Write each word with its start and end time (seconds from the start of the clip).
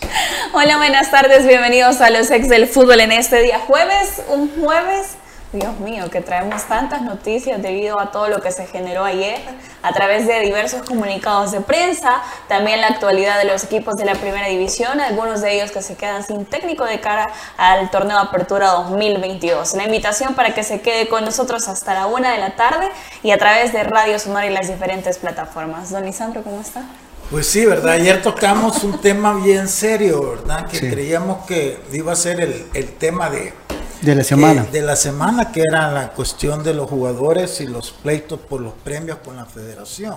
Hola, 0.52 0.76
buenas 0.76 1.10
tardes, 1.10 1.46
bienvenidos 1.46 2.00
a 2.00 2.10
los 2.10 2.30
ex 2.30 2.48
del 2.48 2.66
fútbol 2.66 3.00
en 3.00 3.12
este 3.12 3.40
día 3.42 3.58
jueves, 3.60 4.22
un 4.28 4.50
jueves, 4.60 5.16
Dios 5.52 5.78
mío, 5.80 6.08
que 6.10 6.20
traemos 6.20 6.62
tantas 6.64 7.02
noticias 7.02 7.60
debido 7.60 7.98
a 7.98 8.12
todo 8.12 8.28
lo 8.28 8.40
que 8.40 8.52
se 8.52 8.66
generó 8.66 9.04
ayer 9.04 9.40
a 9.82 9.92
través 9.92 10.26
de 10.26 10.40
diversos 10.40 10.82
comunicados 10.82 11.50
de 11.50 11.60
prensa, 11.60 12.22
también 12.48 12.80
la 12.80 12.88
actualidad 12.88 13.38
de 13.38 13.46
los 13.46 13.64
equipos 13.64 13.96
de 13.96 14.04
la 14.04 14.14
primera 14.14 14.46
división, 14.46 15.00
algunos 15.00 15.40
de 15.40 15.56
ellos 15.56 15.72
que 15.72 15.82
se 15.82 15.96
quedan 15.96 16.24
sin 16.24 16.46
técnico 16.46 16.84
de 16.84 17.00
cara 17.00 17.28
al 17.56 17.90
torneo 17.90 18.16
de 18.16 18.22
apertura 18.28 18.68
2022. 18.68 19.74
La 19.74 19.84
invitación 19.84 20.34
para 20.34 20.54
que 20.54 20.62
se 20.62 20.80
quede 20.80 21.08
con 21.08 21.24
nosotros 21.24 21.66
hasta 21.68 21.94
la 21.94 22.06
una 22.06 22.32
de 22.32 22.38
la 22.38 22.54
tarde 22.54 22.88
y 23.22 23.32
a 23.32 23.38
través 23.38 23.72
de 23.72 23.82
Radio 23.82 24.18
Sonora 24.18 24.46
y 24.46 24.50
las 24.50 24.68
diferentes 24.68 25.18
plataformas. 25.18 25.90
Don 25.90 26.06
Isandro, 26.06 26.42
¿cómo 26.42 26.60
está? 26.60 26.84
Pues 27.30 27.46
sí, 27.46 27.64
¿verdad? 27.64 27.92
Ayer 27.92 28.20
tocamos 28.22 28.82
un 28.82 29.00
tema 29.00 29.34
bien 29.34 29.68
serio, 29.68 30.30
¿verdad? 30.30 30.66
Que 30.66 30.90
creíamos 30.90 31.46
que 31.46 31.78
iba 31.92 32.12
a 32.12 32.16
ser 32.16 32.40
el, 32.40 32.92
tema 32.94 33.30
de... 33.30 33.54
De 34.02 34.16
la 34.16 34.24
semana. 34.24 34.64
de 34.64 34.82
la 34.82 34.96
semana, 34.96 35.52
que 35.52 35.60
era 35.60 35.92
la 35.92 36.08
cuestión 36.08 36.64
de 36.64 36.74
los 36.74 36.90
jugadores 36.90 37.60
y 37.60 37.68
los 37.68 37.92
pleitos 37.92 38.40
por 38.40 38.60
los 38.60 38.72
premios 38.72 39.18
con 39.24 39.36
la 39.36 39.46
federación. 39.46 40.16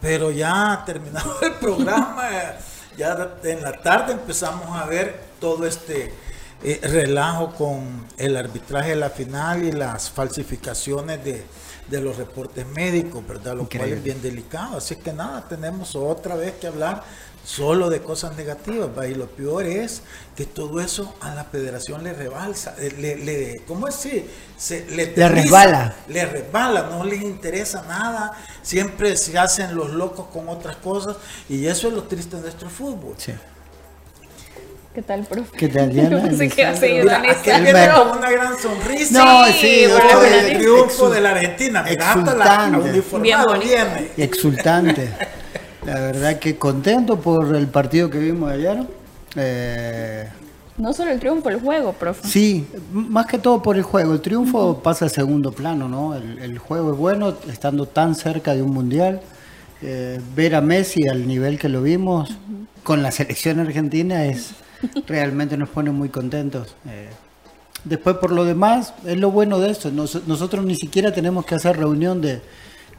Pero 0.00 0.32
ya 0.32 0.82
terminado 0.84 1.40
el 1.40 1.52
programa, 1.52 2.28
ya 2.98 3.30
en 3.44 3.62
la 3.62 3.80
tarde 3.80 4.14
empezamos 4.14 4.76
a 4.76 4.86
ver 4.86 5.16
todo 5.38 5.64
este 5.64 6.12
eh, 6.64 6.80
relajo 6.82 7.54
con 7.54 8.08
el 8.16 8.36
arbitraje 8.36 8.90
de 8.90 8.96
la 8.96 9.10
final 9.10 9.62
y 9.62 9.70
las 9.70 10.10
falsificaciones 10.10 11.24
de 11.24 11.44
de 11.88 12.00
los 12.00 12.16
reportes 12.16 12.66
médicos, 12.66 13.26
¿verdad? 13.26 13.56
Lo 13.56 13.68
cual 13.68 13.92
es 13.92 14.02
bien 14.02 14.20
delicado. 14.22 14.78
Así 14.78 14.96
que 14.96 15.12
nada, 15.12 15.46
tenemos 15.48 15.94
otra 15.94 16.34
vez 16.34 16.54
que 16.54 16.66
hablar 16.66 17.02
solo 17.44 17.90
de 17.90 18.00
cosas 18.00 18.36
negativas, 18.36 18.88
y 19.06 19.14
lo 19.14 19.26
peor 19.26 19.66
es 19.66 20.02
que 20.34 20.46
todo 20.46 20.80
eso 20.80 21.14
a 21.20 21.34
la 21.34 21.44
federación 21.44 22.02
le 22.02 22.14
rebalsa, 22.14 22.74
eh, 22.78 22.92
le, 22.98 23.16
le 23.16 23.62
¿cómo 23.66 23.86
es? 23.86 23.94
se, 24.56 24.86
le, 24.90 25.28
resbala. 25.28 25.94
Le 26.08 26.24
resbala, 26.24 26.88
no 26.90 27.04
les 27.04 27.20
interesa 27.20 27.82
nada, 27.82 28.32
siempre 28.62 29.16
se 29.16 29.38
hacen 29.38 29.76
los 29.76 29.90
locos 29.90 30.28
con 30.32 30.48
otras 30.48 30.76
cosas 30.76 31.16
y 31.48 31.66
eso 31.66 31.88
es 31.88 31.94
lo 31.94 32.04
triste 32.04 32.36
de 32.36 32.42
nuestro 32.42 32.70
fútbol. 32.70 33.14
Sí. 33.18 33.34
¿Qué 34.94 35.02
tal, 35.02 35.24
profe? 35.24 35.56
¿Qué 35.56 35.68
tal, 35.68 35.90
Diana? 35.92 36.20
No 36.20 36.38
Mira, 36.38 36.70
aquel 36.70 37.62
viene 37.64 37.88
con 37.96 38.18
una 38.18 38.30
gran 38.30 38.56
sonrisa. 38.56 39.24
No, 39.24 39.46
sí, 39.52 39.86
por 39.90 40.24
el 40.24 40.56
triunfo 40.56 41.10
de 41.10 41.20
la 41.20 41.30
Argentina. 41.30 41.84
exultante. 41.88 43.02
Bien 43.20 43.38
viene. 43.60 44.10
Exultante. 44.16 45.10
La 45.84 45.94
verdad 45.94 46.38
que 46.38 46.56
contento 46.56 47.18
por 47.18 47.56
el 47.56 47.66
partido 47.66 48.08
que 48.08 48.18
vimos 48.18 48.52
ayer. 48.52 48.84
Eh, 49.34 50.28
no 50.78 50.92
solo 50.92 51.10
el 51.10 51.18
triunfo, 51.18 51.48
el 51.48 51.60
juego, 51.60 51.92
profe. 51.92 52.28
Sí, 52.28 52.64
más 52.92 53.26
que 53.26 53.38
todo 53.38 53.60
por 53.60 53.76
el 53.76 53.82
juego. 53.82 54.12
El 54.12 54.20
triunfo 54.20 54.80
pasa 54.80 55.06
a 55.06 55.08
segundo 55.08 55.50
plano, 55.50 55.88
¿no? 55.88 56.14
El, 56.14 56.56
juego 56.58 56.92
es 56.92 56.98
bueno, 56.98 57.34
estando 57.50 57.86
tan 57.86 58.14
cerca 58.14 58.54
de 58.54 58.62
un 58.62 58.70
mundial. 58.70 59.20
Eh, 59.82 60.20
ver 60.36 60.54
a 60.54 60.60
Messi 60.60 61.08
al 61.08 61.26
nivel 61.26 61.58
que 61.58 61.68
lo 61.68 61.82
vimos 61.82 62.38
con 62.84 63.02
la 63.02 63.10
selección 63.10 63.58
argentina 63.58 64.24
es 64.26 64.54
realmente 65.06 65.56
nos 65.56 65.68
pone 65.68 65.90
muy 65.90 66.08
contentos. 66.08 66.74
Eh, 66.88 67.08
después, 67.84 68.16
por 68.16 68.32
lo 68.32 68.44
demás, 68.44 68.94
es 69.04 69.18
lo 69.18 69.30
bueno 69.30 69.58
de 69.58 69.70
esto. 69.70 69.90
nosotros 69.90 70.64
ni 70.64 70.74
siquiera 70.74 71.12
tenemos 71.12 71.44
que 71.46 71.54
hacer 71.54 71.76
reunión 71.76 72.20
de, 72.20 72.40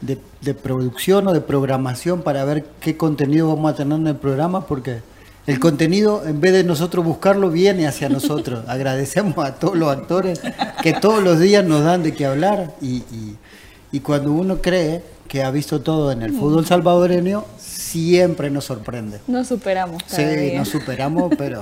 de, 0.02 0.54
producción 0.54 1.28
o 1.28 1.34
de 1.34 1.42
programación 1.42 2.22
para 2.22 2.44
ver 2.46 2.66
qué 2.80 2.98
contenido 2.98 3.48
vamos 3.48 3.74
a 3.74 3.76
tener 3.76 4.00
en 4.00 4.08
el 4.08 4.16
programa, 4.16 4.66
porque 4.66 5.00
el 5.48 5.60
contenido, 5.60 6.24
en 6.26 6.42
vez 6.42 6.54
de 6.54 6.64
nosotros 6.64 7.06
buscarlo, 7.06 7.50
viene 7.50 7.88
hacia 7.88 8.10
nosotros. 8.10 8.64
Agradecemos 8.68 9.38
a 9.38 9.56
todos 9.56 9.78
los 9.78 9.90
actores 9.90 10.42
que 10.82 10.94
todos 10.94 11.24
los 11.24 11.40
días 11.40 11.64
nos 11.66 11.84
dan 11.84 12.04
de 12.04 12.14
qué 12.14 12.26
hablar 12.26 12.74
y, 12.82 12.98
y, 12.98 13.38
y 13.96 14.02
cuando 14.02 14.34
uno 14.34 14.58
cree 14.62 15.02
que 15.26 15.42
ha 15.42 15.50
visto 15.52 15.80
todo 15.80 16.12
en 16.12 16.22
el 16.22 16.34
fútbol 16.34 16.66
salvadoreño, 16.66 17.46
siempre 17.58 18.50
nos 18.50 18.66
sorprende. 18.66 19.22
Nos 19.26 19.48
superamos. 19.48 20.04
Sí, 20.06 20.52
nos 20.54 20.68
superamos, 20.68 21.32
pero... 21.38 21.62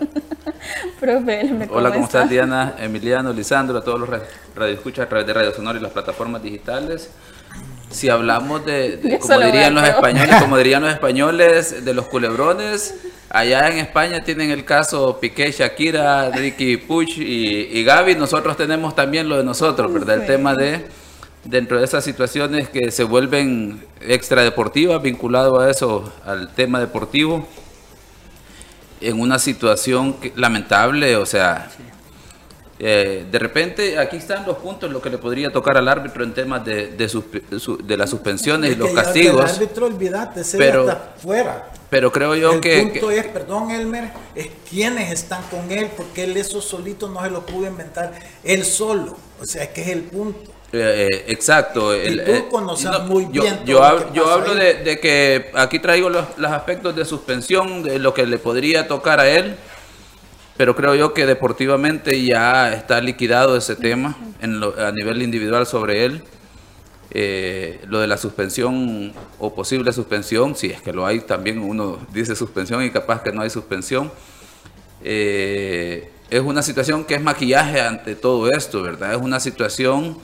Profe, 1.00 1.68
Hola, 1.70 1.92
¿cómo 1.92 2.06
estás 2.06 2.28
Diana, 2.28 2.74
Emiliano, 2.80 3.32
Lisandro, 3.32 3.78
a 3.78 3.84
todos 3.84 4.00
los 4.00 4.10
radioescuchas 4.56 5.06
a 5.06 5.10
través 5.10 5.28
de 5.28 5.34
Radio 5.34 5.54
Sonora 5.54 5.78
y 5.78 5.82
las 5.84 5.92
plataformas 5.92 6.42
digitales? 6.42 7.12
Si 7.92 8.10
hablamos 8.10 8.66
de, 8.66 9.20
como 9.22 9.40
dirían 9.40 9.76
los 9.76 9.88
españoles, 9.88 10.36
como 10.42 10.58
dirían 10.58 10.82
los 10.82 10.92
españoles, 10.92 11.86
de 11.86 11.94
los 11.94 12.08
culebrones, 12.08 12.96
allá 13.30 13.70
en 13.70 13.78
España 13.78 14.24
tienen 14.24 14.50
el 14.50 14.66
caso 14.66 15.20
Piqué, 15.20 15.52
Shakira, 15.52 16.32
Ricky 16.32 16.78
Puch 16.78 17.16
y, 17.16 17.78
y 17.78 17.84
Gaby, 17.84 18.16
nosotros 18.16 18.58
tenemos 18.58 18.96
también 18.96 19.30
lo 19.30 19.38
de 19.38 19.44
nosotros, 19.44 19.94
¿verdad? 19.94 20.22
El 20.22 20.26
tema 20.26 20.56
de 20.56 21.03
dentro 21.44 21.80
de 21.80 21.86
esas 21.86 22.04
situaciones 22.04 22.70
que 22.70 22.92
se 22.92 23.04
vuelven 23.04 23.84
extradeportivas, 24.02 25.02
vinculado 25.02 25.60
a 25.60 25.70
eso, 25.70 26.12
al 26.26 26.54
tema 26.54 26.80
deportivo, 26.80 27.48
en 29.02 29.20
una 29.20 29.38
situación 29.40 30.16
lamentable, 30.36 31.18
o 31.18 31.26
sea, 31.26 31.70
eh, 32.80 33.26
de 33.30 33.40
repente 33.40 34.00
aquí 34.00 34.18
están 34.18 34.46
los 34.46 34.58
puntos, 34.58 34.92
lo 34.92 35.02
que 35.02 35.10
le 35.10 35.18
podría 35.18 35.52
tocar 35.52 35.78
al 35.78 35.88
árbitro 35.88 36.24
en 36.24 36.34
temas 36.34 36.66
de, 36.66 36.88
de, 36.88 37.98
las 37.98 38.10
suspensiones 38.10 38.72
y 38.72 38.76
los 38.76 38.92
castigos. 38.92 39.44
El 39.44 39.56
árbitro, 39.56 39.86
olvídate, 39.86 40.44
se 40.44 40.58
pero, 40.58 40.98
fuera. 41.18 41.70
Pero 41.90 42.12
creo 42.12 42.36
yo 42.36 42.60
que... 42.60 42.82
El 42.82 42.92
punto 42.92 43.12
es, 43.12 43.28
perdón 43.28 43.72
Elmer, 43.72 44.10
es 44.34 44.48
quienes 44.70 45.12
están 45.12 45.44
con 45.44 45.72
él, 45.72 45.92
porque 45.96 46.24
él 46.24 46.36
eso 46.36 46.62
solito 46.62 47.08
no 47.08 47.24
se 47.24 47.30
lo 47.30 47.46
pudo 47.46 47.68
inventar 47.68 48.14
él 48.44 48.66
solo. 48.66 49.16
O 49.40 49.46
sea, 49.46 49.72
que 49.72 49.82
es 49.82 49.88
el 49.90 50.04
punto. 50.04 50.52
Eh, 50.74 51.08
eh, 51.08 51.26
exacto. 51.28 51.96
Y 51.96 52.18
tú 52.18 52.32
eh, 52.32 52.46
conoces 52.50 52.90
muy 53.06 53.26
bien. 53.26 53.60
Yo, 53.64 53.84
hablo, 53.84 54.56
de, 54.56 55.00
que 55.00 55.52
aquí 55.54 55.78
traigo 55.78 56.10
los, 56.10 56.26
aspectos 56.48 56.96
de 56.96 57.06
suspensión, 57.06 57.84
de 57.84 58.00
lo 58.00 58.16
que 58.16 58.26
le 58.26 58.40
podría 58.40 58.88
tocar 58.88 59.20
a 59.20 59.30
él, 59.30 59.56
pero 60.58 60.76
creo 60.76 60.96
yo 60.96 61.14
que 61.14 61.28
deportivamente 61.28 62.24
ya 62.24 62.74
está 62.74 63.00
liquidado 63.02 63.56
ese 63.56 63.76
tema 63.76 64.18
a 64.42 64.92
nivel 64.92 65.22
individual 65.22 65.68
sobre 65.68 66.06
él. 66.06 66.24
lo 67.88 68.00
de 68.00 68.08
la 68.08 68.18
suspensión 68.18 69.14
o 69.38 69.54
posible 69.54 69.94
suspensión, 69.94 70.56
si 70.56 70.72
es 70.72 70.82
que 70.82 70.92
lo 70.92 71.06
hay, 71.06 71.20
también 71.20 71.60
uno 71.60 72.00
dice 72.12 72.36
suspensión 72.36 72.84
y 72.84 72.90
capaz 72.90 73.22
que 73.22 73.32
no 73.32 73.44
hay 73.44 73.52
suspensión. 73.52 74.12
es 75.04 76.42
una 76.44 76.64
situación 76.64 77.06
que 77.06 77.14
es 77.14 77.22
maquillaje 77.22 77.80
ante 77.80 78.16
todo 78.16 78.50
esto, 78.50 78.82
¿verdad? 78.82 79.14
Es 79.14 79.22
una 79.22 79.40
situación 79.40 80.18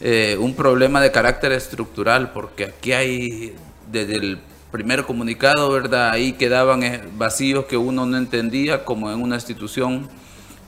eh, 0.00 0.36
un 0.38 0.54
problema 0.54 1.00
de 1.00 1.10
carácter 1.12 1.52
estructural, 1.52 2.32
porque 2.32 2.64
aquí 2.64 2.92
hay, 2.92 3.54
desde 3.90 4.16
el 4.16 4.38
primer 4.70 5.04
comunicado, 5.04 5.70
¿verdad? 5.70 6.10
Ahí 6.10 6.32
quedaban 6.32 6.82
eh, 6.82 7.00
vacíos 7.16 7.66
que 7.66 7.76
uno 7.76 8.06
no 8.06 8.16
entendía, 8.16 8.84
como 8.84 9.10
en 9.10 9.22
una 9.22 9.36
institución 9.36 10.08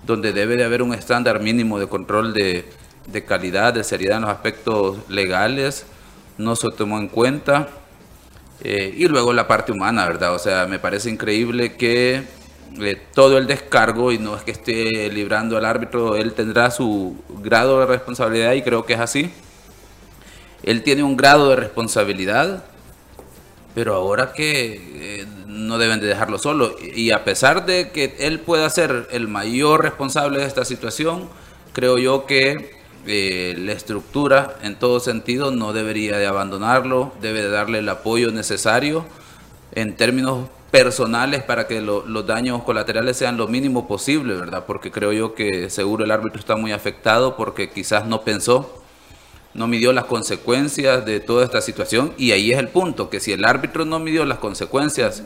donde 0.07 0.33
debe 0.33 0.55
de 0.57 0.65
haber 0.65 0.83
un 0.83 0.95
estándar 0.95 1.41
mínimo 1.41 1.79
de 1.81 1.89
control 1.89 2.33
de, 2.33 2.65
calidad, 3.27 3.75
de 3.75 3.83
seriedad 3.83 4.19
en 4.19 4.23
los 4.23 4.31
aspectos 4.31 4.99
legales, 5.09 5.87
no 6.39 6.55
se 6.55 6.69
tomó 6.71 6.99
en 6.99 7.09
cuenta. 7.09 7.69
Eh, 8.63 8.95
y 8.97 9.09
luego 9.09 9.33
la 9.33 9.49
parte 9.49 9.73
humana, 9.73 10.07
¿verdad? 10.07 10.35
O 10.35 10.39
sea, 10.39 10.67
me 10.67 10.79
parece 10.79 11.11
increíble 11.11 11.75
que 11.75 12.23
todo 13.15 13.39
el 13.39 13.47
descargo 13.47 14.13
y 14.13 14.19
no 14.19 14.37
es 14.37 14.43
que 14.43 14.51
esté 14.51 15.11
librando 15.11 15.57
al 15.57 15.65
árbitro, 15.65 16.17
él 16.17 16.33
tendrá 16.35 16.71
su 16.71 17.17
grado 17.29 17.81
de 17.81 17.87
responsabilidad 17.87 18.53
y 18.53 18.63
creo 18.63 18.85
que 18.85 18.95
es 18.95 19.01
así. 19.01 19.31
Él 20.63 20.83
tiene 20.83 21.03
un 21.03 21.17
grado 21.17 21.51
de 21.51 21.57
responsabilidad, 21.57 22.65
pero 23.75 23.95
ahora 23.95 24.33
que 24.33 25.21
eh, 25.21 25.27
no 25.47 25.79
deben 25.79 26.01
de 26.01 26.07
dejarlo 26.07 26.39
solo. 26.39 26.77
Y 26.81 27.11
a 27.11 27.25
pesar 27.25 27.67
de 27.67 27.91
que 27.91 28.17
él 28.19 28.41
pueda 28.41 28.69
ser 28.71 29.09
el 29.11 29.29
mayor 29.29 29.83
responsable 29.83 30.39
de 30.41 30.47
esta 30.47 30.65
situación, 30.65 31.29
creo 31.73 31.99
yo 31.99 32.27
que 32.27 32.75
eh, 33.07 33.55
la 33.59 33.73
estructura 33.73 34.57
en 34.63 34.77
todo 34.77 34.99
sentido 34.99 35.51
no 35.51 35.73
debería 35.73 36.19
de 36.19 36.27
abandonarlo, 36.27 37.13
debe 37.21 37.43
de 37.43 37.51
darle 37.51 37.79
el 37.79 37.89
apoyo 37.89 38.33
necesario 38.33 39.07
en 39.73 39.95
términos 39.95 40.49
personales 40.77 41.43
para 41.43 41.67
que 41.67 41.81
los 41.81 42.27
daños 42.27 42.63
colaterales 42.63 43.17
sean 43.17 43.39
lo 43.39 43.49
mínimo 43.49 43.89
posible, 43.89 44.35
¿verdad? 44.35 44.65
Porque 44.67 44.91
creo 44.91 45.11
yo 45.11 45.35
que 45.35 45.71
seguro 45.71 46.05
el 46.05 46.11
árbitro 46.11 46.39
está 46.39 46.55
muy 46.57 46.73
afectado 46.73 47.35
porque 47.35 47.71
quizás 47.71 48.05
no 48.05 48.21
pensó, 48.21 48.83
no 49.55 49.67
midió 49.69 49.95
las 49.95 50.05
consecuencias 50.05 51.07
de 51.07 51.21
toda 51.21 51.47
esta 51.47 51.63
situación 51.63 52.13
y 52.19 52.33
ahí 52.33 52.53
es 52.53 52.59
el 52.59 52.69
punto, 52.69 53.09
que 53.09 53.21
si 53.21 53.33
el 53.33 53.47
árbitro 53.47 53.87
no 53.87 53.99
midió 53.99 54.27
las 54.27 54.37
consecuencias 54.37 55.23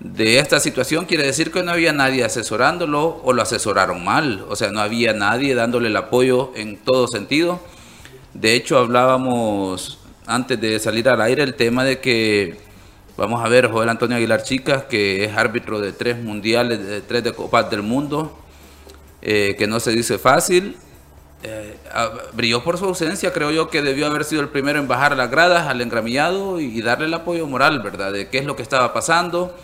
de 0.00 0.40
esta 0.40 0.58
situación, 0.58 1.04
quiere 1.04 1.24
decir 1.24 1.52
que 1.52 1.62
no 1.62 1.70
había 1.70 1.92
nadie 1.92 2.24
asesorándolo 2.24 3.20
o 3.22 3.32
lo 3.32 3.42
asesoraron 3.42 4.04
mal, 4.04 4.44
o 4.48 4.56
sea, 4.56 4.72
no 4.72 4.80
había 4.80 5.12
nadie 5.12 5.54
dándole 5.54 5.88
el 5.88 5.96
apoyo 5.96 6.50
en 6.56 6.78
todo 6.78 7.06
sentido. 7.06 7.60
De 8.34 8.54
hecho, 8.54 8.76
hablábamos 8.76 10.00
antes 10.26 10.60
de 10.60 10.80
salir 10.80 11.08
al 11.08 11.20
aire 11.20 11.44
el 11.44 11.54
tema 11.54 11.84
de 11.84 12.00
que 12.00 12.69
Vamos 13.16 13.44
a 13.44 13.48
ver 13.48 13.70
Joel 13.70 13.88
Antonio 13.88 14.16
Aguilar 14.16 14.42
Chicas, 14.42 14.84
que 14.84 15.24
es 15.24 15.36
árbitro 15.36 15.80
de 15.80 15.92
tres 15.92 16.18
mundiales, 16.22 16.84
de 16.86 17.00
tres 17.00 17.22
de 17.22 17.32
Copas 17.32 17.70
del 17.70 17.82
Mundo, 17.82 18.38
eh, 19.20 19.56
que 19.58 19.66
no 19.66 19.80
se 19.80 19.90
dice 19.92 20.18
fácil. 20.18 20.76
Eh, 21.42 21.76
brilló 22.32 22.62
por 22.62 22.78
su 22.78 22.84
ausencia, 22.84 23.32
creo 23.32 23.50
yo 23.50 23.68
que 23.68 23.82
debió 23.82 24.06
haber 24.06 24.24
sido 24.24 24.42
el 24.42 24.48
primero 24.48 24.78
en 24.78 24.88
bajar 24.88 25.16
las 25.16 25.30
gradas 25.30 25.68
al 25.68 25.80
engramillado 25.80 26.60
y, 26.60 26.80
darle 26.82 27.06
el 27.06 27.14
apoyo 27.14 27.46
moral, 27.46 27.80
¿verdad? 27.80 28.12
De 28.12 28.28
qué 28.28 28.38
es 28.38 28.44
lo 28.44 28.56
que 28.56 28.62
estaba 28.62 28.92
pasando, 28.92 29.56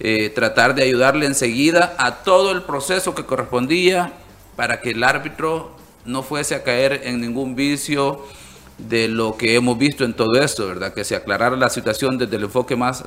eh, 0.00 0.30
tratar 0.30 0.74
de 0.74 0.84
ayudarle 0.84 1.26
enseguida 1.26 1.94
a 1.98 2.22
todo 2.22 2.52
el 2.52 2.62
proceso 2.62 3.14
que 3.14 3.24
correspondía 3.24 4.12
para 4.56 4.80
que 4.80 4.90
el 4.90 5.02
árbitro 5.04 5.76
no 6.04 6.22
fuese 6.22 6.54
a 6.54 6.62
caer 6.62 7.02
en 7.04 7.20
ningún 7.20 7.54
vicio 7.54 8.24
de 8.78 9.08
lo 9.08 9.36
que 9.36 9.54
hemos 9.54 9.78
visto 9.78 10.04
en 10.04 10.14
todo 10.14 10.40
esto, 10.40 10.66
¿verdad? 10.66 10.92
Que 10.92 11.04
se 11.04 11.16
aclarara 11.16 11.56
la 11.56 11.70
situación 11.70 12.18
desde 12.18 12.36
el 12.36 12.44
enfoque 12.44 12.76
más 12.76 13.04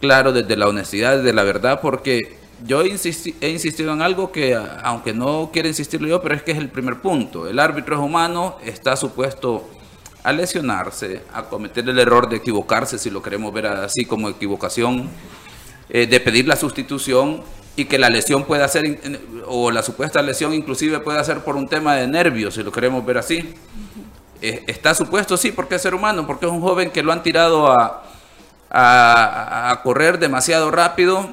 claro, 0.00 0.32
desde 0.32 0.56
la 0.56 0.68
honestidad, 0.68 1.18
desde 1.18 1.32
la 1.32 1.42
verdad, 1.42 1.80
porque 1.80 2.38
yo 2.64 2.82
he 2.82 2.88
insistido 2.88 3.92
en 3.92 4.02
algo 4.02 4.32
que, 4.32 4.58
aunque 4.82 5.12
no 5.12 5.50
quiero 5.52 5.68
insistirlo 5.68 6.08
yo, 6.08 6.20
pero 6.20 6.34
es 6.34 6.42
que 6.42 6.52
es 6.52 6.58
el 6.58 6.68
primer 6.68 7.00
punto. 7.00 7.48
El 7.48 7.58
árbitro 7.58 7.96
es 7.96 8.02
humano, 8.02 8.56
está 8.64 8.96
supuesto 8.96 9.68
a 10.24 10.32
lesionarse, 10.32 11.22
a 11.32 11.44
cometer 11.44 11.88
el 11.88 11.98
error 11.98 12.28
de 12.28 12.36
equivocarse, 12.36 12.98
si 12.98 13.10
lo 13.10 13.22
queremos 13.22 13.52
ver 13.52 13.66
así 13.66 14.04
como 14.04 14.28
equivocación, 14.28 15.08
eh, 15.88 16.06
de 16.06 16.20
pedir 16.20 16.46
la 16.46 16.56
sustitución 16.56 17.42
y 17.76 17.84
que 17.84 17.96
la 17.96 18.10
lesión 18.10 18.44
pueda 18.44 18.66
ser, 18.66 19.00
o 19.46 19.70
la 19.70 19.82
supuesta 19.82 20.20
lesión 20.20 20.52
inclusive 20.52 20.98
pueda 20.98 21.22
ser 21.22 21.44
por 21.44 21.54
un 21.54 21.68
tema 21.68 21.94
de 21.94 22.08
nervios, 22.08 22.54
si 22.54 22.62
lo 22.62 22.72
queremos 22.72 23.06
ver 23.06 23.18
así. 23.18 23.54
Eh, 24.40 24.64
está 24.66 24.94
supuesto, 24.94 25.36
sí, 25.36 25.52
porque 25.52 25.74
es 25.76 25.82
ser 25.82 25.94
humano, 25.94 26.26
porque 26.26 26.46
es 26.46 26.52
un 26.52 26.60
joven 26.60 26.90
que 26.90 27.02
lo 27.02 27.12
han 27.12 27.22
tirado 27.22 27.68
a, 27.68 28.04
a, 28.70 29.80
correr 29.82 30.18
demasiado 30.18 30.70
rápido, 30.70 31.28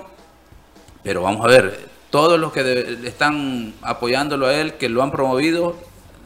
pero 1.04 1.22
vamos 1.22 1.46
a 1.46 1.50
ver, 1.50 1.88
todos 2.10 2.40
los 2.40 2.52
que 2.52 2.98
están 3.06 3.75
apoyándolo 3.81 4.48
a 4.48 4.56
él, 4.56 4.74
que 4.75 4.90
lo 4.90 5.04
han 5.04 5.12
promovido, 5.12 5.75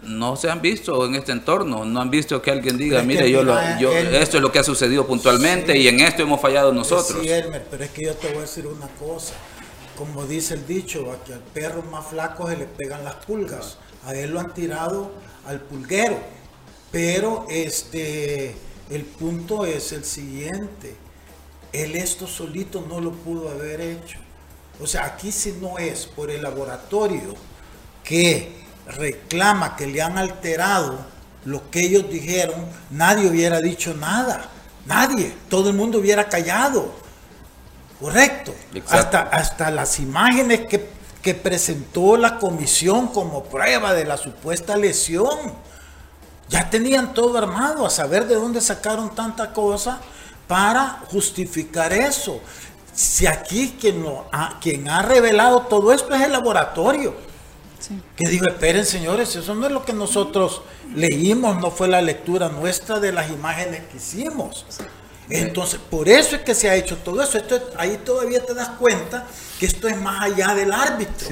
no 0.03 0.37
se 0.37 0.49
han 0.49 0.61
visto 0.61 1.05
en 1.05 1.15
este 1.15 1.33
entorno, 1.33 1.83
no 1.83 1.99
han 1.99 2.09
visto 2.09 2.41
que 2.41 2.51
alguien 2.51 2.77
diga, 2.77 3.03
mire, 3.03 3.29
yo, 3.29 3.43
yo 3.79 3.91
esto 3.91 4.37
es 4.37 4.43
lo 4.43 4.49
que 4.51 4.59
ha 4.59 4.63
sucedido 4.63 5.05
puntualmente 5.05 5.77
y 5.77 5.89
en 5.89 5.99
esto 5.99 6.21
hemos 6.21 6.39
fallado 6.39 6.71
nosotros. 6.71 7.19
Sí, 7.21 7.29
pero 7.69 7.83
es 7.83 7.89
que 7.89 8.05
yo 8.05 8.13
te 8.15 8.29
voy 8.29 8.37
a 8.37 8.41
decir 8.41 8.65
una 8.67 8.87
cosa, 8.87 9.33
como 9.97 10.25
dice 10.25 10.53
el 10.53 10.65
dicho, 10.65 11.11
a 11.11 11.21
que 11.25 11.33
al 11.33 11.41
perro 11.41 11.81
más 11.91 12.07
flaco 12.07 12.47
se 12.47 12.55
le 12.55 12.65
pegan 12.65 13.03
las 13.03 13.15
pulgas, 13.15 13.77
a 14.05 14.15
él 14.15 14.31
lo 14.31 14.39
han 14.39 14.53
tirado 14.53 15.11
al 15.45 15.59
pulguero 15.59 16.38
pero 16.91 17.45
este, 17.49 18.55
el 18.89 19.05
punto 19.05 19.65
es 19.65 19.91
el 19.91 20.03
siguiente. 20.03 20.95
Él 21.71 21.95
esto 21.95 22.27
solito 22.27 22.83
no 22.87 22.99
lo 22.99 23.11
pudo 23.11 23.49
haber 23.49 23.81
hecho. 23.81 24.17
O 24.81 24.87
sea, 24.87 25.05
aquí 25.05 25.31
si 25.31 25.51
no 25.53 25.77
es 25.77 26.07
por 26.07 26.31
el 26.31 26.41
laboratorio 26.41 27.35
que 28.03 28.63
reclama 28.87 29.75
que 29.75 29.85
le 29.85 30.01
han 30.01 30.17
alterado 30.17 31.05
lo 31.45 31.69
que 31.69 31.81
ellos 31.81 32.09
dijeron, 32.09 32.65
nadie 32.89 33.29
hubiera 33.29 33.61
dicho 33.61 33.93
nada. 33.93 34.49
Nadie. 34.85 35.33
Todo 35.49 35.69
el 35.69 35.75
mundo 35.75 35.99
hubiera 35.99 36.27
callado. 36.27 36.91
Correcto. 37.99 38.55
Hasta, 38.87 39.21
hasta 39.21 39.69
las 39.69 39.99
imágenes 39.99 40.61
que, 40.67 40.89
que 41.21 41.35
presentó 41.35 42.17
la 42.17 42.39
comisión 42.39 43.07
como 43.07 43.43
prueba 43.43 43.93
de 43.93 44.05
la 44.05 44.17
supuesta 44.17 44.75
lesión 44.75 45.53
ya 46.49 46.69
tenían 46.69 47.13
todo 47.13 47.37
armado, 47.37 47.85
a 47.85 47.89
saber 47.89 48.27
de 48.27 48.35
dónde 48.35 48.59
sacaron 48.59 49.13
tanta 49.15 49.53
cosa 49.53 50.01
para 50.47 51.03
justificar 51.11 51.93
eso. 51.93 52.41
Si 52.93 53.27
aquí 53.27 53.77
quien, 53.79 54.03
ha, 54.31 54.59
quien 54.59 54.89
ha 54.89 55.03
revelado 55.03 55.61
todo 55.61 55.93
esto 55.93 56.13
es 56.13 56.23
el 56.23 56.31
laboratorio. 56.31 57.15
Que 58.15 58.27
digo, 58.27 58.45
esperen 58.47 58.85
señores, 58.85 59.35
eso 59.35 59.55
no 59.55 59.67
es 59.67 59.71
lo 59.71 59.85
que 59.85 59.93
nosotros 59.93 60.63
leímos, 60.93 61.57
no 61.61 61.71
fue 61.71 61.87
la 61.87 62.01
lectura 62.01 62.49
nuestra 62.49 62.99
de 62.99 63.11
las 63.11 63.29
imágenes 63.29 63.83
que 63.89 63.97
hicimos. 63.97 64.65
Entonces, 65.29 65.79
por 65.89 66.09
eso 66.09 66.35
es 66.35 66.41
que 66.41 66.55
se 66.55 66.69
ha 66.69 66.75
hecho 66.75 66.97
todo 66.97 67.21
eso. 67.21 67.37
Esto, 67.37 67.59
ahí 67.77 67.99
todavía 68.03 68.43
te 68.43 68.53
das 68.53 68.69
cuenta 68.69 69.27
que 69.59 69.67
esto 69.67 69.87
es 69.87 69.97
más 70.01 70.23
allá 70.23 70.55
del 70.55 70.71
árbitro. 70.71 71.29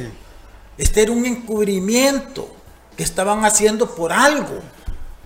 Este 0.77 1.01
era 1.01 1.11
un 1.11 1.25
encubrimiento 1.25 2.47
que 2.95 3.03
estaban 3.03 3.43
haciendo 3.43 3.95
por 3.95 4.13
algo. 4.13 4.61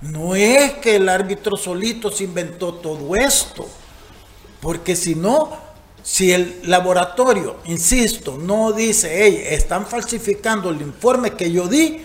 No 0.01 0.36
es 0.36 0.74
que 0.74 0.95
el 0.95 1.07
árbitro 1.07 1.56
solito 1.56 2.09
se 2.09 2.24
inventó 2.24 2.74
todo 2.74 3.15
esto, 3.15 3.68
porque 4.59 4.95
si 4.95 5.13
no, 5.13 5.51
si 6.01 6.31
el 6.31 6.62
laboratorio, 6.63 7.57
insisto, 7.65 8.38
no 8.38 8.71
dice, 8.71 9.12
hey, 9.24 9.44
están 9.45 9.86
falsificando 9.86 10.69
el 10.69 10.81
informe 10.81 11.31
que 11.31 11.51
yo 11.51 11.68
di, 11.68 12.03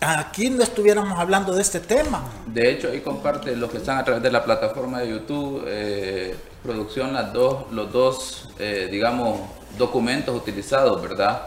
aquí 0.00 0.50
no 0.50 0.64
estuviéramos 0.64 1.16
hablando 1.18 1.54
de 1.54 1.62
este 1.62 1.78
tema. 1.78 2.28
De 2.46 2.72
hecho, 2.72 2.88
ahí 2.88 3.00
comparte 3.00 3.54
los 3.54 3.70
que 3.70 3.78
están 3.78 3.98
a 3.98 4.04
través 4.04 4.22
de 4.22 4.32
la 4.32 4.42
plataforma 4.44 5.00
de 5.00 5.10
YouTube, 5.10 5.62
eh, 5.66 6.34
producción, 6.64 7.12
las 7.12 7.32
dos, 7.32 7.70
los 7.70 7.92
dos, 7.92 8.48
eh, 8.58 8.88
digamos, 8.90 9.40
documentos 9.76 10.36
utilizados, 10.36 11.00
¿verdad? 11.00 11.42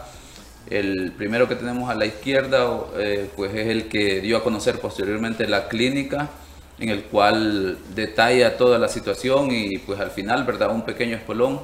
El 0.72 1.12
primero 1.12 1.46
que 1.46 1.54
tenemos 1.54 1.90
a 1.90 1.94
la 1.94 2.06
izquierda 2.06 2.66
eh, 2.96 3.28
pues 3.36 3.54
es 3.54 3.66
el 3.66 3.88
que 3.88 4.22
dio 4.22 4.38
a 4.38 4.42
conocer 4.42 4.78
posteriormente 4.80 5.46
la 5.46 5.68
clínica, 5.68 6.30
en 6.78 6.88
el 6.88 7.02
cual 7.04 7.76
detalla 7.94 8.56
toda 8.56 8.78
la 8.78 8.88
situación 8.88 9.50
y 9.50 9.76
pues 9.78 10.00
al 10.00 10.10
final, 10.10 10.44
¿verdad? 10.44 10.70
Un 10.70 10.82
pequeño 10.82 11.14
espolón 11.14 11.60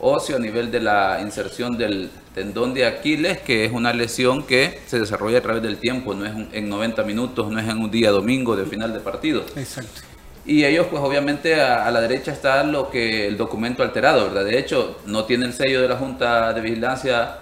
óseo 0.00 0.36
a 0.36 0.38
nivel 0.38 0.70
de 0.70 0.80
la 0.80 1.18
inserción 1.20 1.76
del 1.76 2.08
tendón 2.34 2.72
de 2.72 2.86
Aquiles, 2.86 3.38
que 3.40 3.66
es 3.66 3.72
una 3.72 3.92
lesión 3.92 4.42
que 4.42 4.80
se 4.86 5.00
desarrolla 5.00 5.38
a 5.38 5.42
través 5.42 5.62
del 5.62 5.76
tiempo, 5.76 6.14
no 6.14 6.24
es 6.24 6.32
en 6.54 6.68
90 6.70 7.02
minutos, 7.04 7.50
no 7.50 7.60
es 7.60 7.68
en 7.68 7.76
un 7.76 7.90
día 7.90 8.10
domingo 8.10 8.56
de 8.56 8.64
final 8.64 8.90
de 8.94 9.00
partido. 9.00 9.44
Exacto. 9.54 10.00
Y 10.46 10.64
ellos, 10.64 10.86
pues 10.90 11.02
obviamente 11.02 11.60
a, 11.60 11.86
a, 11.86 11.90
la 11.90 12.00
derecha 12.00 12.32
está 12.32 12.62
lo 12.62 12.88
que 12.88 13.26
el 13.26 13.36
documento 13.36 13.82
alterado, 13.82 14.28
¿verdad? 14.28 14.46
De 14.46 14.58
hecho, 14.58 14.98
no 15.04 15.24
tiene 15.24 15.44
el 15.44 15.52
sello 15.52 15.82
de 15.82 15.88
la 15.88 15.96
Junta 15.96 16.54
de 16.54 16.60
Vigilancia 16.62 17.40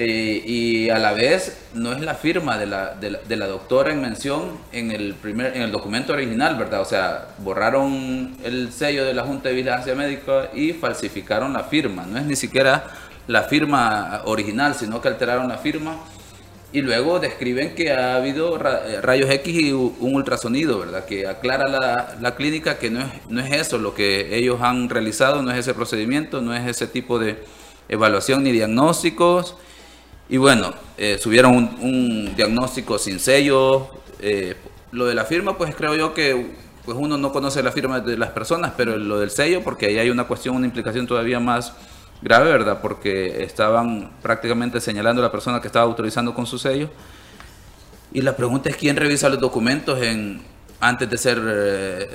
eh, 0.00 0.44
y 0.46 0.90
a 0.90 0.98
la 1.00 1.12
vez 1.12 1.58
no 1.74 1.92
es 1.92 2.00
la 2.00 2.14
firma 2.14 2.56
de 2.56 2.66
la, 2.66 2.94
de 2.94 3.36
la, 3.36 3.46
doctora 3.48 3.92
en 3.92 4.00
mención 4.00 4.56
en 4.70 4.92
el, 4.92 5.14
primer, 5.14 5.56
en 5.56 5.62
el 5.62 5.72
documento 5.72 6.12
original, 6.12 6.54
¿verdad? 6.54 6.82
O 6.82 6.84
sea, 6.84 7.30
borraron 7.38 8.36
el 8.44 8.70
sello 8.70 9.04
de 9.04 9.12
la 9.12 9.24
Junta 9.24 9.48
de 9.48 9.56
Vigilancia 9.56 9.96
Médica 9.96 10.50
y 10.54 10.72
falsificaron 10.72 11.52
la 11.52 11.64
firma. 11.64 12.06
No 12.06 12.16
es 12.16 12.26
ni 12.26 12.36
siquiera 12.36 12.84
la 13.26 13.42
firma 13.42 14.22
original, 14.26 14.76
sino 14.76 15.00
que 15.00 15.08
alteraron 15.08 15.48
la 15.48 15.58
firma. 15.58 15.96
Y 16.72 16.80
luego 16.80 17.18
describen 17.18 17.74
que 17.74 17.90
ha 17.90 18.14
habido 18.14 18.56
eh, 18.56 19.00
rayos 19.00 19.28
X 19.28 19.52
y 19.52 19.72
un 19.72 20.14
ultrasonido, 20.14 20.78
¿verdad? 20.78 21.06
Que 21.06 21.26
aclara 21.26 21.66
la, 21.66 22.14
la 22.20 22.36
clínica 22.36 22.78
que 22.78 22.88
no 22.88 23.00
es, 23.00 23.06
no 23.28 23.40
es 23.40 23.50
eso 23.50 23.78
lo 23.78 23.96
que 23.96 24.36
ellos 24.36 24.60
han 24.60 24.90
realizado, 24.90 25.42
no 25.42 25.50
es 25.50 25.58
ese 25.58 25.74
procedimiento, 25.74 26.40
no 26.40 26.54
es 26.54 26.68
ese 26.68 26.86
tipo 26.86 27.18
de 27.18 27.42
evaluación 27.88 28.44
ni 28.44 28.52
diagnósticos 28.52 29.56
y 30.28 30.36
bueno, 30.36 30.74
eh, 30.96 31.18
subieron 31.18 31.54
un, 31.80 32.34
diagnóstico 32.36 32.98
sin 32.98 33.18
sello. 33.18 33.88
Eh, 34.20 34.56
lo 34.92 35.06
de 35.06 35.14
la 35.14 35.24
firma, 35.24 35.56
pues 35.56 35.74
creo 35.74 35.94
yo 35.94 36.14
que 36.14 36.54
pues 36.84 36.96
uno 36.98 37.18
no 37.18 37.32
conoce 37.32 37.62
la 37.62 37.72
firma 37.72 38.00
de 38.00 38.16
las 38.16 38.30
personas, 38.30 38.72
pero 38.76 38.96
lo 38.96 39.18
del 39.20 39.30
sello, 39.30 39.62
porque 39.62 39.86
ahí 39.86 39.98
hay 39.98 40.10
una 40.10 40.24
cuestión, 40.24 40.56
una 40.56 40.66
implicación 40.66 41.06
todavía 41.06 41.38
más 41.38 41.74
grave, 42.22 42.50
¿verdad? 42.50 42.80
Porque 42.80 43.42
estaban 43.42 44.10
prácticamente 44.22 44.80
señalando 44.80 45.22
a 45.22 45.26
la 45.26 45.32
persona 45.32 45.60
que 45.60 45.66
estaba 45.66 45.84
autorizando 45.84 46.34
con 46.34 46.46
su 46.46 46.58
sello. 46.58 46.88
Y 48.12 48.22
la 48.22 48.34
pregunta 48.36 48.70
es 48.70 48.76
quién 48.76 48.96
revisa 48.96 49.28
los 49.28 49.38
documentos 49.38 50.00
en, 50.02 50.42
antes 50.80 51.10
de 51.10 51.18
ser 51.18 51.40
eh, 51.46 52.08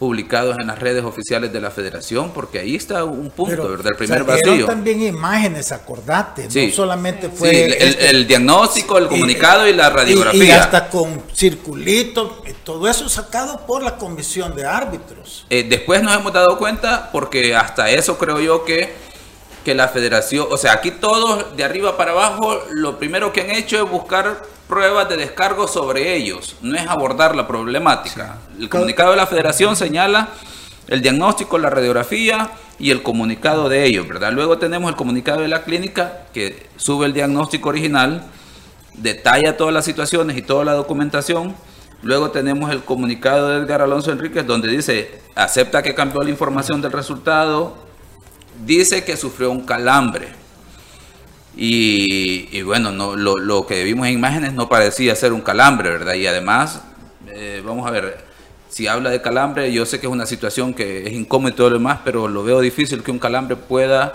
publicados 0.00 0.56
en 0.58 0.66
las 0.66 0.78
redes 0.78 1.04
oficiales 1.04 1.52
de 1.52 1.60
la 1.60 1.70
federación, 1.70 2.32
porque 2.32 2.58
ahí 2.58 2.74
está 2.74 3.04
un 3.04 3.28
punto, 3.30 3.68
¿verdad? 3.68 3.88
El 3.92 3.98
primer 3.98 4.24
vacío. 4.24 4.64
también 4.64 5.02
imágenes, 5.02 5.72
acordate, 5.72 6.48
no 6.48 6.74
solamente 6.74 7.28
fue... 7.28 7.66
el, 8.08 8.26
diagnóstico, 8.26 8.96
el 8.96 9.08
comunicado 9.08 9.68
y, 9.68 9.74
la 9.74 9.90
radiografía. 9.90 10.44
Y, 10.44 10.50
hasta 10.52 10.88
con 10.88 11.22
circulitos, 11.34 12.32
eh, 12.46 12.54
todo 12.64 12.88
eso 12.88 13.10
sacado 13.10 13.66
por 13.66 13.82
la 13.82 13.98
comisión 13.98 14.56
de 14.56 14.64
árbitros. 14.64 15.44
Eh, 15.50 15.66
después 15.68 16.02
nos 16.02 16.16
hemos 16.16 16.32
dado 16.32 16.56
cuenta, 16.56 17.10
porque 17.12 17.54
hasta 17.54 17.90
eso 17.90 18.16
creo 18.16 18.40
yo 18.40 18.64
que 18.64 19.09
que 19.64 19.74
la 19.74 19.88
federación, 19.88 20.46
o 20.50 20.56
sea, 20.56 20.72
aquí 20.72 20.90
todos 20.90 21.56
de 21.56 21.64
arriba 21.64 21.96
para 21.96 22.12
abajo, 22.12 22.58
lo 22.70 22.98
primero 22.98 23.32
que 23.32 23.42
han 23.42 23.50
hecho 23.50 23.82
es 23.82 23.90
buscar 23.90 24.42
pruebas 24.68 25.08
de 25.08 25.16
descargo 25.16 25.68
sobre 25.68 26.14
ellos, 26.14 26.56
no 26.62 26.76
es 26.76 26.86
abordar 26.86 27.34
la 27.34 27.46
problemática. 27.46 28.38
El 28.58 28.68
comunicado 28.68 29.10
de 29.10 29.16
la 29.16 29.26
federación 29.26 29.76
señala 29.76 30.28
el 30.88 31.02
diagnóstico, 31.02 31.58
la 31.58 31.70
radiografía 31.70 32.50
y 32.78 32.90
el 32.90 33.02
comunicado 33.02 33.68
de 33.68 33.84
ellos, 33.84 34.08
¿verdad? 34.08 34.32
Luego 34.32 34.58
tenemos 34.58 34.90
el 34.90 34.96
comunicado 34.96 35.42
de 35.42 35.48
la 35.48 35.62
clínica 35.62 36.24
que 36.32 36.66
sube 36.76 37.06
el 37.06 37.12
diagnóstico 37.12 37.68
original, 37.68 38.24
detalla 38.94 39.56
todas 39.56 39.74
las 39.74 39.84
situaciones 39.84 40.36
y 40.36 40.42
toda 40.42 40.64
la 40.64 40.72
documentación. 40.72 41.54
Luego 42.02 42.30
tenemos 42.30 42.70
el 42.70 42.82
comunicado 42.82 43.50
de 43.50 43.58
Edgar 43.58 43.82
Alonso 43.82 44.10
Enríquez 44.10 44.46
donde 44.46 44.68
dice, 44.68 45.20
acepta 45.34 45.82
que 45.82 45.94
cambió 45.94 46.22
la 46.22 46.30
información 46.30 46.80
del 46.80 46.92
resultado, 46.92 47.89
dice 48.64 49.04
que 49.04 49.16
sufrió 49.16 49.50
un 49.50 49.64
calambre. 49.64 50.28
Y, 51.56 52.62
bueno, 52.62 52.92
no, 52.92 53.16
lo, 53.16 53.66
que 53.66 53.84
vimos 53.84 54.06
en 54.06 54.14
imágenes 54.14 54.54
no 54.54 54.68
parecía 54.68 55.14
ser 55.14 55.32
un 55.32 55.40
calambre, 55.40 55.90
¿verdad? 55.90 56.14
Y 56.14 56.26
además, 56.26 56.82
eh, 57.28 57.62
vamos 57.64 57.86
a 57.86 57.90
ver, 57.90 58.24
si 58.68 58.86
habla 58.86 59.10
de 59.10 59.20
calambre, 59.20 59.72
yo 59.72 59.84
sé 59.84 60.00
que 60.00 60.06
es 60.06 60.12
una 60.12 60.26
situación 60.26 60.72
que 60.72 61.06
es 61.06 61.12
incómoda 61.12 61.52
y 61.52 61.56
todo 61.56 61.70
lo 61.70 61.78
demás, 61.78 62.00
pero 62.04 62.28
lo 62.28 62.44
veo 62.44 62.60
difícil 62.60 63.02
que 63.02 63.10
un 63.10 63.18
calambre 63.18 63.56
pueda 63.56 64.14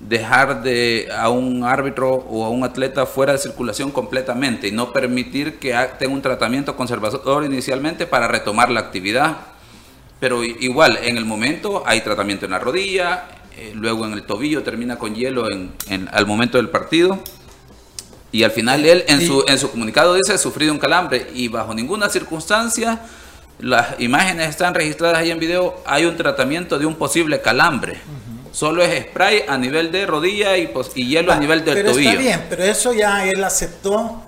dejar 0.00 0.62
de 0.62 1.08
a 1.14 1.28
un 1.28 1.62
árbitro 1.62 2.14
o 2.14 2.46
a 2.46 2.48
un 2.48 2.64
atleta 2.64 3.04
fuera 3.04 3.34
de 3.34 3.38
circulación 3.38 3.90
completamente 3.90 4.66
y 4.66 4.72
no 4.72 4.92
permitir 4.94 5.58
que 5.58 5.76
tenga 5.98 6.14
un 6.14 6.22
tratamiento 6.22 6.74
conservador 6.74 7.44
inicialmente 7.44 8.06
para 8.06 8.26
retomar 8.26 8.70
la 8.70 8.80
actividad. 8.80 9.36
Pero 10.18 10.42
igual, 10.42 10.98
en 11.02 11.18
el 11.18 11.24
momento 11.24 11.82
hay 11.86 12.00
tratamiento 12.00 12.46
en 12.46 12.52
la 12.52 12.58
rodilla, 12.58 13.24
eh, 13.56 13.72
luego 13.74 14.06
en 14.06 14.12
el 14.12 14.22
tobillo 14.22 14.62
termina 14.62 14.98
con 14.98 15.14
hielo 15.14 15.46
en, 15.50 16.08
al 16.12 16.26
momento 16.26 16.58
del 16.58 16.68
partido. 16.68 17.22
Y 18.32 18.44
al 18.44 18.52
final 18.52 18.84
él 18.84 19.04
en, 19.08 19.26
su, 19.26 19.44
en 19.48 19.58
su 19.58 19.70
comunicado 19.70 20.14
dice 20.14 20.38
sufrido 20.38 20.72
un 20.72 20.78
calambre 20.78 21.26
y 21.34 21.48
bajo 21.48 21.74
ninguna 21.74 22.08
circunstancia 22.08 23.00
las 23.62 24.00
imágenes 24.00 24.48
están 24.48 24.74
registradas 24.74 25.18
ahí 25.18 25.30
en 25.30 25.38
video, 25.38 25.82
hay 25.84 26.04
un 26.04 26.16
tratamiento 26.16 26.78
de 26.78 26.86
un 26.86 26.94
posible 26.94 27.40
calambre. 27.40 28.00
Solo 28.52 28.82
es 28.82 29.04
spray 29.04 29.44
a 29.46 29.56
nivel 29.56 29.92
de 29.92 30.06
rodilla 30.06 30.56
y, 30.56 30.70
y 30.94 31.06
hielo 31.06 31.32
a 31.32 31.36
nivel 31.36 31.64
del 31.64 31.74
pero 31.74 31.92
tobillo. 31.92 32.10
Está 32.10 32.22
bien, 32.22 32.46
pero 32.48 32.64
eso 32.64 32.92
ya 32.92 33.26
él 33.26 33.44
aceptó 33.44 34.22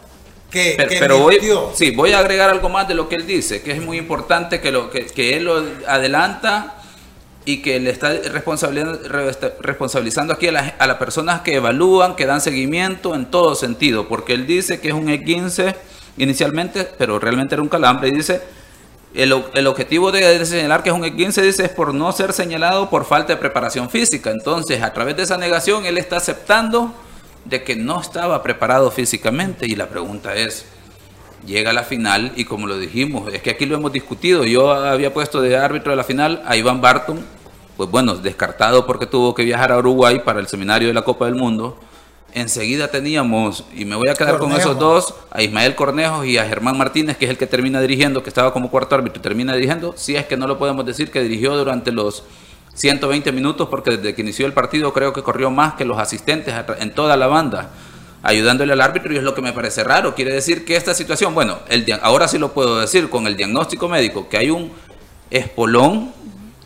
que, 0.51 0.77
pero, 0.77 1.19
voy, 1.19 1.39
sí, 1.75 1.93
voy 1.93 2.13
a 2.13 2.19
agregar 2.19 2.51
algo 2.51 2.69
más 2.69 2.87
de 2.87 2.95
lo 2.95 3.09
que 3.09 3.17
él 3.17 3.27
dice, 3.27 3.63
que 3.63 3.73
es 3.73 3.83
muy 3.83 3.97
importante 3.97 4.61
que, 4.61 4.71
lo, 4.71 4.91
que, 4.91 5.07
que 5.07 5.37
él 5.37 5.45
lo 5.45 5.65
adelanta 5.89 6.82
y 7.45 7.61
que 7.63 7.81
le 7.81 7.91
está 7.91 8.13
responsabilizando 9.61 10.33
aquí 10.33 10.49
a, 10.49 10.53
las 10.53 10.97
personas 10.97 11.41
que 11.43 11.57
evalúan, 11.57 12.15
que 12.15 12.27
dan 12.27 12.41
seguimiento 12.41 13.15
en 13.15 13.27
todo 13.27 13.55
sentido, 13.55 14.09
porque 14.09 14.35
él 14.35 14.47
dice 14.47 14.81
que 14.81 14.89
es 14.89 14.95
un 14.95 15.09
E15 15.09 15.75
inicialmente, 16.19 16.89
pero 16.99 17.19
realmente 17.19 17.55
era 17.55 17.63
un 17.63 17.69
calambre 17.69 18.09
y 18.09 18.13
dice 18.13 18.43
el, 19.15 19.45
el, 19.55 19.67
objetivo 19.67 20.11
de, 20.11 20.45
señalar 20.47 20.83
que 20.83 20.89
es 20.91 20.95
un 20.95 21.03
E15 21.03 21.43
dice 21.43 21.65
es 21.65 21.71
por 21.71 21.93
no 21.93 22.13
ser 22.13 22.33
señalado 22.33 22.89
por 22.89 23.05
falta 23.05 23.35
de 23.35 23.39
preparación 23.39 23.91
física. 23.91 24.31
Entonces, 24.31 24.83
a 24.83 24.93
través 24.93 25.17
de 25.17 25.25
esa 25.25 25.37
negación, 25.37 25.85
él 25.85 25.99
está 25.99 26.17
aceptando 26.17 26.95
de 27.45 27.63
que 27.63 27.77
no 27.77 28.01
estaba 28.01 28.43
preparado 28.43 28.91
físicamente. 28.91 29.67
Y 29.67 29.75
la 29.75 29.89
pregunta 29.89 30.35
es, 30.35 30.65
llega 31.47 31.71
a 31.71 31.73
la 31.73 31.85
final 31.85 32.33
y 32.37 32.45
como 32.45 32.67
lo 32.67 32.79
dijimos, 32.79 33.33
es 33.33 33.43
que 33.43 33.51
aquí 33.51 33.67
lo 33.67 33.77
hemos 33.77 33.93
discutido. 33.93 34.45
Yo 34.45 34.73
había 34.73 35.13
puesto 35.13 35.41
de 35.41 35.57
árbitro 35.57 35.91
de 35.93 35.97
la 35.97 36.05
final 36.05 36.43
a 36.47 36.57
Iván 36.57 36.81
Barton, 36.81 37.25
pues 37.77 37.91
bueno, 37.91 38.15
descartado 38.17 38.87
porque 38.87 39.07
tuvo 39.07 39.35
que 39.35 39.45
viajar 39.45 39.73
a 39.73 39.79
Uruguay 39.79 40.21
para 40.25 40.41
el 40.41 40.47
seminario 40.47 40.89
de 40.89 40.95
la 40.95 41.03
Copa 41.03 41.27
del 41.27 41.35
Mundo. 41.35 41.79
Enseguida 42.35 42.89
teníamos, 42.89 43.65
y 43.75 43.85
me 43.85 43.95
voy 43.95 44.09
a 44.09 44.15
quedar 44.15 44.39
con 44.39 44.53
esos 44.53 44.79
dos, 44.79 45.15
a 45.31 45.43
Ismael 45.43 45.75
Cornejo 45.75 46.25
y 46.25 46.39
a 46.39 46.47
Germán 46.47 46.79
Martínez, 46.79 47.19
que 47.19 47.27
es 47.27 47.31
el 47.31 47.37
que 47.37 47.47
termina 47.47 47.79
dirigiendo, 47.81 48.23
que 48.23 48.31
estaba 48.31 48.55
como 48.55 48.71
cuarto 48.71 48.95
árbitro 48.95 49.21
y 49.21 49.23
termina 49.23 49.53
dirigiendo, 49.53 49.93
si 49.97 50.17
es 50.17 50.25
que 50.25 50.39
no 50.39 50.47
lo 50.47 50.57
podemos 50.57 50.87
decir 50.87 51.11
que 51.11 51.21
dirigió 51.21 51.55
durante 51.55 51.93
los 51.93 52.25
120 52.73 53.33
minutos, 53.33 53.69
porque 53.69 53.99
desde 53.99 54.15
que 54.15 54.23
inició 54.23 54.47
el 54.47 54.55
partido 54.55 54.95
creo 54.95 55.13
que 55.13 55.23
corrió 55.23 55.51
más 55.51 55.75
que 55.75 55.85
los 55.85 55.99
asistentes 55.99 56.55
en 56.79 56.95
toda 56.95 57.19
la 57.19 57.27
banda, 57.27 57.71
ayudándole 58.23 58.73
al 58.73 58.81
árbitro, 58.81 59.13
y 59.13 59.17
es 59.17 59.23
lo 59.23 59.35
que 59.35 59.43
me 59.43 59.53
parece 59.53 59.85
raro. 59.85 60.15
Quiere 60.15 60.33
decir 60.33 60.65
que 60.65 60.77
esta 60.77 60.95
situación, 60.95 61.35
bueno, 61.35 61.61
el, 61.69 61.87
ahora 62.03 62.29
sí 62.29 62.39
lo 62.39 62.53
puedo 62.53 62.81
decir, 62.81 63.11
con 63.11 63.27
el 63.27 63.37
diagnóstico 63.37 63.89
médico, 63.89 64.29
que 64.29 64.39
hay 64.39 64.51
un 64.51 64.73
espolón, 65.31 66.13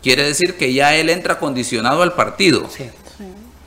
quiere 0.01 0.23
decir 0.23 0.55
que 0.55 0.73
ya 0.73 0.95
él 0.95 1.09
entra 1.09 1.39
condicionado 1.39 2.03
al 2.03 2.13
partido. 2.13 2.67
Sí. 2.69 2.85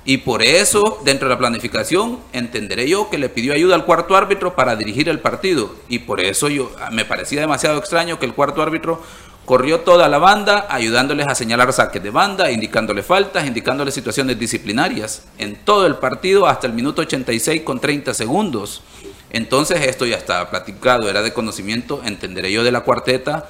Y 0.04 0.18
por 0.18 0.42
eso, 0.42 1.00
dentro 1.04 1.28
de 1.28 1.34
la 1.34 1.38
planificación, 1.38 2.18
entenderé 2.32 2.88
yo 2.88 3.10
que 3.10 3.18
le 3.18 3.28
pidió 3.28 3.52
ayuda 3.52 3.74
al 3.74 3.84
cuarto 3.84 4.16
árbitro 4.16 4.56
para 4.56 4.74
dirigir 4.74 5.08
el 5.08 5.20
partido. 5.20 5.74
Y 5.88 6.00
por 6.00 6.20
eso 6.20 6.48
yo 6.48 6.72
me 6.90 7.04
parecía 7.04 7.40
demasiado 7.40 7.78
extraño 7.78 8.18
que 8.18 8.24
el 8.24 8.32
cuarto 8.32 8.62
árbitro 8.62 9.02
corrió 9.44 9.80
toda 9.80 10.08
la 10.08 10.18
banda, 10.18 10.66
ayudándoles 10.68 11.26
a 11.26 11.34
señalar 11.34 11.72
saques 11.72 12.02
de 12.02 12.10
banda, 12.10 12.50
indicándole 12.50 13.02
faltas, 13.02 13.46
indicándole 13.46 13.90
situaciones 13.90 14.38
disciplinarias 14.38 15.24
en 15.38 15.56
todo 15.56 15.86
el 15.86 15.96
partido 15.96 16.46
hasta 16.46 16.66
el 16.66 16.72
minuto 16.72 17.02
86 17.02 17.62
con 17.62 17.80
30 17.80 18.14
segundos. 18.14 18.82
Entonces 19.30 19.86
esto 19.86 20.06
ya 20.06 20.16
estaba 20.16 20.50
platicado, 20.50 21.08
era 21.08 21.22
de 21.22 21.32
conocimiento, 21.32 22.02
entenderé 22.04 22.52
yo 22.52 22.64
de 22.64 22.72
la 22.72 22.80
cuarteta, 22.82 23.48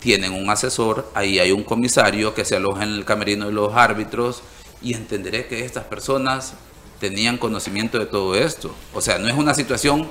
tienen 0.00 0.32
un 0.32 0.50
asesor, 0.50 1.10
ahí 1.14 1.38
hay 1.38 1.52
un 1.52 1.62
comisario 1.62 2.34
que 2.34 2.44
se 2.44 2.56
aloja 2.56 2.82
en 2.82 2.90
el 2.90 3.04
camerino 3.04 3.46
de 3.46 3.52
los 3.52 3.74
árbitros, 3.74 4.42
y 4.82 4.94
entenderé 4.94 5.46
que 5.46 5.64
estas 5.64 5.84
personas 5.84 6.54
tenían 6.98 7.38
conocimiento 7.38 7.98
de 7.98 8.06
todo 8.06 8.34
esto. 8.34 8.74
O 8.92 9.00
sea, 9.00 9.18
no 9.18 9.28
es 9.28 9.34
una 9.34 9.54
situación 9.54 10.08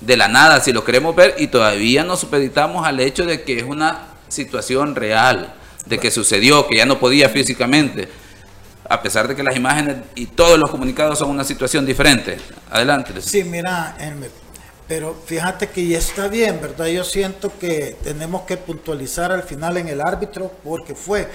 de 0.00 0.16
la 0.16 0.28
nada, 0.28 0.60
si 0.60 0.72
lo 0.72 0.84
queremos 0.84 1.14
ver, 1.14 1.36
y 1.38 1.46
todavía 1.46 2.04
nos 2.04 2.20
supeditamos 2.20 2.86
al 2.86 3.00
hecho 3.00 3.24
de 3.24 3.42
que 3.42 3.58
es 3.58 3.62
una 3.62 4.11
situación 4.32 4.94
real, 4.94 5.54
de 5.86 5.98
que 5.98 6.10
sucedió, 6.10 6.66
que 6.66 6.76
ya 6.76 6.86
no 6.86 6.98
podía 6.98 7.28
físicamente, 7.28 8.08
a 8.88 9.02
pesar 9.02 9.28
de 9.28 9.36
que 9.36 9.42
las 9.42 9.56
imágenes 9.56 9.96
y 10.14 10.26
todos 10.26 10.58
los 10.58 10.70
comunicados 10.70 11.18
son 11.18 11.30
una 11.30 11.44
situación 11.44 11.86
diferente. 11.86 12.38
Adelante. 12.70 13.20
Sí, 13.20 13.44
mira, 13.44 13.96
pero 14.88 15.16
fíjate 15.26 15.68
que 15.68 15.86
ya 15.86 15.98
está 15.98 16.28
bien, 16.28 16.60
¿verdad? 16.60 16.86
Yo 16.86 17.04
siento 17.04 17.52
que 17.58 17.96
tenemos 18.02 18.42
que 18.42 18.56
puntualizar 18.56 19.32
al 19.32 19.42
final 19.42 19.76
en 19.76 19.88
el 19.88 20.00
árbitro 20.00 20.52
porque 20.62 20.94
fue 20.94 21.28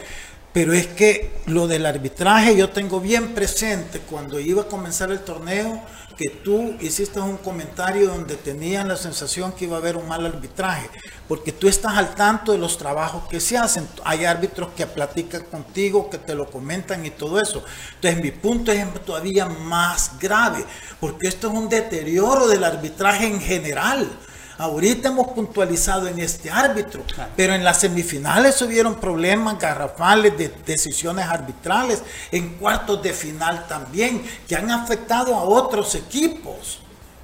pero 0.57 0.73
es 0.73 0.87
que 0.87 1.29
lo 1.45 1.67
del 1.67 1.85
arbitraje 1.85 2.57
yo 2.57 2.71
tengo 2.71 2.99
bien 2.99 3.35
presente 3.35 3.99
cuando 3.99 4.39
iba 4.39 4.63
a 4.63 4.67
comenzar 4.67 5.11
el 5.11 5.19
torneo 5.19 5.83
que 6.17 6.29
tú 6.29 6.75
hiciste 6.81 7.19
un 7.19 7.37
comentario 7.37 8.07
donde 8.07 8.35
tenían 8.35 8.87
la 8.87 8.97
sensación 8.97 9.51
que 9.51 9.65
iba 9.65 9.75
a 9.75 9.79
haber 9.79 9.95
un 9.95 10.07
mal 10.07 10.25
arbitraje, 10.25 10.89
porque 11.27 11.51
tú 11.51 11.67
estás 11.67 11.95
al 11.95 12.15
tanto 12.15 12.51
de 12.51 12.57
los 12.57 12.77
trabajos 12.77 13.27
que 13.29 13.39
se 13.39 13.57
hacen. 13.57 13.87
Hay 14.03 14.25
árbitros 14.25 14.69
que 14.75 14.87
platican 14.87 15.43
contigo, 15.43 16.09
que 16.09 16.17
te 16.17 16.33
lo 16.33 16.49
comentan 16.49 17.05
y 17.05 17.11
todo 17.11 17.39
eso. 17.39 17.63
Entonces 17.95 18.21
mi 18.21 18.31
punto 18.31 18.71
es 18.71 18.85
todavía 19.05 19.45
más 19.45 20.17
grave, 20.19 20.65
porque 20.99 21.27
esto 21.27 21.49
es 21.49 21.53
un 21.53 21.69
deterioro 21.69 22.47
del 22.47 22.63
arbitraje 22.63 23.27
en 23.27 23.39
general. 23.39 24.09
Ahorita 24.57 25.09
hemos 25.09 25.27
puntualizado 25.27 26.07
en 26.07 26.19
este 26.19 26.49
árbitro, 26.49 27.03
pero 27.35 27.53
en 27.53 27.63
las 27.63 27.79
semifinales 27.79 28.59
hubieron 28.63 28.95
problemas 28.95 29.59
garrafales 29.59 30.35
de 30.37 30.51
decisiones 30.65 31.25
arbitrales, 31.25 32.01
en 32.31 32.55
cuartos 32.55 33.03
de 33.03 33.13
final 33.13 33.67
también, 33.67 34.23
que 34.47 34.55
han 34.55 34.71
afectado 34.71 35.35
a 35.35 35.43
otros 35.43 35.93
equipos. 35.93 36.79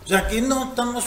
O 0.05 0.07
sea, 0.07 0.19
aquí 0.19 0.41
no 0.41 0.69
estamos 0.69 1.05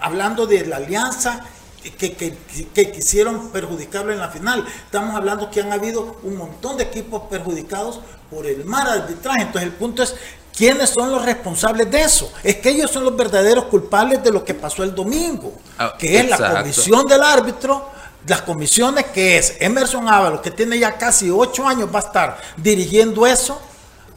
hablando 0.00 0.46
de 0.46 0.66
la 0.66 0.76
alianza 0.76 1.44
que, 1.82 2.12
que, 2.12 2.92
quisieron 2.92 3.50
perjudicarlo 3.50 4.12
en 4.12 4.18
la 4.18 4.28
final. 4.28 4.66
Estamos 4.84 5.14
hablando 5.14 5.50
que 5.50 5.60
han 5.60 5.72
habido 5.72 6.18
un 6.22 6.36
montón 6.36 6.76
de 6.76 6.84
equipos 6.84 7.22
perjudicados 7.30 8.00
por 8.30 8.46
el 8.46 8.64
mal 8.64 8.86
arbitraje. 8.86 9.42
Entonces 9.42 9.62
el 9.62 9.74
punto 9.74 10.02
es 10.02 10.14
¿Quiénes 10.56 10.90
son 10.90 11.10
los 11.10 11.24
responsables 11.24 11.90
de 11.90 12.02
eso? 12.02 12.30
Es 12.42 12.56
que 12.56 12.70
ellos 12.70 12.90
son 12.90 13.04
los 13.04 13.16
verdaderos 13.16 13.64
culpables 13.64 14.22
de 14.22 14.30
lo 14.30 14.44
que 14.44 14.54
pasó 14.54 14.82
el 14.82 14.94
domingo, 14.94 15.54
ah, 15.78 15.94
que 15.98 16.18
es 16.18 16.28
la 16.28 16.60
comisión 16.60 17.06
del 17.06 17.22
árbitro, 17.22 17.88
las 18.26 18.42
comisiones 18.42 19.06
que 19.06 19.38
es 19.38 19.56
Emerson 19.60 20.08
Ábalos, 20.08 20.40
que 20.40 20.50
tiene 20.50 20.78
ya 20.78 20.98
casi 20.98 21.30
ocho 21.30 21.66
años, 21.66 21.88
va 21.92 22.00
a 22.00 22.02
estar 22.02 22.38
dirigiendo 22.56 23.26
eso, 23.26 23.60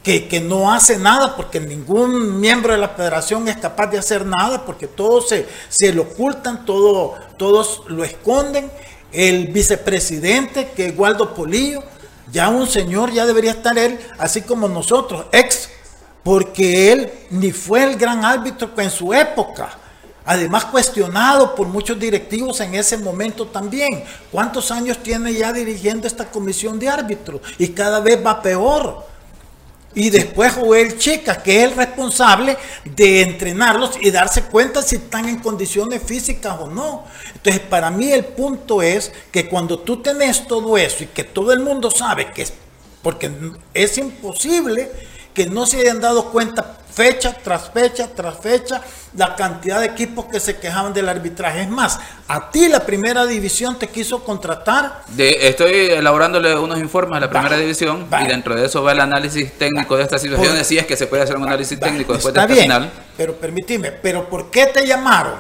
que, 0.04 0.28
que, 0.28 0.42
no 0.42 0.74
hace 0.74 0.98
nada, 0.98 1.34
porque 1.38 1.62
ningún 1.62 2.42
miembro 2.42 2.74
de 2.74 2.80
la 2.80 2.90
federación 2.90 3.48
es 3.48 3.56
capaz 3.56 3.88
de 3.88 3.98
hacer 3.98 4.26
nada, 4.26 4.66
porque 4.66 4.88
todos 4.88 5.30
se, 5.30 5.48
se 5.70 5.94
lo 5.94 6.02
ocultan, 6.02 6.66
todo, 6.66 7.16
todos 7.38 7.84
lo 7.88 8.04
esconden. 8.04 8.70
El 9.14 9.48
vicepresidente, 9.48 10.72
que 10.76 10.88
es 10.88 10.98
Waldo 10.98 11.34
Polillo, 11.34 11.82
ya 12.34 12.50
un 12.50 12.68
señor, 12.68 13.14
ya 13.14 13.26
debería 13.26 13.52
estar 13.52 13.78
él, 13.78 13.98
así 14.18 14.42
como 14.42 14.68
nosotros, 14.68 15.26
ex 15.32 15.70
porque 16.24 16.92
él 16.92 17.12
ni 17.30 17.52
fue 17.52 17.84
el 17.84 17.98
gran 17.98 18.24
árbitro 18.24 18.70
en 18.78 18.90
su 18.90 19.14
época. 19.14 19.78
Además 20.26 20.66
cuestionado 20.66 21.54
por 21.54 21.68
muchos 21.68 22.00
directivos 22.00 22.62
en 22.62 22.76
ese 22.76 22.98
momento 22.98 23.48
también. 23.48 24.04
¿Cuántos 24.32 24.72
años 24.72 24.98
tiene 25.04 25.34
ya 25.34 25.52
dirigiendo 25.52 26.08
esta 26.08 26.32
comisión 26.32 26.80
de 26.80 26.88
árbitros? 26.88 27.42
Y 27.58 27.70
cada 27.70 28.00
vez 28.00 28.26
va 28.26 28.42
peor. 28.42 29.06
Y 29.96 30.10
después 30.10 30.54
Joel 30.54 30.98
Chica, 30.98 31.44
que 31.44 31.64
es 31.64 31.72
el 31.72 31.78
responsable 31.78 32.58
de 32.86 33.22
entrenarlos 33.22 33.92
y 34.02 34.10
darse 34.10 34.44
cuenta 34.44 34.82
si 34.82 34.96
están 34.96 35.28
en 35.28 35.40
condiciones 35.40 36.02
físicas 36.02 36.58
o 36.60 36.68
no. 36.68 37.04
Entonces, 37.36 37.62
para 37.62 37.92
mí 37.92 38.12
el 38.12 38.26
punto 38.26 38.82
es 38.82 39.12
que 39.30 39.48
cuando 39.48 39.80
tú 39.80 40.02
tenés 40.02 40.48
todo 40.48 40.78
eso 40.78 41.04
y 41.04 41.08
que 41.08 41.26
todo 41.26 41.52
el 41.54 41.60
mundo 41.60 41.92
sabe 41.92 42.32
que 42.32 42.44
es, 42.44 42.54
porque 43.04 43.30
es 43.74 43.98
imposible 43.98 44.90
que 45.34 45.48
no 45.48 45.66
se 45.66 45.80
hayan 45.80 46.00
dado 46.00 46.32
cuenta 46.32 46.78
fecha 46.94 47.36
tras 47.44 47.72
fecha 47.72 48.08
tras 48.16 48.38
fecha 48.38 48.82
la 49.16 49.36
cantidad 49.36 49.80
de 49.80 49.88
equipos 49.88 50.26
que 50.26 50.40
se 50.40 50.58
quejaban 50.58 50.94
del 50.94 51.10
arbitraje. 51.10 51.62
Es 51.62 51.70
más, 51.70 52.00
a 52.28 52.50
ti 52.50 52.68
la 52.68 52.86
primera 52.86 53.26
división 53.26 53.78
te 53.78 53.88
quiso 53.88 54.24
contratar. 54.24 55.04
De, 55.08 55.48
estoy 55.48 55.74
elaborándole 55.92 56.56
unos 56.58 56.80
informes 56.80 57.18
a 57.18 57.20
la 57.22 57.30
primera 57.30 57.58
división 57.58 58.08
y 58.24 58.28
dentro 58.28 58.56
de 58.56 58.66
eso 58.66 58.84
va 58.84 58.92
el 58.92 59.00
análisis 59.00 59.54
técnico 59.58 59.98
de 59.98 60.04
esta 60.04 60.18
situación. 60.18 60.64
Si 60.64 60.78
es 60.78 60.86
que 60.86 60.98
se 60.98 61.08
puede 61.08 61.24
hacer 61.24 61.36
un 61.38 61.44
análisis 61.44 61.80
técnico 61.80 62.14
después 62.14 62.34
del 62.34 62.50
final. 62.50 62.92
Pero 63.18 63.36
permíteme, 63.36 63.92
¿pero 63.92 64.30
por 64.30 64.50
qué 64.50 64.68
te 64.68 64.86
llamaron? 64.86 65.36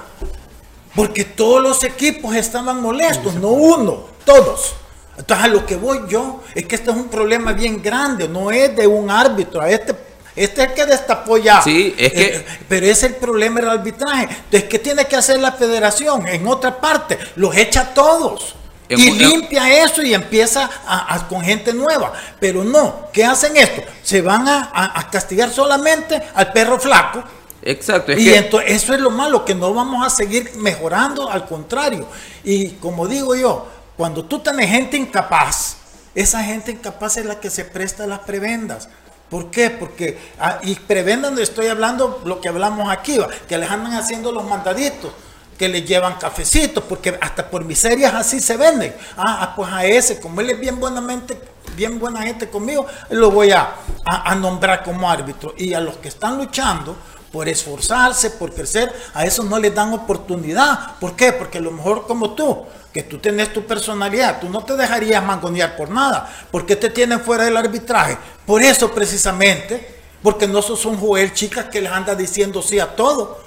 Porque 0.95 1.25
todos 1.25 1.61
los 1.61 1.83
equipos 1.83 2.35
estaban 2.35 2.81
molestos, 2.81 3.33
no 3.35 3.49
uno, 3.49 4.05
todos. 4.25 4.75
Entonces 5.17 5.45
a 5.45 5.47
lo 5.47 5.65
que 5.65 5.75
voy 5.75 6.01
yo 6.09 6.43
es 6.55 6.65
que 6.65 6.75
este 6.75 6.89
es 6.89 6.97
un 6.97 7.07
problema 7.07 7.53
bien 7.53 7.81
grande, 7.81 8.27
no 8.27 8.51
es 8.51 8.75
de 8.75 8.87
un 8.87 9.09
árbitro, 9.09 9.61
a 9.61 9.69
este 9.69 9.95
este 10.35 10.63
es 10.63 10.69
el 10.69 10.73
que 10.73 10.85
destapó 10.85 11.37
ya. 11.37 11.61
Sí, 11.61 11.93
es 11.97 12.11
que. 12.11 12.25
Eh, 12.37 12.45
pero 12.67 12.85
es 12.85 13.03
el 13.03 13.15
problema 13.15 13.59
del 13.59 13.69
arbitraje. 13.69 14.23
Entonces, 14.23 14.63
¿qué 14.63 14.79
tiene 14.79 15.05
que 15.05 15.15
hacer 15.15 15.39
la 15.39 15.51
federación? 15.51 16.27
En 16.27 16.47
otra 16.47 16.79
parte, 16.79 17.17
los 17.35 17.55
echa 17.55 17.93
todos. 17.93 18.55
y 18.89 19.11
limpia 19.11 19.83
eso 19.83 20.01
y 20.01 20.13
empieza 20.13 20.69
a, 20.87 21.27
con 21.27 21.41
gente 21.41 21.73
nueva. 21.73 22.13
Pero 22.39 22.63
no, 22.63 23.09
¿qué 23.13 23.23
hacen 23.23 23.55
esto? 23.57 23.81
Se 24.01 24.21
van 24.21 24.47
a, 24.47 25.07
castigar 25.11 25.51
solamente 25.51 26.21
al 26.33 26.51
perro 26.51 26.79
flaco. 26.79 27.23
Exacto. 27.65 28.11
y 28.11 28.29
entonces, 28.33 28.71
eso 28.71 28.93
es 28.93 28.99
lo 28.99 29.09
malo, 29.09 29.45
que 29.45 29.55
no 29.55 29.73
vamos 29.73 30.05
a 30.05 30.09
seguir 30.09 30.51
mejorando, 30.57 31.29
al 31.29 31.45
contrario. 31.45 32.07
Y 32.43 32.69
como 32.71 33.07
digo 33.07 33.35
yo, 33.35 33.67
cuando 33.97 34.25
tú 34.25 34.39
tienes 34.39 34.69
gente 34.69 34.97
incapaz, 34.97 35.77
esa 36.15 36.43
gente 36.43 36.71
incapaz 36.71 37.17
es 37.17 37.25
la 37.25 37.39
que 37.39 37.49
se 37.49 37.65
presta 37.65 38.07
las 38.07 38.19
prebendas. 38.19 38.89
¿Por 39.29 39.49
qué? 39.49 39.71
Porque, 39.71 40.19
ah, 40.39 40.59
y 40.61 40.75
prevendan, 40.75 41.37
estoy 41.39 41.67
hablando 41.67 42.21
lo 42.23 42.39
que 42.39 42.49
hablamos 42.49 42.91
aquí, 42.91 43.17
que 43.47 43.57
les 43.57 43.69
andan 43.69 43.93
haciendo 43.93 44.31
los 44.31 44.45
mandaditos, 44.45 45.11
que 45.57 45.67
les 45.67 45.85
llevan 45.85 46.15
cafecitos, 46.19 46.83
porque 46.83 47.17
hasta 47.19 47.49
por 47.49 47.65
miserias 47.65 48.13
así 48.13 48.39
se 48.39 48.57
venden. 48.57 48.93
Ah, 49.17 49.39
ah, 49.41 49.53
pues 49.55 49.71
a 49.71 49.85
ese, 49.85 50.19
como 50.19 50.41
él 50.41 50.51
es 50.51 50.59
bien 50.59 50.79
buenamente, 50.79 51.35
bien 51.75 51.97
buena 51.97 52.21
gente 52.21 52.47
conmigo, 52.47 52.85
lo 53.09 53.31
voy 53.31 53.51
a, 53.51 53.73
a 54.05 54.35
nombrar 54.35 54.83
como 54.83 55.09
árbitro. 55.09 55.55
Y 55.57 55.73
a 55.73 55.79
los 55.79 55.97
que 55.97 56.09
están 56.09 56.37
luchando, 56.37 56.95
por 57.33 57.49
esforzarse, 57.49 58.29
por 58.29 58.53
crecer, 58.53 58.93
a 59.15 59.25
eso 59.25 59.43
no 59.43 59.57
les 59.57 59.73
dan 59.73 59.91
oportunidad. 59.91 60.97
¿Por 60.99 61.15
qué? 61.15 61.33
Porque 61.33 61.57
a 61.57 61.61
lo 61.61 61.71
mejor 61.71 62.05
como 62.05 62.35
tú, 62.35 62.63
que 62.93 63.01
tú 63.01 63.17
tenés 63.17 63.51
tu 63.51 63.65
personalidad, 63.65 64.39
tú 64.39 64.49
no 64.49 64.63
te 64.63 64.77
dejarías 64.77 65.25
mangonear 65.25 65.75
por 65.75 65.89
nada. 65.89 66.31
¿Por 66.51 66.67
qué 66.67 66.75
te 66.75 66.91
tienen 66.91 67.21
fuera 67.21 67.45
del 67.45 67.57
arbitraje? 67.57 68.19
Por 68.45 68.61
eso 68.61 68.93
precisamente, 68.93 69.99
porque 70.21 70.47
no 70.47 70.61
sos 70.61 70.85
un 70.85 70.99
Joel 70.99 71.33
chicas 71.33 71.65
que 71.71 71.81
les 71.81 71.91
anda 71.91 72.13
diciendo 72.13 72.61
sí 72.61 72.79
a 72.79 72.95
todo. 72.95 73.41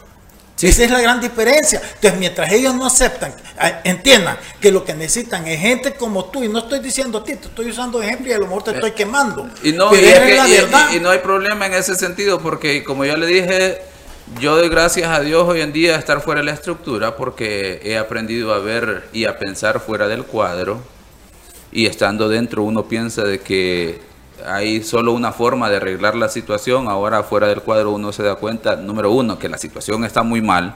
Esa 0.63 0.85
es 0.85 0.91
la 0.91 1.01
gran 1.01 1.21
diferencia. 1.21 1.83
Entonces, 1.83 2.19
mientras 2.19 2.51
ellos 2.51 2.75
no 2.75 2.87
aceptan, 2.87 3.35
ah, 3.59 3.81
entiendan 3.85 4.39
que 4.59 4.73
lo 4.73 4.85
que 4.85 4.95
necesitan 4.95 5.47
es 5.47 5.61
gente 5.61 5.95
como 5.95 6.27
tú, 6.27 6.43
y 6.43 6.49
no 6.49 6.61
estoy 6.61 6.81
diciendo 6.81 7.19
a 7.19 7.25
ti, 7.25 7.37
te 7.37 7.49
estoy 7.49 7.71
usando 7.71 8.01
ejemplo 8.01 8.29
y 8.29 8.33
a 8.33 8.39
lo 8.39 8.47
mejor 8.47 8.65
te 8.65 8.71
estoy 8.71 8.93
quemando. 8.93 9.51
Y 9.63 9.73
no, 9.73 9.95
y, 9.95 11.01
no 11.01 11.11
hay 11.11 11.19
problema 11.19 11.67
en 11.67 11.75
ese 11.75 11.95
sentido, 11.95 12.41
porque 12.41 12.83
como 12.85 13.05
ya 13.05 13.19
le 13.19 13.27
dije, 13.27 13.83
yo 14.41 14.57
doy 14.57 14.71
gracias 14.71 15.11
a 15.11 15.21
Dios 15.21 15.47
hoy 15.47 15.61
en 15.61 15.73
día 15.73 15.93
de 15.93 15.99
estar 15.99 16.23
fuera 16.23 16.41
de 16.41 16.47
la 16.47 16.53
estructura, 16.53 17.17
porque 17.17 17.81
he 17.85 17.99
aprendido 17.99 18.55
a 18.55 18.59
ver 18.59 19.09
y 19.13 19.27
a 19.27 19.39
pensar 19.39 19.81
fuera 19.81 20.09
del 20.09 20.25
cuadro, 20.25 20.81
y 21.71 21.85
estando 21.85 22.31
dentro 22.31 22.63
uno 22.63 22.89
piensa 22.89 23.25
de 23.25 23.41
que 23.41 24.01
hay 24.45 24.83
solo 24.83 25.13
una 25.13 25.33
forma 25.33 25.71
de 25.71 25.77
arreglar 25.77 26.15
la 26.15 26.29
situación. 26.29 26.89
Ahora 26.89 27.23
fuera 27.23 27.49
del 27.49 27.63
cuadro 27.63 27.93
uno 27.93 28.13
se 28.13 28.23
da 28.23 28.35
cuenta, 28.37 28.77
número 28.77 29.11
uno, 29.11 29.39
que 29.39 29.49
la 29.49 29.59
situación 29.59 30.05
está 30.05 30.23
muy 30.23 30.43
mal 30.43 30.75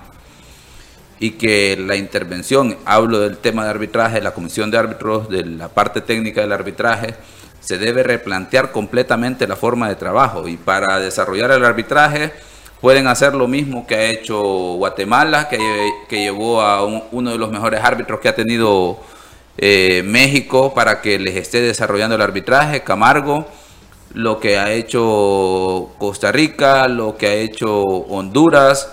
y 1.18 1.32
que 1.32 1.76
la 1.78 1.96
intervención, 1.96 2.78
hablo 2.86 3.20
del 3.20 3.36
tema 3.36 3.64
de 3.64 3.70
arbitraje, 3.70 4.22
la 4.22 4.32
comisión 4.32 4.70
de 4.70 4.78
árbitros, 4.78 5.28
de 5.28 5.44
la 5.44 5.68
parte 5.68 6.00
técnica 6.00 6.40
del 6.40 6.52
arbitraje, 6.52 7.14
se 7.60 7.76
debe 7.76 8.02
replantear 8.02 8.72
completamente 8.72 9.46
la 9.46 9.54
forma 9.54 9.88
de 9.88 9.96
trabajo 9.96 10.48
y 10.48 10.56
para 10.56 10.98
desarrollar 10.98 11.50
el 11.50 11.64
arbitraje 11.64 12.32
pueden 12.80 13.06
hacer 13.06 13.34
lo 13.34 13.46
mismo 13.46 13.86
que 13.86 13.94
ha 13.94 14.04
hecho 14.10 14.40
Guatemala, 14.76 15.48
que, 15.50 15.58
que 16.08 16.20
llevó 16.20 16.62
a 16.62 16.82
uno 16.84 17.30
de 17.30 17.36
los 17.36 17.50
mejores 17.50 17.84
árbitros 17.84 18.20
que 18.20 18.28
ha 18.30 18.34
tenido 18.34 18.98
eh, 19.62 20.02
México 20.06 20.72
para 20.72 21.02
que 21.02 21.18
les 21.18 21.36
esté 21.36 21.60
desarrollando 21.60 22.16
el 22.16 22.22
arbitraje, 22.22 22.82
Camargo, 22.82 23.46
lo 24.14 24.40
que 24.40 24.58
ha 24.58 24.72
hecho 24.72 25.90
Costa 25.98 26.32
Rica, 26.32 26.88
lo 26.88 27.18
que 27.18 27.26
ha 27.26 27.34
hecho 27.34 27.82
Honduras, 27.84 28.88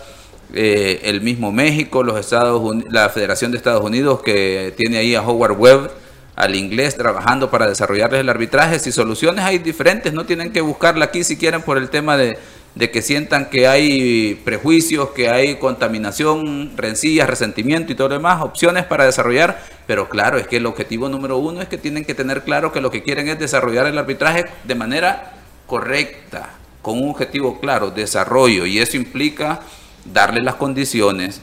eh, 0.54 1.00
el 1.04 1.22
mismo 1.22 1.54
México, 1.54 2.04
los 2.04 2.20
Estados 2.20 2.62
la 2.90 3.08
Federación 3.08 3.52
de 3.52 3.58
Estados 3.58 3.84
Unidos 3.84 4.22
que 4.22 4.74
tiene 4.76 4.98
ahí 4.98 5.16
a 5.16 5.22
Howard 5.22 5.58
Webb 5.58 5.90
al 6.36 6.56
inglés 6.56 6.98
trabajando 6.98 7.50
para 7.50 7.68
desarrollarles 7.68 8.20
el 8.20 8.30
arbitraje. 8.30 8.78
Si 8.80 8.92
soluciones 8.92 9.46
hay 9.46 9.60
diferentes, 9.60 10.12
no 10.14 10.26
tienen 10.26 10.52
que 10.52 10.60
buscarla 10.60 11.06
aquí 11.06 11.24
si 11.24 11.38
quieren 11.38 11.62
por 11.62 11.78
el 11.78 11.90
tema 11.90 12.18
de, 12.18 12.38
de 12.78 12.92
que 12.92 13.02
sientan 13.02 13.50
que 13.50 13.68
hay 13.68 14.36
prejuicios, 14.46 15.10
que 15.10 15.30
hay 15.30 15.56
contaminación, 15.56 16.74
rencillas, 16.78 17.28
resentimiento 17.28 17.92
y 17.92 17.96
todo 17.96 18.10
lo 18.10 18.16
demás, 18.16 18.44
opciones 18.44 18.86
para 18.86 19.06
desarrollar, 19.06 19.64
pero 19.88 20.10
claro, 20.10 20.38
es 20.38 20.48
que 20.48 20.58
el 20.58 20.66
objetivo 20.68 21.10
número 21.10 21.38
uno 21.38 21.62
es 21.62 21.68
que 21.68 21.80
tienen 21.80 22.06
que 22.06 22.14
tener 22.14 22.44
claro 22.44 22.72
que 22.72 22.82
lo 22.82 22.92
que 22.92 23.02
quieren 23.02 23.30
es 23.30 23.40
desarrollar 23.40 23.88
el 23.88 23.98
arbitraje 23.98 24.46
de 24.64 24.76
manera 24.76 25.34
correcta, 25.66 26.52
con 26.84 27.02
un 27.02 27.10
objetivo 27.10 27.60
claro, 27.60 27.90
desarrollo, 27.90 28.68
y 28.68 28.78
eso 28.78 28.96
implica 28.96 29.62
darles 30.06 30.44
las 30.44 30.56
condiciones, 30.56 31.42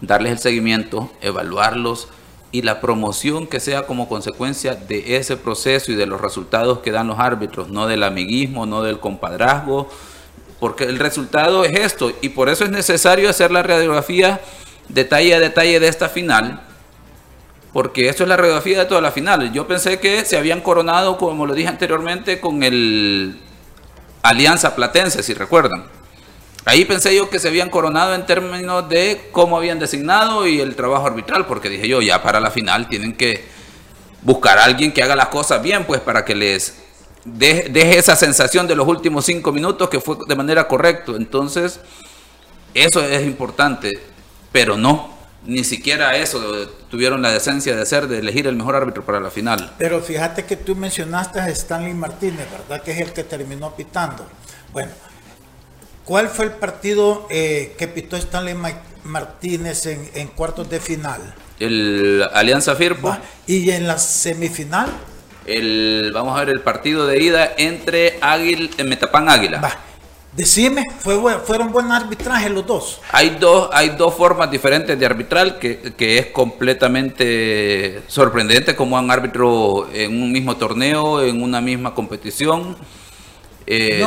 darles 0.00 0.30
el 0.30 0.38
seguimiento, 0.38 1.10
evaluarlos 1.22 2.08
y 2.52 2.62
la 2.62 2.80
promoción 2.80 3.48
que 3.48 3.58
sea 3.58 3.82
como 3.82 4.08
consecuencia 4.08 4.76
de 4.76 5.16
ese 5.16 5.36
proceso 5.36 5.90
y 5.90 5.96
de 5.96 6.06
los 6.06 6.20
resultados 6.20 6.78
que 6.78 6.92
dan 6.92 7.08
los 7.08 7.18
árbitros, 7.18 7.68
no 7.68 7.88
del 7.88 8.04
amiguismo, 8.04 8.64
no 8.64 8.82
del 8.82 9.00
compadrazgo, 9.00 9.90
porque 10.60 10.84
el 10.84 10.98
resultado 10.98 11.64
es 11.64 11.78
esto 11.78 12.12
y 12.20 12.30
por 12.30 12.48
eso 12.48 12.64
es 12.64 12.70
necesario 12.70 13.28
hacer 13.28 13.50
la 13.50 13.62
radiografía 13.62 14.40
detalle 14.88 15.34
a 15.34 15.40
detalle 15.40 15.80
de 15.80 15.88
esta 15.88 16.08
final, 16.08 16.62
porque 17.72 18.08
esto 18.08 18.22
es 18.22 18.28
la 18.28 18.36
radiografía 18.36 18.78
de 18.78 18.84
toda 18.86 19.00
la 19.00 19.12
final. 19.12 19.52
Yo 19.52 19.66
pensé 19.66 20.00
que 20.00 20.24
se 20.24 20.36
habían 20.36 20.60
coronado, 20.60 21.18
como 21.18 21.46
lo 21.46 21.54
dije 21.54 21.68
anteriormente, 21.68 22.40
con 22.40 22.62
el 22.62 23.38
Alianza 24.22 24.74
Platense, 24.74 25.22
si 25.22 25.34
recuerdan. 25.34 25.84
Ahí 26.64 26.84
pensé 26.84 27.14
yo 27.14 27.30
que 27.30 27.38
se 27.38 27.48
habían 27.48 27.70
coronado 27.70 28.14
en 28.14 28.26
términos 28.26 28.88
de 28.88 29.28
cómo 29.30 29.56
habían 29.56 29.78
designado 29.78 30.46
y 30.46 30.60
el 30.60 30.74
trabajo 30.74 31.06
arbitral, 31.06 31.46
porque 31.46 31.68
dije 31.68 31.86
yo, 31.86 32.02
ya 32.02 32.22
para 32.22 32.40
la 32.40 32.50
final 32.50 32.88
tienen 32.88 33.14
que 33.14 33.44
buscar 34.22 34.58
a 34.58 34.64
alguien 34.64 34.92
que 34.92 35.02
haga 35.02 35.14
las 35.14 35.28
cosas 35.28 35.62
bien, 35.62 35.84
pues 35.84 36.00
para 36.00 36.24
que 36.24 36.34
les 36.34 36.85
deje, 37.26 37.98
esa 37.98 38.16
sensación 38.16 38.66
de 38.66 38.76
los 38.76 38.86
últimos 38.86 39.24
cinco 39.24 39.52
minutos 39.52 39.88
que 39.88 40.00
fue 40.00 40.16
de 40.26 40.36
manera 40.36 40.68
correcta. 40.68 41.12
Entonces, 41.16 41.80
eso 42.74 43.02
es 43.02 43.22
importante, 43.24 44.00
pero 44.52 44.76
no, 44.76 45.14
ni 45.44 45.64
siquiera 45.64 46.16
eso 46.16 46.40
tuvieron 46.90 47.22
la 47.22 47.30
decencia 47.30 47.74
de 47.74 47.82
hacer, 47.82 48.08
de 48.08 48.18
elegir 48.18 48.46
el 48.46 48.56
mejor 48.56 48.76
árbitro 48.76 49.04
para 49.04 49.20
la 49.20 49.30
final. 49.30 49.72
Pero 49.78 50.00
fíjate 50.00 50.44
que 50.44 50.56
tú 50.56 50.76
mencionaste 50.76 51.40
a 51.40 51.48
Stanley 51.48 51.94
Martínez, 51.94 52.46
¿verdad? 52.50 52.82
Que 52.82 52.92
es 52.92 53.00
el 53.00 53.12
que 53.12 53.24
terminó 53.24 53.74
pitando. 53.74 54.26
Bueno, 54.72 54.90
¿cuál 56.04 56.28
fue 56.28 56.46
el 56.46 56.52
partido 56.52 57.26
eh, 57.30 57.74
que 57.78 57.88
pitó 57.88 58.16
Stanley 58.16 58.56
Martínez 59.04 59.86
en, 59.86 60.10
en, 60.14 60.28
cuartos 60.28 60.68
de 60.68 60.80
final? 60.80 61.34
El 61.58 62.24
Alianza 62.34 62.74
Firpo. 62.74 63.16
¿Y 63.46 63.70
en 63.70 63.86
la 63.86 63.98
semifinal? 63.98 64.90
El, 65.46 66.10
vamos 66.12 66.36
a 66.36 66.44
ver 66.44 66.50
el 66.50 66.60
partido 66.60 67.06
de 67.06 67.22
ida 67.22 67.52
entre 67.56 68.18
Águila, 68.20 68.68
Metapán 68.84 69.28
Águila. 69.28 69.60
Va. 69.60 69.86
Decime, 70.36 70.84
fue, 70.98 71.18
fueron 71.38 71.72
buen 71.72 71.90
arbitraje 71.90 72.50
los 72.50 72.66
dos. 72.66 73.00
Hay 73.10 73.38
dos, 73.40 73.70
hay 73.72 73.90
dos 73.90 74.12
formas 74.14 74.50
diferentes 74.50 74.98
de 74.98 75.06
arbitrar 75.06 75.58
que, 75.58 75.94
es 75.98 76.26
completamente 76.26 78.02
sorprendente 78.06 78.76
como 78.76 78.98
un 78.98 79.10
árbitro 79.10 79.88
en 79.94 80.22
un 80.22 80.30
mismo 80.30 80.54
torneo, 80.56 81.22
en 81.22 81.42
una 81.42 81.62
misma 81.62 81.94
competición. 81.94 82.76
de, 83.64 84.06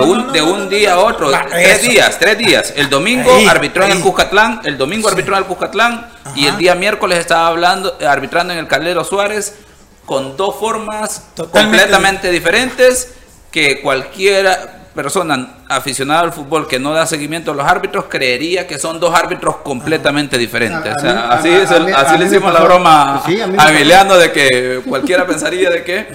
un, 0.00 0.32
de 0.32 0.40
un 0.40 0.70
día 0.70 0.92
a 0.94 0.98
otro, 1.00 1.32
tres 1.50 1.82
días, 1.82 2.16
tres 2.16 2.38
días. 2.38 2.72
El 2.76 2.88
domingo 2.88 3.32
arbitró 3.48 3.86
en 3.86 3.90
el 3.90 4.00
Cuscatlán, 4.00 4.60
el 4.62 4.78
domingo 4.78 5.08
arbitró 5.08 5.34
en 5.34 5.42
el 5.42 5.46
Cuscatlán 5.46 6.10
y 6.36 6.46
el 6.46 6.56
día 6.58 6.76
miércoles 6.76 7.18
estaba 7.18 7.48
hablando, 7.48 7.98
arbitrando 8.08 8.52
en 8.52 8.60
el 8.60 8.68
Calero 8.68 9.02
Suárez 9.02 9.56
con 10.06 10.36
dos 10.36 10.56
formas 10.56 11.24
completamente 11.50 12.30
diferentes 12.30 13.14
que 13.50 13.80
cualquiera 13.82 14.88
persona 14.94 15.63
aficionada 15.68 16.20
al 16.20 16.32
fútbol 16.32 16.68
que 16.68 16.78
no 16.78 16.92
da 16.92 17.06
seguimiento 17.06 17.52
a 17.52 17.54
los 17.54 17.66
árbitros 17.66 18.06
creería 18.08 18.66
que 18.66 18.78
son 18.78 19.00
dos 19.00 19.14
árbitros 19.14 19.56
completamente 19.58 20.38
diferentes. 20.38 20.92
así 21.02 21.50
así 21.50 22.18
le 22.18 22.26
hicimos 22.26 22.52
la 22.52 22.60
broma 22.60 23.22
a 23.58 23.70
Emiliano 23.70 24.16
de 24.16 24.32
que 24.32 24.82
cualquiera 24.86 25.26
pensaría 25.34 25.70
de 25.70 25.84
que 25.84 25.98
eh, 25.98 26.12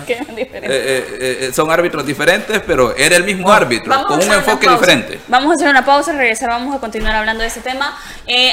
eh, 0.64 1.38
eh, 1.42 1.52
son 1.54 1.72
árbitros 1.72 2.06
diferentes, 2.06 2.62
pero 2.66 2.96
era 2.96 3.16
el 3.16 3.24
mismo 3.24 3.52
árbitro, 3.52 4.04
con 4.06 4.22
un 4.22 4.32
enfoque 4.32 4.70
diferente. 4.70 5.20
Vamos 5.28 5.52
a 5.52 5.56
hacer 5.56 5.70
una 5.70 5.86
pausa, 5.86 6.14
regresar, 6.14 6.50
vamos 6.50 6.76
a 6.76 6.80
continuar 6.80 7.16
hablando 7.16 7.42
de 7.42 7.48
este 7.48 7.62
tema. 7.62 7.98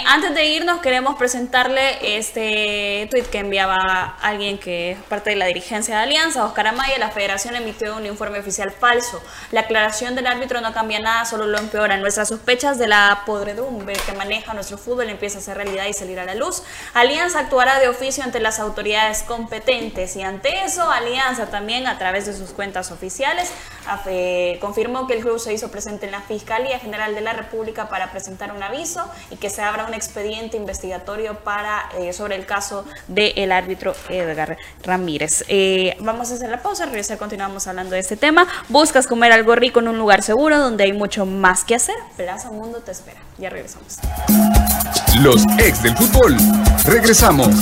antes 0.06 0.34
de 0.34 0.46
irnos, 0.46 0.80
queremos 0.80 1.16
presentarle 1.16 2.16
este 2.18 3.08
tweet 3.10 3.24
que 3.24 3.38
enviaba 3.38 4.16
alguien 4.22 4.58
que 4.58 4.92
es 4.92 4.98
parte 5.08 5.30
de 5.30 5.36
la 5.36 5.46
dirigencia 5.46 5.96
de 5.96 6.02
Alianza, 6.02 6.44
Oscar 6.44 6.68
Amaya. 6.68 6.98
La 6.98 7.10
federación 7.10 7.56
emitió 7.56 7.96
un 7.96 8.06
informe 8.06 8.38
oficial 8.38 8.70
falso. 8.70 9.22
La 9.50 9.60
aclaración 9.60 10.14
del 10.14 10.26
árbitro 10.26 10.60
no 10.60 10.72
cambia 10.72 10.85
nada, 10.86 11.24
solo 11.24 11.46
lo 11.46 11.58
empeora. 11.58 11.96
Nuestras 11.96 12.28
sospechas 12.28 12.78
de 12.78 12.86
la 12.86 13.22
podredumbre 13.26 13.94
que 14.06 14.12
maneja 14.12 14.54
nuestro 14.54 14.78
fútbol 14.78 15.10
empieza 15.10 15.38
a 15.38 15.40
ser 15.40 15.56
realidad 15.56 15.86
y 15.86 15.92
salir 15.92 16.18
a 16.18 16.24
la 16.24 16.34
luz. 16.34 16.62
Alianza 16.94 17.40
actuará 17.40 17.78
de 17.78 17.88
oficio 17.88 18.24
ante 18.24 18.40
las 18.40 18.58
autoridades 18.58 19.22
competentes 19.22 20.16
y 20.16 20.22
ante 20.22 20.64
eso 20.64 20.90
Alianza 20.90 21.46
también 21.46 21.86
a 21.86 21.98
través 21.98 22.26
de 22.26 22.34
sus 22.34 22.50
cuentas 22.50 22.90
oficiales 22.90 23.50
confirmó 24.60 25.06
que 25.06 25.14
el 25.14 25.20
club 25.22 25.38
se 25.38 25.52
hizo 25.52 25.70
presente 25.70 26.06
en 26.06 26.12
la 26.12 26.20
Fiscalía 26.20 26.78
General 26.78 27.14
de 27.14 27.20
la 27.20 27.32
República 27.32 27.88
para 27.88 28.10
presentar 28.10 28.52
un 28.52 28.62
aviso 28.62 29.08
y 29.30 29.36
que 29.36 29.50
se 29.50 29.62
abra 29.62 29.86
un 29.86 29.94
expediente 29.94 30.56
investigatorio 30.56 31.34
para 31.40 31.88
eh, 31.98 32.12
sobre 32.12 32.36
el 32.36 32.46
caso 32.46 32.84
del 33.08 33.52
árbitro 33.52 33.94
Edgar 34.08 34.56
Ramírez. 34.82 35.44
Eh, 35.48 35.96
vamos 36.00 36.30
a 36.30 36.34
hacer 36.34 36.50
la 36.50 36.62
pausa, 36.62 36.86
regresar, 36.86 37.18
continuamos 37.18 37.66
hablando 37.66 37.94
de 37.94 38.00
este 38.00 38.16
tema. 38.16 38.46
Buscas 38.68 39.06
comer 39.06 39.32
algo 39.32 39.54
rico 39.54 39.80
en 39.80 39.88
un 39.88 39.98
lugar 39.98 40.22
seguro 40.22 40.58
donde 40.58 40.75
hay 40.84 40.92
mucho 40.92 41.26
más 41.26 41.64
que 41.64 41.74
hacer. 41.74 41.96
Plaza 42.16 42.50
Mundo 42.50 42.78
te 42.78 42.92
espera. 42.92 43.20
Ya 43.38 43.50
regresamos. 43.50 43.98
Los 45.20 45.42
ex 45.58 45.82
del 45.82 45.96
fútbol. 45.96 46.36
Regresamos. 46.84 47.54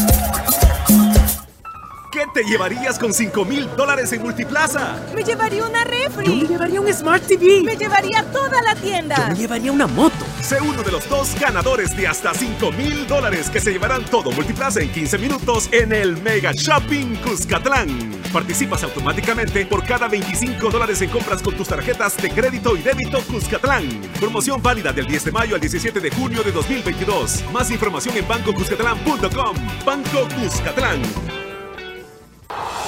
¿Qué 2.14 2.28
te 2.32 2.44
llevarías 2.44 2.96
con 2.96 3.12
5 3.12 3.44
mil 3.44 3.68
dólares 3.76 4.12
en 4.12 4.22
Multiplaza? 4.22 5.02
Me 5.16 5.24
llevaría 5.24 5.66
una 5.66 5.82
refri. 5.82 6.26
Yo 6.26 6.36
me 6.36 6.46
llevaría 6.46 6.80
un 6.80 6.94
Smart 6.94 7.26
TV. 7.26 7.62
Me 7.64 7.74
llevaría 7.74 8.22
toda 8.30 8.62
la 8.62 8.76
tienda. 8.76 9.16
Yo 9.16 9.28
me 9.30 9.34
llevaría 9.34 9.72
una 9.72 9.88
moto. 9.88 10.24
Sé 10.40 10.60
uno 10.60 10.84
de 10.84 10.92
los 10.92 11.08
dos 11.08 11.34
ganadores 11.40 11.96
de 11.96 12.06
hasta 12.06 12.32
5 12.32 12.70
mil 12.70 13.04
dólares 13.08 13.50
que 13.50 13.58
se 13.58 13.72
llevarán 13.72 14.04
todo 14.04 14.30
Multiplaza 14.30 14.80
en 14.80 14.92
15 14.92 15.18
minutos 15.18 15.68
en 15.72 15.92
el 15.92 16.16
Mega 16.22 16.52
Shopping 16.52 17.16
Cuscatlán. 17.16 18.12
Participas 18.32 18.84
automáticamente 18.84 19.66
por 19.66 19.84
cada 19.84 20.06
25 20.06 20.70
dólares 20.70 21.02
en 21.02 21.10
compras 21.10 21.42
con 21.42 21.56
tus 21.56 21.66
tarjetas 21.66 22.16
de 22.18 22.30
crédito 22.30 22.76
y 22.76 22.82
débito 22.82 23.22
Cuscatlán. 23.22 23.88
Promoción 24.20 24.62
válida 24.62 24.92
del 24.92 25.06
10 25.06 25.24
de 25.24 25.32
mayo 25.32 25.56
al 25.56 25.60
17 25.60 25.98
de 25.98 26.10
junio 26.12 26.44
de 26.44 26.52
2022. 26.52 27.42
Más 27.52 27.72
información 27.72 28.16
en 28.16 28.28
bancocuscatlán.com. 28.28 29.56
Banco 29.84 30.28
Cuscatlán. 30.40 31.02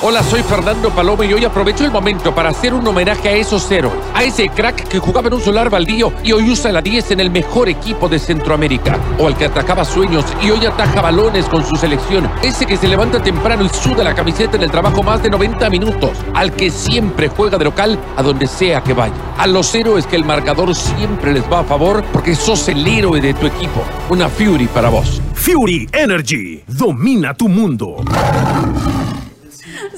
Hola, 0.02 0.22
soy 0.22 0.42
Fernando 0.42 0.90
Paloma 0.90 1.24
y 1.24 1.32
hoy 1.32 1.46
aprovecho 1.46 1.82
el 1.82 1.90
momento 1.90 2.34
para 2.34 2.50
hacer 2.50 2.74
un 2.74 2.86
homenaje 2.86 3.30
a 3.30 3.32
esos 3.32 3.64
cero, 3.66 3.90
a 4.14 4.24
ese 4.24 4.50
crack 4.50 4.86
que 4.88 4.98
jugaba 4.98 5.28
en 5.28 5.34
un 5.34 5.40
solar 5.40 5.70
baldío 5.70 6.12
y 6.22 6.32
hoy 6.32 6.50
usa 6.50 6.70
la 6.70 6.82
10 6.82 7.12
en 7.12 7.20
el 7.20 7.30
mejor 7.30 7.70
equipo 7.70 8.06
de 8.06 8.18
Centroamérica, 8.18 8.98
o 9.18 9.26
al 9.26 9.34
que 9.38 9.46
atacaba 9.46 9.86
sueños 9.86 10.26
y 10.42 10.50
hoy 10.50 10.66
ataja 10.66 11.00
balones 11.00 11.46
con 11.46 11.64
su 11.64 11.76
selección, 11.76 12.30
ese 12.42 12.66
que 12.66 12.76
se 12.76 12.88
levanta 12.88 13.22
temprano 13.22 13.64
y 13.64 13.70
suda 13.70 14.04
la 14.04 14.14
camiseta 14.14 14.58
en 14.58 14.64
el 14.64 14.70
trabajo 14.70 15.02
más 15.02 15.22
de 15.22 15.30
90 15.30 15.70
minutos, 15.70 16.10
al 16.34 16.52
que 16.52 16.70
siempre 16.70 17.28
juega 17.28 17.56
de 17.56 17.64
local 17.64 17.98
a 18.18 18.22
donde 18.22 18.46
sea 18.46 18.82
que 18.82 18.92
vaya. 18.92 19.14
A 19.38 19.46
los 19.46 19.74
héroes 19.74 20.06
que 20.06 20.16
el 20.16 20.26
marcador 20.26 20.74
siempre 20.74 21.32
les 21.32 21.50
va 21.50 21.60
a 21.60 21.64
favor 21.64 22.04
porque 22.12 22.34
sos 22.34 22.68
el 22.68 22.86
héroe 22.86 23.18
de 23.22 23.32
tu 23.32 23.46
equipo. 23.46 23.82
Una 24.10 24.28
Fury 24.28 24.66
para 24.66 24.90
vos. 24.90 25.22
Fury 25.32 25.88
Energy 25.92 26.62
domina 26.66 27.32
tu 27.32 27.48
mundo. 27.48 28.04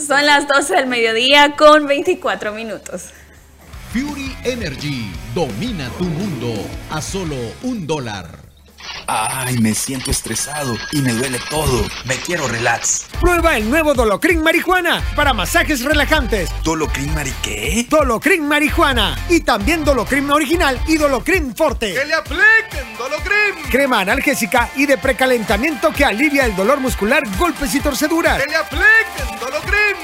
Son 0.06 0.24
las 0.24 0.46
12 0.46 0.74
del 0.76 0.86
mediodía 0.86 1.56
con 1.56 1.86
24 1.86 2.52
minutos. 2.52 3.06
Fury 3.92 4.36
Energy 4.44 5.10
domina 5.34 5.88
tu 5.98 6.04
mundo 6.04 6.52
a 6.90 7.02
solo 7.02 7.36
un 7.62 7.86
dólar. 7.86 8.48
Ay, 9.06 9.58
me 9.58 9.74
siento 9.74 10.10
estresado 10.10 10.76
y 10.92 11.00
me 11.00 11.12
duele 11.12 11.40
todo. 11.50 11.84
Me 12.04 12.16
quiero 12.16 12.46
relax. 12.46 13.06
Prueba 13.20 13.56
el 13.56 13.68
nuevo 13.68 13.94
Dolocrin 13.94 14.42
Marihuana 14.42 15.02
para 15.16 15.32
masajes 15.32 15.82
relajantes. 15.82 16.50
¿Dolocrin 16.62 17.12
Mari 17.14 17.32
qué? 17.42 17.86
Dolocrin 17.88 18.46
Marihuana. 18.46 19.18
Y 19.28 19.40
también 19.40 19.84
Dolocrin 19.84 20.30
Original 20.30 20.78
y 20.86 20.96
Dolocrin 20.96 21.56
Forte. 21.56 21.94
¡Que 21.94 22.04
le 22.04 22.14
apliquen 22.14 22.96
Dolocrin! 22.98 23.70
Crema 23.70 24.00
analgésica 24.00 24.70
y 24.76 24.86
de 24.86 24.98
precalentamiento 24.98 25.92
que 25.92 26.04
alivia 26.04 26.44
el 26.44 26.54
dolor 26.54 26.78
muscular, 26.80 27.22
golpes 27.38 27.74
y 27.74 27.80
torceduras. 27.80 28.40
¡Que 28.42 28.48
le 28.48 28.56
apliquen 28.56 29.40
Dolocrin! 29.40 29.47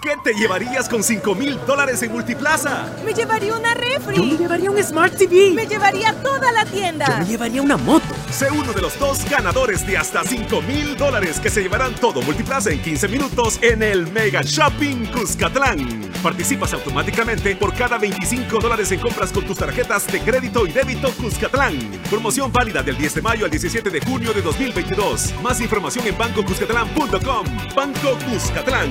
¿Qué 0.00 0.16
te 0.24 0.32
llevarías 0.32 0.88
con 0.88 1.02
5 1.02 1.34
mil 1.34 1.58
dólares 1.66 2.02
en 2.02 2.12
Multiplaza? 2.12 2.88
Me 3.04 3.12
llevaría 3.12 3.54
una 3.54 3.74
refri. 3.74 4.16
Yo 4.16 4.24
me 4.24 4.36
llevaría 4.38 4.70
un 4.70 4.82
Smart 4.82 5.14
TV. 5.14 5.50
Me 5.50 5.66
llevaría 5.66 6.14
toda 6.22 6.50
la 6.52 6.64
tienda. 6.64 7.04
Yo 7.06 7.18
me 7.18 7.24
llevaría 7.26 7.60
una 7.60 7.76
moto. 7.76 8.06
Sé 8.30 8.50
uno 8.50 8.72
de 8.72 8.80
los 8.80 8.98
dos 8.98 9.28
ganadores 9.28 9.86
de 9.86 9.98
hasta 9.98 10.24
5 10.24 10.62
mil 10.62 10.96
dólares 10.96 11.38
que 11.38 11.50
se 11.50 11.62
llevarán 11.62 11.94
todo 11.96 12.22
Multiplaza 12.22 12.70
en 12.70 12.80
15 12.80 13.08
minutos 13.08 13.58
en 13.60 13.82
el 13.82 14.10
Mega 14.10 14.40
Shopping 14.42 15.04
Cuscatlán. 15.12 16.10
Participas 16.22 16.72
automáticamente 16.72 17.54
por 17.56 17.74
cada 17.74 17.98
25 17.98 18.58
dólares 18.58 18.90
en 18.92 19.00
compras 19.00 19.30
con 19.32 19.44
tus 19.44 19.58
tarjetas 19.58 20.06
de 20.06 20.20
crédito 20.20 20.66
y 20.66 20.72
débito 20.72 21.10
Cuscatlán. 21.12 21.78
Promoción 22.08 22.50
válida 22.50 22.82
del 22.82 22.96
10 22.96 23.16
de 23.16 23.22
mayo 23.22 23.44
al 23.44 23.50
17 23.50 23.90
de 23.90 24.00
junio 24.00 24.32
de 24.32 24.40
2022. 24.40 25.34
Más 25.42 25.60
información 25.60 26.06
en 26.06 26.16
bancocuscatlán.com. 26.16 27.44
Banco 27.76 28.18
Cuscatlán. 28.30 28.90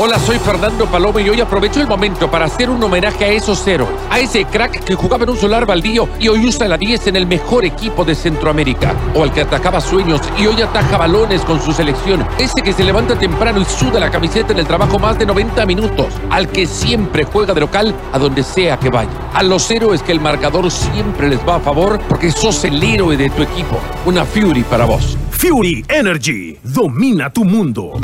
Hola, 0.00 0.16
soy 0.20 0.38
Fernando 0.38 0.86
Paloma 0.86 1.20
y 1.20 1.28
hoy 1.28 1.40
aprovecho 1.40 1.80
el 1.80 1.88
momento 1.88 2.30
para 2.30 2.44
hacer 2.44 2.70
un 2.70 2.80
homenaje 2.80 3.24
a 3.24 3.28
esos 3.30 3.60
cero, 3.64 3.88
a 4.08 4.20
ese 4.20 4.44
crack 4.44 4.84
que 4.84 4.94
jugaba 4.94 5.24
en 5.24 5.30
un 5.30 5.36
solar 5.36 5.66
baldío 5.66 6.08
y 6.20 6.28
hoy 6.28 6.46
usa 6.46 6.68
la 6.68 6.76
10 6.76 7.08
en 7.08 7.16
el 7.16 7.26
mejor 7.26 7.64
equipo 7.64 8.04
de 8.04 8.14
Centroamérica, 8.14 8.94
o 9.16 9.24
al 9.24 9.32
que 9.32 9.40
atacaba 9.40 9.80
sueños 9.80 10.20
y 10.38 10.46
hoy 10.46 10.62
ataja 10.62 10.98
balones 10.98 11.40
con 11.40 11.60
su 11.60 11.72
selección, 11.72 12.24
ese 12.38 12.62
que 12.62 12.72
se 12.72 12.84
levanta 12.84 13.18
temprano 13.18 13.60
y 13.60 13.64
suda 13.64 13.98
la 13.98 14.08
camiseta 14.08 14.52
en 14.52 14.60
el 14.60 14.68
trabajo 14.68 15.00
más 15.00 15.18
de 15.18 15.26
90 15.26 15.66
minutos, 15.66 16.14
al 16.30 16.46
que 16.46 16.66
siempre 16.66 17.24
juega 17.24 17.52
de 17.52 17.60
local 17.60 17.92
a 18.12 18.20
donde 18.20 18.44
sea 18.44 18.78
que 18.78 18.90
vaya. 18.90 19.10
A 19.34 19.42
los 19.42 19.68
héroes 19.68 20.04
que 20.04 20.12
el 20.12 20.20
marcador 20.20 20.70
siempre 20.70 21.28
les 21.28 21.40
va 21.40 21.56
a 21.56 21.60
favor 21.60 21.98
porque 22.08 22.30
sos 22.30 22.62
el 22.62 22.80
héroe 22.80 23.16
de 23.16 23.30
tu 23.30 23.42
equipo. 23.42 23.80
Una 24.06 24.24
Fury 24.24 24.62
para 24.62 24.84
vos. 24.84 25.18
Fury 25.32 25.84
Energy 25.88 26.56
domina 26.62 27.32
tu 27.32 27.44
mundo. 27.44 27.94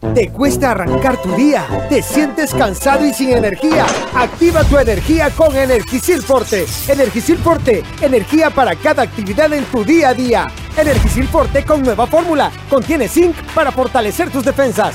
¿Te 0.00 0.30
cuesta 0.30 0.70
arrancar 0.70 1.20
tu 1.20 1.30
día? 1.36 1.66
¿Te 1.90 2.02
sientes 2.02 2.54
cansado 2.54 3.04
y 3.04 3.12
sin 3.12 3.30
energía? 3.30 3.84
Activa 4.14 4.64
tu 4.64 4.78
energía 4.78 5.28
con 5.28 5.54
Energisil 5.54 6.22
Forte. 6.22 6.64
Energisil 6.88 7.36
Forte, 7.36 7.84
energía 8.00 8.48
para 8.48 8.74
cada 8.74 9.02
actividad 9.02 9.52
en 9.52 9.64
tu 9.66 9.84
día 9.84 10.08
a 10.08 10.14
día. 10.14 10.46
Energisil 10.76 11.28
Forte 11.28 11.64
con 11.64 11.82
nueva 11.82 12.06
fórmula. 12.06 12.50
Contiene 12.70 13.08
zinc 13.08 13.36
para 13.54 13.70
fortalecer 13.70 14.30
tus 14.30 14.44
defensas. 14.44 14.94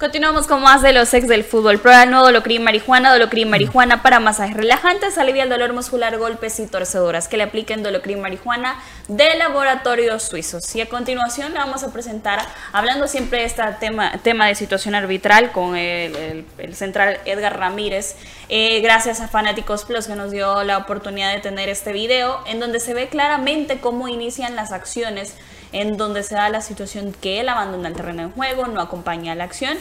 Continuamos 0.00 0.46
con 0.46 0.62
más 0.62 0.80
de 0.80 0.94
los 0.94 1.12
ex 1.12 1.28
del 1.28 1.44
fútbol. 1.44 1.78
Prueba 1.78 2.04
el 2.04 2.10
nuevo 2.10 2.24
Dolocrin 2.24 2.64
marihuana, 2.64 3.12
Dolocrin 3.12 3.50
marihuana 3.50 4.02
para 4.02 4.18
masajes 4.18 4.56
relajantes, 4.56 5.18
alivia 5.18 5.42
el 5.42 5.50
dolor 5.50 5.74
muscular, 5.74 6.16
golpes 6.16 6.58
y 6.58 6.66
torceduras. 6.66 7.28
Que 7.28 7.36
le 7.36 7.42
apliquen 7.42 7.82
Dolocrin 7.82 8.18
marihuana 8.18 8.82
de 9.08 9.34
laboratorios 9.36 10.22
suizos. 10.22 10.74
Y 10.74 10.80
a 10.80 10.88
continuación 10.88 11.52
le 11.52 11.58
vamos 11.58 11.82
a 11.84 11.92
presentar, 11.92 12.40
hablando 12.72 13.08
siempre 13.08 13.40
de 13.40 13.44
este 13.44 13.62
tema, 13.78 14.12
tema 14.22 14.46
de 14.46 14.54
situación 14.54 14.94
arbitral 14.94 15.52
con 15.52 15.76
el, 15.76 16.16
el- 16.16 16.46
el 16.56 16.74
central 16.74 17.18
Edgar 17.26 17.58
Ramírez, 17.58 18.16
eh, 18.48 18.80
gracias 18.80 19.20
a 19.20 19.28
Fanáticos 19.28 19.84
Plus 19.84 20.06
que 20.06 20.14
nos 20.16 20.30
dio 20.30 20.64
la 20.64 20.78
oportunidad 20.78 21.34
de 21.34 21.40
tener 21.40 21.68
este 21.68 21.92
video 21.92 22.40
en 22.46 22.58
donde 22.58 22.80
se 22.80 22.94
ve 22.94 23.08
claramente 23.10 23.80
cómo 23.80 24.08
inician 24.08 24.56
las 24.56 24.72
acciones 24.72 25.34
en 25.72 25.96
donde 25.96 26.22
se 26.22 26.34
da 26.34 26.48
la 26.48 26.60
situación 26.60 27.14
que 27.20 27.40
él 27.40 27.48
abandona 27.48 27.88
el 27.88 27.94
terreno 27.94 28.28
de 28.28 28.32
juego, 28.32 28.66
no 28.66 28.80
acompaña 28.80 29.32
a 29.32 29.34
la 29.34 29.44
acción. 29.44 29.76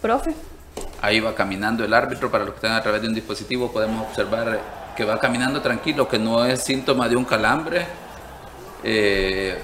Profe, 0.00 0.34
Ahí 1.00 1.20
va 1.20 1.34
caminando 1.34 1.84
el 1.84 1.92
árbitro, 1.92 2.30
para 2.30 2.44
los 2.44 2.54
que 2.54 2.58
están 2.58 2.72
a 2.72 2.82
través 2.82 3.02
de 3.02 3.08
un 3.08 3.14
dispositivo 3.14 3.70
podemos 3.70 4.06
observar 4.06 4.60
que 4.96 5.04
va 5.04 5.20
caminando 5.20 5.60
tranquilo, 5.60 6.08
que 6.08 6.18
no 6.18 6.44
es 6.44 6.62
síntoma 6.62 7.08
de 7.08 7.16
un 7.16 7.24
calambre, 7.24 7.86
eh, 8.82 9.58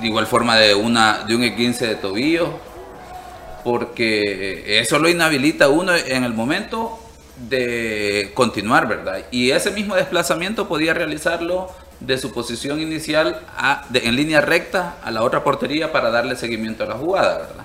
de 0.00 0.06
igual 0.06 0.26
forma 0.26 0.56
de, 0.56 0.74
una, 0.74 1.24
de 1.24 1.36
un 1.36 1.42
E15 1.42 1.78
de 1.78 1.94
tobillo, 1.94 2.58
porque 3.62 4.80
eso 4.80 4.98
lo 4.98 5.08
inhabilita 5.08 5.68
uno 5.68 5.94
en 5.94 6.24
el 6.24 6.34
momento 6.34 6.98
de 7.48 8.32
continuar, 8.34 8.88
¿verdad? 8.88 9.24
Y 9.30 9.52
ese 9.52 9.70
mismo 9.70 9.94
desplazamiento 9.94 10.68
podía 10.68 10.94
realizarlo 10.94 11.70
de 12.00 12.18
su 12.18 12.32
posición 12.32 12.80
inicial 12.80 13.40
a- 13.56 13.84
de- 13.88 14.00
en 14.00 14.16
línea 14.16 14.40
recta 14.40 14.96
a 15.02 15.10
la 15.10 15.22
otra 15.22 15.42
portería 15.44 15.92
para 15.92 16.10
darle 16.10 16.36
seguimiento 16.36 16.84
a 16.84 16.86
la 16.86 16.94
jugada, 16.94 17.38
¿verdad? 17.38 17.64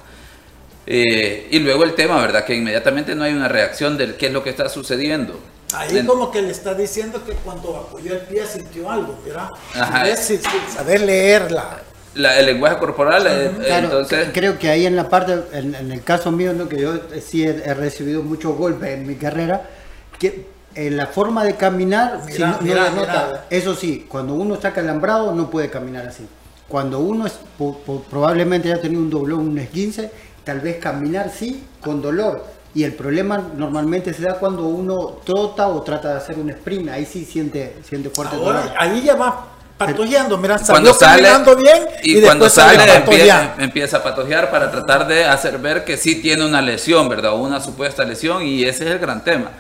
Eh, 0.88 1.48
y 1.52 1.60
luego 1.60 1.84
el 1.84 1.94
tema, 1.94 2.20
¿verdad? 2.22 2.46
Que 2.46 2.56
inmediatamente 2.56 3.14
no 3.16 3.24
hay 3.24 3.34
una 3.34 3.48
reacción 3.48 3.98
del 3.98 4.16
qué 4.16 4.28
es 4.28 4.34
lo 4.34 4.44
que 4.44 4.50
está 4.50 4.70
sucediendo. 4.70 5.40
Ahí 5.74 5.98
En- 5.98 6.08
como 6.08 6.32
que 6.32 6.42
le 6.42 6.52
está 6.52 6.74
diciendo 6.74 7.24
que 7.24 7.34
cuando 7.34 7.76
apoyó 7.78 8.14
el 8.14 8.22
pie 8.22 8.44
sintió 8.48 8.90
algo, 8.90 9.20
¿verdad? 9.24 9.50
Ajá. 9.76 10.06
Sin- 10.16 10.42
sin 10.42 10.62
saber 10.76 11.02
leerla. 11.02 11.82
la- 12.16 12.40
el 12.40 12.48
lenguaje 12.48 12.78
corporal, 12.80 13.28
eh, 13.30 13.52
Claro, 13.66 13.86
entonces... 13.86 14.30
creo 14.34 14.58
que 14.58 14.68
ahí 14.68 14.88
en 14.88 14.96
la 14.96 15.08
parte, 15.10 15.44
en, 15.54 15.76
en 15.76 15.92
el 15.92 16.04
caso 16.04 16.32
mío, 16.32 16.54
¿no? 16.54 16.68
que 16.68 16.82
yo 16.82 16.96
eh, 16.96 17.22
sí 17.26 17.44
he, 17.44 17.50
he 17.50 17.74
recibido 17.76 18.24
muchos 18.24 18.58
golpes 18.58 18.90
en 18.90 19.06
mi 19.06 19.14
carrera, 19.16 19.70
que 20.18 20.48
en 20.76 20.98
la 20.98 21.08
forma 21.08 21.44
de 21.44 21.56
caminar, 21.56 22.22
si 22.30 22.40
no- 22.40 22.58
no 22.62 23.06
eso 23.50 23.76
sí, 23.76 24.06
cuando 24.08 24.34
uno 24.34 24.56
está 24.56 24.72
calambrado 24.74 25.34
no 25.34 25.50
puede 25.50 25.70
caminar 25.70 26.08
así. 26.08 26.26
Cuando 26.68 27.00
uno 27.00 27.26
es, 27.26 27.34
po- 27.58 27.80
po- 27.80 28.04
probablemente 28.10 28.70
ya 28.70 28.80
tenido 28.80 29.02
un 29.02 29.10
doblón, 29.10 29.40
un 29.48 29.58
esguince, 29.58 30.12
tal 30.44 30.60
vez 30.60 30.78
caminar 30.78 31.32
sí 31.36 31.64
con 31.82 32.02
dolor. 32.02 32.46
Y 32.76 32.84
el 32.84 32.94
problema 32.94 33.42
normalmente 33.58 34.14
se 34.14 34.22
da 34.22 34.36
cuando 34.36 34.68
uno 34.68 35.18
trota 35.26 35.68
o 35.70 35.82
trata 35.82 36.10
de 36.10 36.18
hacer 36.18 36.38
un 36.38 36.52
sprint, 36.52 36.90
ahí 36.90 37.06
sí 37.06 37.26
siente, 37.26 37.78
siente 37.88 38.12
fuerte 38.12 38.36
Ahora, 38.36 38.60
dolor. 38.62 38.76
ahí 38.78 39.02
ya 39.02 39.16
va 39.16 39.48
patojeando, 39.76 40.38
mira, 40.38 40.60
cuando 40.60 40.94
salió 40.94 40.94
sale 40.94 41.24
caminando 41.24 41.56
bien 41.56 41.88
y, 42.04 42.18
y, 42.18 42.22
cuando 42.22 42.46
después 42.46 42.54
sale 42.54 42.96
empieza, 42.96 43.56
empieza 43.58 43.98
a 43.98 44.04
patojear 44.04 44.52
para 44.52 44.70
tratar 44.70 45.08
de 45.08 45.26
hacer 45.26 45.58
ver 45.58 45.84
que 45.86 45.98
sí 45.98 46.22
tiene 46.22 46.46
una 46.46 46.62
lesión, 46.62 47.10
¿verdad? 47.10 47.34
Una 47.34 47.60
supuesta 47.62 48.04
lesión 48.04 48.44
y 48.44 48.64
ese 48.66 48.86
es 48.86 48.92
el 48.92 49.00
gran 49.00 49.24
tema. 49.24 49.52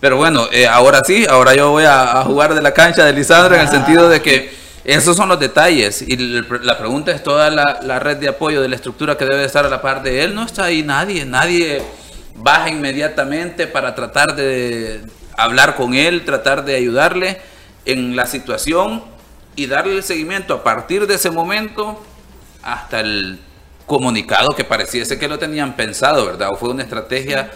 Pero 0.00 0.16
bueno, 0.16 0.48
eh, 0.50 0.66
ahora 0.66 1.00
sí, 1.04 1.26
ahora 1.28 1.54
yo 1.54 1.70
voy 1.70 1.84
a, 1.84 2.20
a 2.20 2.24
jugar 2.24 2.54
de 2.54 2.62
la 2.62 2.72
cancha 2.72 3.04
de 3.04 3.12
Lisandro 3.12 3.54
en 3.54 3.60
el 3.60 3.68
sentido 3.68 4.08
de 4.08 4.22
que 4.22 4.50
esos 4.84 5.16
son 5.16 5.28
los 5.28 5.38
detalles. 5.38 6.02
Y 6.02 6.16
la 6.16 6.78
pregunta 6.78 7.12
es 7.12 7.22
toda 7.22 7.50
la, 7.50 7.80
la 7.82 7.98
red 7.98 8.16
de 8.16 8.28
apoyo 8.28 8.62
de 8.62 8.68
la 8.68 8.76
estructura 8.76 9.16
que 9.16 9.26
debe 9.26 9.44
estar 9.44 9.64
a 9.66 9.68
la 9.68 9.82
par 9.82 10.02
de 10.02 10.24
él, 10.24 10.34
no 10.34 10.44
está 10.44 10.64
ahí 10.64 10.82
nadie, 10.82 11.24
nadie 11.24 11.82
baja 12.34 12.70
inmediatamente 12.70 13.66
para 13.66 13.94
tratar 13.94 14.34
de 14.34 15.02
hablar 15.36 15.76
con 15.76 15.94
él, 15.94 16.24
tratar 16.24 16.64
de 16.64 16.76
ayudarle 16.76 17.40
en 17.84 18.16
la 18.16 18.26
situación 18.26 19.02
y 19.56 19.66
darle 19.66 19.96
el 19.96 20.02
seguimiento 20.02 20.54
a 20.54 20.62
partir 20.64 21.06
de 21.06 21.14
ese 21.14 21.30
momento 21.30 22.02
hasta 22.62 23.00
el 23.00 23.38
comunicado 23.86 24.48
que 24.56 24.64
pareciese 24.64 25.18
que 25.18 25.28
lo 25.28 25.38
tenían 25.38 25.74
pensado, 25.74 26.24
¿verdad? 26.24 26.50
O 26.52 26.56
fue 26.56 26.70
una 26.70 26.82
estrategia, 26.82 27.50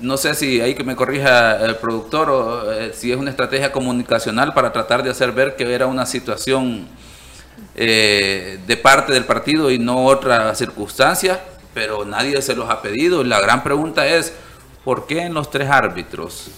no 0.00 0.16
sé 0.16 0.34
si 0.34 0.60
ahí 0.60 0.74
que 0.74 0.84
me 0.84 0.96
corrija 0.96 1.64
el 1.64 1.76
productor 1.76 2.30
o 2.30 2.72
eh, 2.72 2.92
si 2.94 3.10
es 3.10 3.18
una 3.18 3.30
estrategia 3.30 3.72
comunicacional 3.72 4.54
para 4.54 4.72
tratar 4.72 5.02
de 5.02 5.10
hacer 5.10 5.32
ver 5.32 5.56
que 5.56 5.72
era 5.72 5.86
una 5.86 6.06
situación 6.06 6.86
eh, 7.74 8.58
de 8.66 8.76
parte 8.76 9.12
del 9.12 9.24
partido 9.24 9.70
y 9.70 9.78
no 9.78 10.04
otra 10.04 10.54
circunstancia, 10.54 11.40
pero 11.74 12.04
nadie 12.04 12.40
se 12.42 12.54
los 12.54 12.70
ha 12.70 12.80
pedido. 12.82 13.24
La 13.24 13.40
gran 13.40 13.62
pregunta 13.64 14.06
es, 14.06 14.32
¿por 14.84 15.06
qué 15.06 15.22
en 15.22 15.34
los 15.34 15.50
tres 15.50 15.68
árbitros 15.68 16.50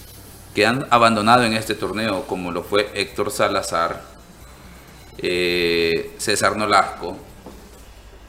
que 0.53 0.65
han 0.65 0.85
abandonado 0.89 1.43
en 1.43 1.53
este 1.53 1.75
torneo, 1.75 2.23
como 2.27 2.51
lo 2.51 2.63
fue 2.63 2.91
Héctor 2.93 3.31
Salazar, 3.31 4.03
eh, 5.17 6.13
César 6.17 6.55
Nolasco, 6.57 7.17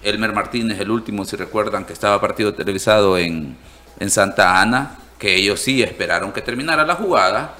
Elmer 0.02 0.32
Martínez, 0.32 0.80
el 0.80 0.90
último, 0.90 1.24
si 1.24 1.36
recuerdan, 1.36 1.84
que 1.84 1.92
estaba 1.92 2.20
partido 2.20 2.54
televisado 2.54 3.18
en, 3.18 3.56
en 3.98 4.10
Santa 4.10 4.60
Ana, 4.60 4.98
que 5.18 5.34
ellos 5.36 5.60
sí 5.60 5.82
esperaron 5.82 6.32
que 6.32 6.42
terminara 6.42 6.84
la 6.84 6.94
jugada. 6.94 7.54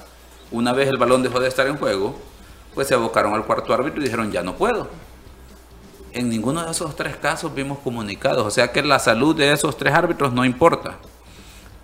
Una 0.51 0.73
vez 0.73 0.89
el 0.89 0.99
balón 0.99 1.23
dejó 1.23 1.41
de 1.41 1.49
estar 1.49 1.67
en 1.67 1.77
juego, 1.77 2.19
pues 2.75 2.89
se 2.89 2.95
abocaron 2.95 3.35
al 3.35 3.45
cuarto 3.45 3.73
árbitro 3.73 4.01
y 4.01 4.05
dijeron, 4.05 4.33
ya 4.33 4.43
no 4.43 4.57
puedo. 4.57 4.89
En 6.13 6.29
ninguno 6.29 6.65
de 6.65 6.71
esos 6.71 6.95
tres 6.95 7.17
casos 7.17 7.55
vimos 7.55 7.79
comunicados, 7.79 8.47
o 8.47 8.51
sea 8.51 8.71
que 8.71 8.83
la 8.83 8.99
salud 8.99 9.35
de 9.35 9.53
esos 9.53 9.77
tres 9.77 9.95
árbitros 9.95 10.33
no 10.33 10.45
importa. 10.45 10.97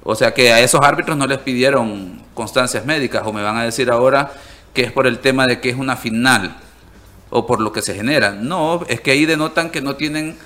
O 0.02 0.14
sea 0.14 0.32
que 0.32 0.52
a 0.52 0.60
esos 0.60 0.80
árbitros 0.82 1.16
no 1.16 1.26
les 1.26 1.38
pidieron 1.38 2.22
constancias 2.34 2.84
médicas 2.84 3.22
o 3.26 3.32
me 3.32 3.42
van 3.42 3.56
a 3.56 3.64
decir 3.64 3.90
ahora 3.90 4.32
que 4.72 4.82
es 4.82 4.92
por 4.92 5.06
el 5.06 5.18
tema 5.18 5.46
de 5.46 5.60
que 5.60 5.70
es 5.70 5.76
una 5.76 5.96
final 5.96 6.56
o 7.30 7.46
por 7.46 7.60
lo 7.60 7.72
que 7.72 7.82
se 7.82 7.94
genera. 7.94 8.32
No, 8.32 8.84
es 8.88 9.00
que 9.00 9.10
ahí 9.10 9.26
denotan 9.26 9.70
que 9.70 9.80
no 9.80 9.96
tienen 9.96 10.38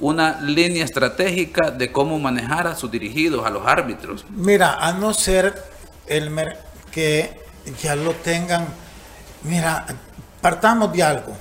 una 0.00 0.40
línea 0.40 0.84
estratégica 0.84 1.70
de 1.70 1.90
cómo 1.92 2.18
manejar 2.18 2.66
a 2.66 2.74
sus 2.76 2.90
dirigidos, 2.90 3.44
a 3.46 3.50
los 3.50 3.66
árbitros. 3.66 4.24
Mira, 4.30 4.74
a 4.74 4.92
no 4.92 5.12
ser 5.12 5.62
Elmer 6.06 6.56
que 6.92 7.40
ya 7.82 7.96
lo 7.96 8.12
tengan. 8.12 8.66
Mira, 9.42 9.86
partamos 10.40 10.92
de 10.92 11.02
algo. 11.02 11.36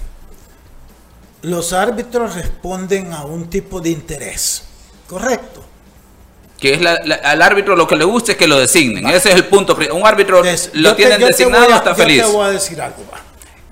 Los 1.43 1.71
árbitros 1.71 2.35
responden 2.35 3.13
a 3.13 3.23
un 3.23 3.49
tipo 3.49 3.79
de 3.79 3.89
interés, 3.89 4.63
correcto. 5.07 5.63
Que 6.59 6.73
es 6.73 6.81
la- 6.81 6.97
la- 7.05 7.15
al 7.17 7.41
árbitro 7.43 7.75
lo 7.75 7.87
que 7.87 7.95
le 7.95 8.03
gusta 8.03 8.31
es 8.31 8.37
que 8.37 8.47
lo 8.47 8.57
designen. 8.57 9.07
Ese 9.07 9.29
es 9.29 9.35
el 9.35 9.45
punto. 9.45 9.77
Un 9.93 10.05
árbitro 10.07 10.41
lo 10.43 10.89
Yo 10.89 10.95
tienen 10.95 11.19
yo 11.19 11.27
te 11.27 11.31
designado, 11.33 11.71
a- 11.71 11.77
está 11.77 11.91
yo 11.91 11.95
feliz. 11.95 12.23
te 12.25 12.31
voy 12.31 12.45
a 12.47 12.49
decir 12.49 12.81
algo. 12.81 13.03
va. 13.13 13.19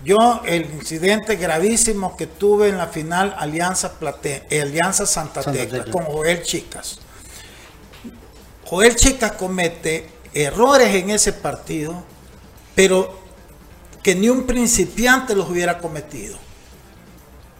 Yo, 0.06 0.42
el 0.46 0.66
incidente 0.72 1.36
gravísimo 1.36 2.16
que 2.16 2.28
tuve 2.28 2.70
en 2.70 2.78
la 2.78 2.86
final 2.86 3.36
Alianza, 3.40 3.94
Plate, 3.94 4.44
eh, 4.52 4.62
Alianza 4.62 5.08
Santa, 5.08 5.42
Santa 5.42 5.60
Tecla, 5.60 5.80
Tecla. 5.80 5.92
con 5.92 6.06
Joel 6.06 6.44
Chicas. 6.44 7.00
Joel 8.66 8.96
Chicas 8.96 9.32
comete 9.32 10.08
errores 10.32 10.94
en 10.94 11.10
ese 11.10 11.34
partido, 11.34 12.04
pero 12.76 13.20
que 14.04 14.14
ni 14.14 14.30
un 14.30 14.46
principiante 14.46 15.34
los 15.34 15.50
hubiera 15.50 15.80
cometido. 15.80 16.38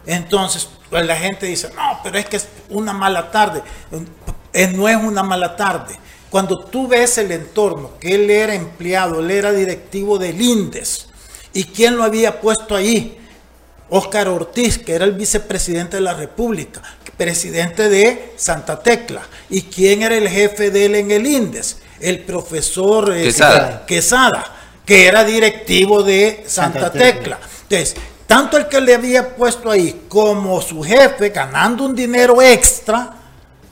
Entonces, 0.06 0.68
pues 0.88 1.04
la 1.04 1.16
gente 1.16 1.46
dice, 1.46 1.70
no, 1.74 1.98
pero 2.04 2.16
es 2.16 2.26
que 2.26 2.36
es 2.36 2.46
una 2.68 2.92
mala 2.92 3.32
tarde. 3.32 3.60
No 4.72 4.88
es 4.88 4.96
una 4.96 5.24
mala 5.24 5.56
tarde. 5.56 5.98
Cuando 6.30 6.64
tú 6.64 6.86
ves 6.86 7.18
el 7.18 7.32
entorno, 7.32 7.98
que 7.98 8.14
él 8.14 8.30
era 8.30 8.54
empleado, 8.54 9.18
él 9.18 9.32
era 9.32 9.50
directivo 9.50 10.16
del 10.16 10.40
INDES, 10.40 11.08
¿y 11.52 11.64
quién 11.64 11.96
lo 11.96 12.04
había 12.04 12.40
puesto 12.40 12.74
ahí? 12.74 13.18
Óscar 13.88 14.28
Ortiz, 14.28 14.78
que 14.78 14.94
era 14.94 15.04
el 15.04 15.12
vicepresidente 15.12 15.96
de 15.96 16.02
la 16.02 16.14
República, 16.14 16.82
presidente 17.16 17.88
de 17.88 18.34
Santa 18.36 18.80
Tecla. 18.80 19.22
¿Y 19.48 19.62
quién 19.62 20.02
era 20.02 20.16
el 20.16 20.28
jefe 20.28 20.70
de 20.70 20.86
él 20.86 20.94
en 20.96 21.10
el 21.10 21.26
INDES? 21.26 21.78
El 22.00 22.20
profesor 22.20 23.14
eh, 23.16 23.24
Quesada. 23.24 23.86
Quesada, 23.86 24.44
que 24.84 25.06
era 25.06 25.24
directivo 25.24 26.02
de 26.02 26.44
Santa, 26.46 26.80
Santa 26.80 26.92
Tecla. 26.92 27.38
Tecla. 27.38 27.38
Entonces, 27.62 27.96
tanto 28.26 28.56
el 28.56 28.68
que 28.68 28.80
le 28.80 28.94
había 28.94 29.34
puesto 29.34 29.70
ahí 29.70 30.02
como 30.08 30.60
su 30.60 30.82
jefe, 30.82 31.30
ganando 31.30 31.84
un 31.84 31.94
dinero 31.94 32.42
extra, 32.42 33.14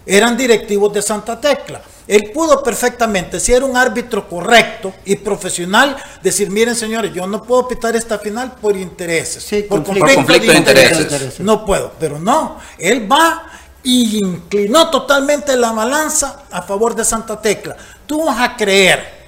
eran 0.07 0.37
directivos 0.37 0.93
de 0.93 1.03
Santa 1.03 1.41
Tecla. 1.41 1.83
Él 2.07 2.31
pudo 2.35 2.63
perfectamente, 2.63 3.41
si 3.41 3.53
era 3.53 3.65
un 3.65 3.77
árbitro 3.77 4.29
correcto 4.29 4.93
y 5.07 5.17
profesional, 5.17 5.97
decir, 6.23 6.51
miren 6.51 6.77
señores, 6.77 7.13
yo 7.15 7.27
no 7.27 7.43
puedo 7.43 7.67
pitar 7.67 7.97
esta 7.97 8.19
final 8.19 8.57
por 8.61 8.77
intereses. 8.77 9.43
Sí, 9.43 9.63
por 9.63 9.83
conflicto. 9.83 10.07
Por 10.07 10.15
conflicto 10.17 10.53
de 10.53 10.59
intereses. 10.59 11.41
No 11.41 11.65
puedo, 11.65 11.93
pero 11.99 12.19
no, 12.19 12.59
él 12.79 13.11
va 13.11 13.47
y 13.83 14.19
inclinó 14.19 14.91
totalmente 14.91 15.57
la 15.57 15.73
balanza 15.73 16.45
a 16.51 16.63
favor 16.63 16.95
de 16.95 17.05
Santa 17.05 17.41
Tecla. 17.41 17.77
Tú 18.07 18.25
vas 18.25 18.41
a 18.41 18.57
creer 18.57 19.25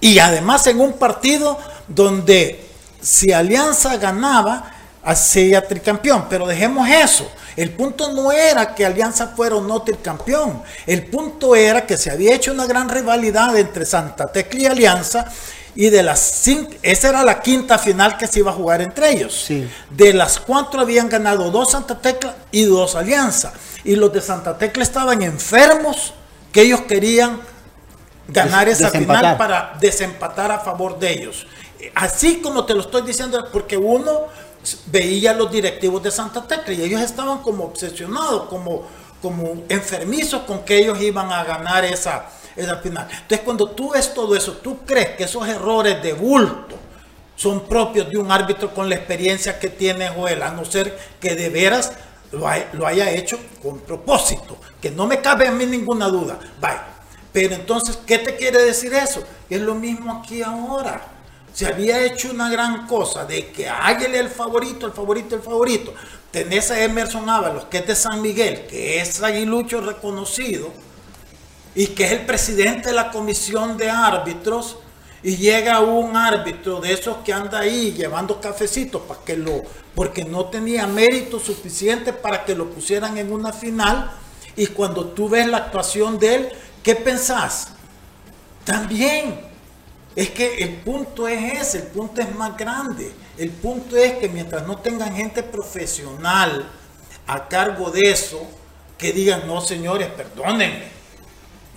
y 0.00 0.18
además 0.18 0.66
en 0.66 0.80
un 0.80 0.94
partido 0.94 1.58
donde 1.86 2.68
si 3.00 3.32
Alianza 3.32 3.96
ganaba, 3.96 4.72
hacía 5.04 5.66
tricampeón. 5.66 6.26
Pero 6.30 6.46
dejemos 6.46 6.88
eso. 6.88 7.30
El 7.56 7.70
punto 7.70 8.12
no 8.12 8.32
era 8.32 8.74
que 8.74 8.84
Alianza 8.86 9.28
fuera 9.28 9.56
o 9.56 9.60
no 9.60 9.84
campeón. 10.02 10.62
El 10.86 11.06
punto 11.06 11.54
era 11.54 11.86
que 11.86 11.96
se 11.96 12.10
había 12.10 12.34
hecho 12.34 12.52
una 12.52 12.66
gran 12.66 12.88
rivalidad 12.88 13.56
entre 13.56 13.84
Santa 13.84 14.26
Tecla 14.32 14.60
y 14.60 14.66
Alianza. 14.66 15.26
Y 15.74 15.88
de 15.88 16.02
las 16.02 16.20
cinco, 16.20 16.70
esa 16.82 17.08
era 17.08 17.24
la 17.24 17.40
quinta 17.40 17.78
final 17.78 18.18
que 18.18 18.26
se 18.26 18.40
iba 18.40 18.50
a 18.50 18.54
jugar 18.54 18.82
entre 18.82 19.10
ellos. 19.10 19.32
De 19.88 20.12
las 20.12 20.38
cuatro 20.38 20.80
habían 20.82 21.08
ganado 21.08 21.50
dos 21.50 21.70
Santa 21.70 21.98
Tecla 21.98 22.34
y 22.50 22.64
dos 22.64 22.94
Alianza. 22.94 23.52
Y 23.84 23.96
los 23.96 24.12
de 24.12 24.20
Santa 24.20 24.58
Tecla 24.58 24.82
estaban 24.82 25.22
enfermos 25.22 26.12
que 26.52 26.62
ellos 26.62 26.82
querían 26.82 27.40
ganar 28.28 28.66
Des- 28.66 28.78
esa 28.80 28.90
final 28.90 29.36
para 29.38 29.74
desempatar 29.80 30.52
a 30.52 30.58
favor 30.60 30.98
de 30.98 31.12
ellos. 31.12 31.46
Así 31.94 32.40
como 32.42 32.64
te 32.64 32.74
lo 32.74 32.80
estoy 32.82 33.02
diciendo, 33.02 33.48
porque 33.52 33.76
uno 33.76 34.26
veía 34.86 35.32
a 35.32 35.34
los 35.34 35.50
directivos 35.50 36.02
de 36.02 36.10
Santa 36.10 36.46
Tecla 36.46 36.74
y 36.74 36.82
ellos 36.82 37.00
estaban 37.00 37.38
como 37.38 37.64
obsesionados, 37.64 38.44
como, 38.48 38.86
como 39.20 39.62
enfermizos 39.68 40.42
con 40.42 40.64
que 40.64 40.78
ellos 40.78 41.00
iban 41.00 41.32
a 41.32 41.44
ganar 41.44 41.84
esa, 41.84 42.26
esa 42.56 42.76
final. 42.76 43.08
Entonces, 43.10 43.40
cuando 43.40 43.70
tú 43.70 43.90
ves 43.90 44.14
todo 44.14 44.36
eso, 44.36 44.52
tú 44.54 44.78
crees 44.86 45.10
que 45.16 45.24
esos 45.24 45.46
errores 45.48 46.02
de 46.02 46.12
bulto 46.12 46.76
son 47.36 47.66
propios 47.66 48.08
de 48.10 48.18
un 48.18 48.30
árbitro 48.30 48.72
con 48.72 48.88
la 48.88 48.94
experiencia 48.94 49.58
que 49.58 49.68
tiene 49.68 50.08
Joel, 50.08 50.42
a 50.42 50.50
no 50.50 50.64
ser 50.64 50.96
que 51.20 51.34
de 51.34 51.48
veras 51.48 51.92
lo, 52.30 52.46
lo 52.74 52.86
haya 52.86 53.10
hecho 53.10 53.38
con 53.62 53.80
propósito, 53.80 54.56
que 54.80 54.90
no 54.90 55.06
me 55.06 55.20
cabe 55.20 55.48
a 55.48 55.50
mí 55.50 55.66
ninguna 55.66 56.06
duda. 56.08 56.38
Vaya. 56.60 56.86
Pero 57.32 57.54
entonces, 57.54 57.98
¿qué 58.06 58.18
te 58.18 58.36
quiere 58.36 58.62
decir 58.62 58.92
eso? 58.92 59.22
Es 59.48 59.60
lo 59.60 59.74
mismo 59.74 60.20
aquí 60.20 60.42
ahora. 60.42 61.11
Se 61.52 61.66
había 61.66 62.04
hecho 62.04 62.30
una 62.30 62.50
gran 62.50 62.86
cosa 62.86 63.24
de 63.24 63.50
que 63.50 63.68
hágale 63.68 64.18
el 64.18 64.28
favorito, 64.28 64.86
el 64.86 64.92
favorito, 64.92 65.34
el 65.34 65.42
favorito. 65.42 65.94
Tenés 66.30 66.70
a 66.70 66.82
Emerson 66.82 67.28
Ábalos, 67.28 67.66
que 67.66 67.78
es 67.78 67.86
de 67.86 67.94
San 67.94 68.22
Miguel, 68.22 68.66
que 68.66 69.00
es 69.00 69.22
aguilucho 69.22 69.82
reconocido, 69.82 70.72
y 71.74 71.88
que 71.88 72.04
es 72.04 72.12
el 72.12 72.26
presidente 72.26 72.88
de 72.88 72.94
la 72.94 73.10
comisión 73.10 73.76
de 73.76 73.90
árbitros 73.90 74.76
y 75.22 75.36
llega 75.36 75.80
un 75.80 76.16
árbitro 76.16 76.80
de 76.80 76.92
esos 76.92 77.18
que 77.18 77.32
anda 77.32 77.60
ahí 77.60 77.92
llevando 77.92 78.40
cafecitos 78.40 79.02
para 79.02 79.20
que 79.20 79.36
lo 79.36 79.62
porque 79.94 80.24
no 80.24 80.46
tenía 80.46 80.86
mérito 80.86 81.38
suficiente 81.38 82.12
para 82.12 82.44
que 82.44 82.54
lo 82.54 82.70
pusieran 82.70 83.16
en 83.18 83.32
una 83.32 83.52
final 83.52 84.10
y 84.56 84.66
cuando 84.68 85.06
tú 85.06 85.28
ves 85.28 85.46
la 85.46 85.58
actuación 85.58 86.18
de 86.18 86.34
él, 86.34 86.48
¿qué 86.82 86.94
pensás? 86.94 87.68
También 88.64 89.51
es 90.14 90.30
que 90.30 90.62
el 90.62 90.76
punto 90.76 91.26
es 91.26 91.60
ese, 91.60 91.78
el 91.78 91.86
punto 91.88 92.20
es 92.20 92.34
más 92.34 92.56
grande. 92.56 93.12
El 93.38 93.50
punto 93.50 93.96
es 93.96 94.14
que 94.14 94.28
mientras 94.28 94.66
no 94.66 94.78
tengan 94.78 95.14
gente 95.14 95.42
profesional 95.42 96.68
a 97.26 97.48
cargo 97.48 97.90
de 97.90 98.10
eso, 98.10 98.46
que 98.98 99.12
digan, 99.12 99.46
no 99.46 99.60
señores, 99.60 100.08
perdónenme, 100.08 100.92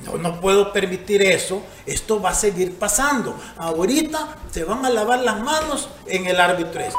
no, 0.03 0.17
no 0.17 0.41
puedo 0.41 0.73
permitir 0.73 1.21
eso, 1.21 1.63
esto 1.85 2.21
va 2.21 2.31
a 2.31 2.35
seguir 2.35 2.77
pasando. 2.77 3.39
Ahorita 3.57 4.35
se 4.51 4.63
van 4.63 4.85
a 4.85 4.89
lavar 4.89 5.19
las 5.19 5.39
manos 5.39 5.89
en 6.05 6.27
el 6.27 6.39
árbitro 6.39 6.81
este. 6.81 6.97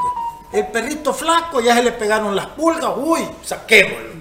El 0.51 0.67
perrito 0.67 1.13
flaco 1.13 1.61
ya 1.61 1.75
se 1.75 1.83
le 1.83 1.91
pegaron 1.91 2.35
las 2.35 2.47
pulgas, 2.47 2.91
uy, 2.97 3.21
saquémoslo. 3.43 4.16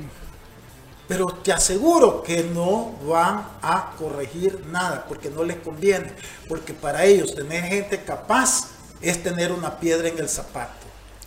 Pero 1.09 1.27
te 1.27 1.53
aseguro 1.53 2.23
que 2.23 2.43
no 2.43 2.93
van 3.09 3.45
a 3.63 3.93
corregir 3.99 4.61
nada 4.73 5.05
porque 5.09 5.31
no 5.31 5.45
les 5.45 5.57
conviene. 5.59 6.13
Porque 6.49 6.73
para 6.75 7.05
ellos 7.05 7.35
tener 7.35 7.65
gente 7.65 8.03
capaz 8.03 8.71
es 9.01 9.23
tener 9.23 9.53
una 9.53 9.79
piedra 9.79 10.09
en 10.09 10.19
el 10.19 10.29
zapato. 10.29 10.73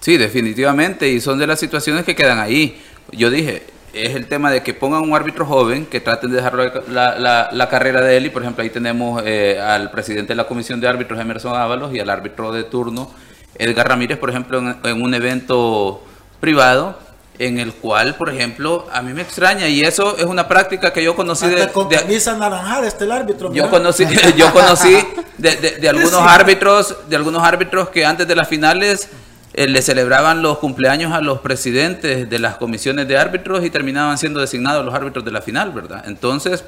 Sí, 0.01 0.17
definitivamente, 0.17 1.07
y 1.09 1.19
son 1.21 1.39
de 1.39 1.47
las 1.47 1.59
situaciones 1.59 2.05
que 2.05 2.15
quedan 2.15 2.39
ahí. 2.39 2.81
Yo 3.11 3.29
dije, 3.29 3.63
es 3.93 4.15
el 4.15 4.27
tema 4.27 4.49
de 4.51 4.63
que 4.63 4.73
pongan 4.73 5.01
un 5.01 5.13
árbitro 5.13 5.45
joven, 5.45 5.85
que 5.85 5.99
traten 5.99 6.29
de 6.31 6.37
dejar 6.37 6.55
la, 6.87 7.17
la- 7.17 7.49
la 7.51 7.69
carrera 7.69 8.01
de 8.01 8.17
él, 8.17 8.25
y 8.27 8.29
por 8.29 8.41
ejemplo 8.41 8.63
ahí 8.63 8.69
tenemos 8.69 9.21
eh, 9.25 9.59
al 9.59 9.91
presidente 9.91 10.29
de 10.33 10.35
la 10.35 10.47
comisión 10.47 10.79
de 10.79 10.87
árbitros, 10.87 11.19
Emerson 11.19 11.55
Ábalos, 11.55 11.93
y 11.93 11.99
al 11.99 12.09
árbitro 12.09 12.51
de 12.51 12.63
turno, 12.63 13.11
Edgar 13.55 13.89
Ramírez, 13.89 14.17
por 14.17 14.29
ejemplo, 14.29 14.59
en, 14.59 14.77
en 14.83 15.01
un 15.01 15.13
evento 15.13 16.03
privado, 16.39 16.97
en 17.39 17.57
el 17.57 17.73
cual, 17.73 18.15
por 18.15 18.29
ejemplo, 18.29 18.85
a 18.91 19.01
mí 19.01 19.13
me 19.13 19.21
extraña, 19.21 19.67
y 19.67 19.81
eso 19.81 20.17
es 20.17 20.25
una 20.25 20.47
práctica 20.47 20.91
que 20.93 21.01
yo 21.03 21.15
conocí 21.15 21.47
de... 21.47 21.69
Con 21.69 21.87
de- 21.89 21.95
camisa 21.95 22.35
naranjada 22.37 22.85
este 22.85 23.05
el 23.05 23.11
árbitro. 23.13 23.53
yo 23.53 23.69
conocí, 23.69 24.05
yo 24.37 24.51
conocí 24.53 24.97
de, 25.37 25.55
de- 25.55 25.71
de 25.77 25.89
algunos 25.89 26.11
Sí. 26.11 26.17
árbitros, 26.27 26.95
de 27.09 27.15
algunos 27.15 27.41
árbitros 27.43 27.89
que 27.89 28.05
antes 28.05 28.27
de 28.27 28.35
las 28.35 28.47
finales 28.47 29.07
eh, 29.53 29.67
le 29.67 29.81
celebraban 29.81 30.41
los 30.41 30.57
cumpleaños 30.59 31.13
a 31.13 31.21
los 31.21 31.39
presidentes 31.39 32.29
de 32.29 32.39
las 32.39 32.57
comisiones 32.57 33.07
de 33.07 33.17
árbitros 33.17 33.63
y 33.65 33.69
terminaban 33.69 34.17
siendo 34.17 34.41
designados 34.41 34.85
los 34.85 34.93
árbitros 34.93 35.23
de 35.23 35.31
la 35.31 35.41
final, 35.41 35.71
¿verdad? 35.71 36.03
Entonces, 36.07 36.63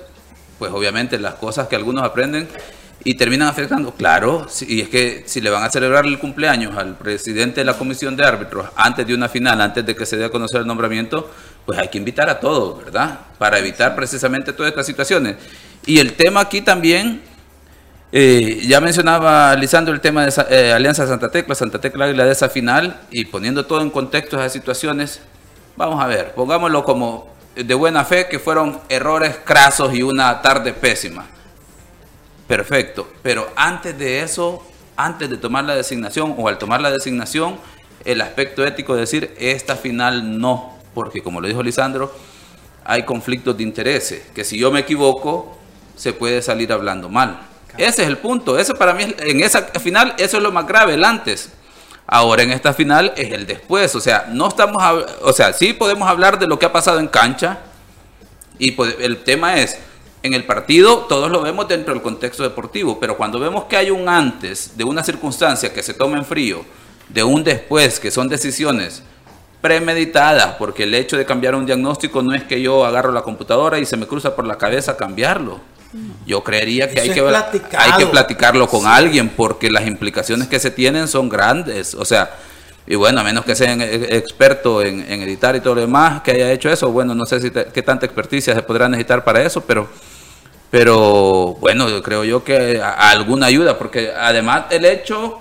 pues 0.58 0.72
obviamente 0.72 1.20
las 1.20 1.36
cosas 1.36 1.68
que 1.68 1.76
algunos 1.76 2.04
aprenden 2.04 2.48
y 3.04 3.16
terminan 3.16 3.48
afectando, 3.48 3.92
claro, 3.94 4.48
y 4.68 4.82
es 4.82 4.90
que 4.90 5.24
si 5.26 5.42
le 5.42 5.50
van 5.50 5.64
a 5.64 5.70
celebrar 5.70 6.06
el 6.06 6.20
cumpleaños 6.20 6.78
al 6.78 6.96
presidente 6.98 7.62
de 7.62 7.66
la 7.66 7.74
comisión 7.74 8.16
de 8.16 8.24
árbitros 8.24 8.68
antes 8.76 9.08
de 9.08 9.16
una 9.16 9.28
final, 9.28 9.60
antes 9.60 9.86
de 9.86 9.96
que 9.96 10.06
se 10.06 10.18
dé 10.18 10.26
a 10.26 10.30
conocer 10.30 10.62
el 10.62 10.68
nombramiento, 10.68 11.32
pues 11.66 11.80
hay 11.80 11.88
que 11.88 11.98
invitar 11.98 12.30
a 12.30 12.40
todos, 12.40 12.84
¿verdad? 12.84 13.20
Para 13.40 13.58
evitar 13.58 13.96
precisamente 13.96 14.54
todas 14.54 14.70
estas 14.70 14.86
situaciones. 14.86 15.38
Y 15.86 15.98
el 15.98 16.14
tema 16.14 16.42
aquí 16.42 16.62
también, 16.62 17.22
eh, 18.12 18.62
ya 18.68 18.80
mencionaba 18.80 19.56
Lisandro 19.56 19.94
el 19.94 20.02
tema 20.02 20.26
de 20.26 20.34
eh, 20.50 20.72
Alianza 20.72 21.08
Santa 21.08 21.32
Tecla, 21.32 21.56
Santa 21.56 21.82
Tecla 21.82 22.06
Águila 22.06 22.26
de 22.26 22.32
esa 22.34 22.50
final, 22.50 23.02
y 23.10 23.26
poniendo 23.26 23.66
todo 23.66 23.82
en 23.82 23.90
contexto 23.90 24.38
esas 24.38 24.54
situaciones, 24.54 25.22
vamos 25.76 26.04
a 26.04 26.06
ver, 26.06 26.34
pongámoslo 26.34 26.84
como 26.84 27.32
de 27.56 27.74
buena 27.74 28.06
fe 28.06 28.28
que 28.30 28.38
fueron 28.38 28.80
errores 28.90 29.38
crasos 29.44 29.94
y 29.96 30.04
una 30.04 30.42
tarde 30.44 30.72
pésima. 30.74 31.26
Perfecto, 32.52 33.08
pero 33.24 33.50
antes 33.56 33.98
de 33.98 34.22
eso, 34.22 34.62
antes 34.98 35.30
de 35.30 35.38
tomar 35.38 35.64
la 35.64 35.74
designación 35.74 36.36
o 36.38 36.50
al 36.50 36.58
tomar 36.58 36.82
la 36.82 36.92
designación, 36.92 37.58
el 38.04 38.20
aspecto 38.20 38.66
ético 38.66 38.94
de 38.94 39.00
decir 39.00 39.34
esta 39.40 39.78
final 39.78 40.38
no, 40.38 40.78
porque 40.94 41.24
como 41.24 41.40
lo 41.40 41.48
dijo 41.48 41.64
Lisandro, 41.64 42.14
hay 42.84 43.04
conflictos 43.04 43.56
de 43.56 43.64
intereses, 43.64 44.24
que 44.36 44.44
si 44.44 44.58
yo 44.58 44.70
me 44.70 44.82
equivoco, 44.82 45.58
se 45.96 46.12
puede 46.12 46.42
salir 46.42 46.74
hablando 46.74 47.08
mal. 47.08 47.40
Ese 47.78 48.02
es 48.02 48.10
el 48.10 48.18
punto, 48.18 48.60
eso 48.60 48.76
para 48.76 48.94
mí, 48.96 49.04
es- 49.04 49.16
en 49.30 49.40
esa 49.40 49.62
final, 49.80 50.14
eso 50.18 50.36
es 50.36 50.44
lo 50.44 50.52
más 50.52 50.68
grave, 50.68 50.96
el 50.96 51.06
antes. 51.06 51.54
Ahora 52.06 52.44
en 52.44 52.52
esta 52.52 52.74
final 52.74 53.14
es 53.16 53.32
el 53.32 53.48
después, 53.48 53.96
o 53.96 54.02
sea, 54.02 54.26
no 54.30 54.50
estamos, 54.50 54.84
o 55.22 55.32
sea, 55.32 55.54
sí 55.54 55.72
podemos 55.72 56.06
hablar 56.10 56.38
de 56.38 56.48
lo 56.48 56.60
que 56.60 56.66
ha 56.66 56.74
pasado 56.74 57.00
en 57.00 57.08
cancha, 57.08 57.60
y 58.60 58.72
pues, 58.72 58.98
el 59.00 59.24
tema 59.24 59.56
es, 59.56 59.78
en 60.24 60.34
el 60.34 60.46
partido 60.46 61.00
todos 61.10 61.32
lo 61.32 61.42
vemos 61.42 61.68
dentro 61.68 61.94
del 61.94 62.04
contexto 62.04 62.44
deportivo, 62.44 63.00
pero 63.00 63.18
cuando 63.18 63.40
vemos 63.40 63.66
que 63.66 63.78
hay 63.78 63.90
un 63.90 64.08
antes 64.08 64.78
de 64.78 64.84
una 64.84 65.04
circunstancia 65.04 65.74
que 65.74 65.84
se 65.84 65.94
toma 65.94 66.18
en 66.18 66.26
frío, 66.26 66.64
de 67.10 67.24
un 67.24 67.44
después, 67.44 68.00
que 68.00 68.12
son 68.12 68.30
decisiones 68.30 69.04
premeditadas, 69.62 70.56
porque 70.56 70.84
el 70.84 70.94
hecho 70.94 71.18
de 71.18 71.26
cambiar 71.26 71.56
un 71.56 71.66
diagnóstico 71.66 72.22
no 72.22 72.34
es 72.34 72.44
que 72.44 72.62
yo 72.62 72.86
agarro 72.86 73.12
la 73.12 73.22
computadora 73.22 73.80
y 73.80 73.86
se 73.86 73.98
me 73.98 74.08
cruza 74.08 74.36
por 74.36 74.46
la 74.46 74.58
cabeza 74.58 74.98
cambiarlo. 74.98 75.60
Yo 76.26 76.42
creería 76.44 76.88
que, 76.90 77.02
Eso 77.02 77.12
hay 77.12 77.16
que, 77.16 77.22
platicado. 77.22 77.84
hay 77.84 78.04
que 78.04 78.10
platicarlo 78.10 78.68
con 78.68 78.88
alguien, 78.88 79.30
porque 79.30 79.70
las 79.70 79.86
implicaciones 79.86 80.48
que 80.48 80.60
se 80.60 80.72
tienen 80.72 81.08
son 81.08 81.28
grandes. 81.28 81.96
O 81.96 82.06
sea, 82.06 82.38
y 82.88 82.96
bueno, 82.96 83.22
a 83.22 83.24
menos 83.24 83.46
que 83.46 83.56
sean 83.56 83.82
e- 83.82 84.16
experto 84.18 84.82
en, 84.82 85.02
en 85.12 85.22
editar 85.22 85.56
y 85.56 85.62
todo 85.62 85.76
lo 85.76 85.82
demás, 85.82 86.22
que 86.22 86.32
haya 86.32 86.52
hecho 86.52 86.70
eso, 86.72 86.92
bueno, 86.92 87.16
no 87.16 87.26
sé 87.26 87.40
si 87.40 87.52
te- 87.52 87.66
qué 87.66 87.82
tanta 87.82 88.06
experticia 88.06 88.54
se 88.56 88.62
podrá 88.64 88.90
necesitar 88.90 89.24
para 89.24 89.42
eso, 89.44 89.62
pero, 89.62 89.88
pero 90.70 91.56
bueno, 91.60 91.88
creo 92.02 92.24
yo 92.24 92.44
que 92.44 92.82
alguna 92.82 93.48
ayuda, 93.48 93.78
porque 93.78 94.12
además 94.18 94.66
el 94.70 94.86
hecho, 94.86 95.40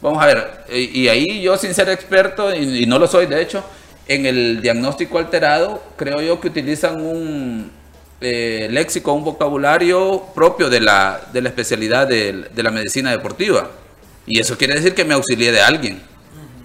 vamos 0.00 0.22
a 0.22 0.26
ver, 0.26 0.64
y, 0.72 1.06
ahí 1.08 1.40
yo 1.42 1.56
sin 1.56 1.74
ser 1.74 1.88
experto, 1.88 2.54
y, 2.54 2.86
no 2.86 2.98
lo 2.98 3.06
soy 3.06 3.26
de 3.26 3.40
hecho, 3.40 3.62
en 4.08 4.26
el 4.26 4.60
diagnóstico 4.60 5.18
alterado, 5.18 5.82
creo 5.96 6.20
yo 6.20 6.40
que 6.40 6.48
utilizan 6.48 7.00
un 7.00 7.70
eh, 8.20 8.68
léxico, 8.70 9.12
un 9.12 9.24
vocabulario 9.24 10.24
propio 10.34 10.68
de 10.68 10.80
la, 10.80 11.20
de 11.32 11.40
la 11.42 11.48
especialidad 11.48 12.06
del- 12.08 12.48
de, 12.54 12.62
la 12.62 12.70
medicina 12.70 13.10
deportiva. 13.10 13.70
Y 14.26 14.40
eso 14.40 14.56
quiere 14.56 14.74
decir 14.74 14.94
que 14.94 15.04
me 15.04 15.14
auxilié 15.14 15.50
de 15.52 15.60
alguien. 15.60 16.02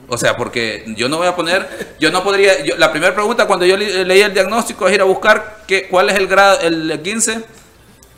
O 0.09 0.17
sea, 0.17 0.37
porque 0.37 0.85
yo 0.95 1.09
no 1.09 1.17
voy 1.17 1.27
a 1.27 1.35
poner, 1.35 1.95
yo 1.99 2.11
no 2.11 2.23
podría, 2.23 2.63
yo- 2.63 2.77
la 2.77 2.91
primera 2.91 3.13
pregunta 3.13 3.45
cuando 3.45 3.65
yo 3.65 3.75
le- 3.75 4.05
leí 4.05 4.21
el 4.21 4.33
diagnóstico 4.33 4.87
es 4.87 4.93
ir 4.95 5.01
a 5.01 5.05
buscar 5.05 5.57
qué, 5.67 5.87
cuál 5.89 6.09
es 6.09 6.15
el 6.15 6.27
grado, 6.27 6.59
el 6.61 7.01
15, 7.03 7.41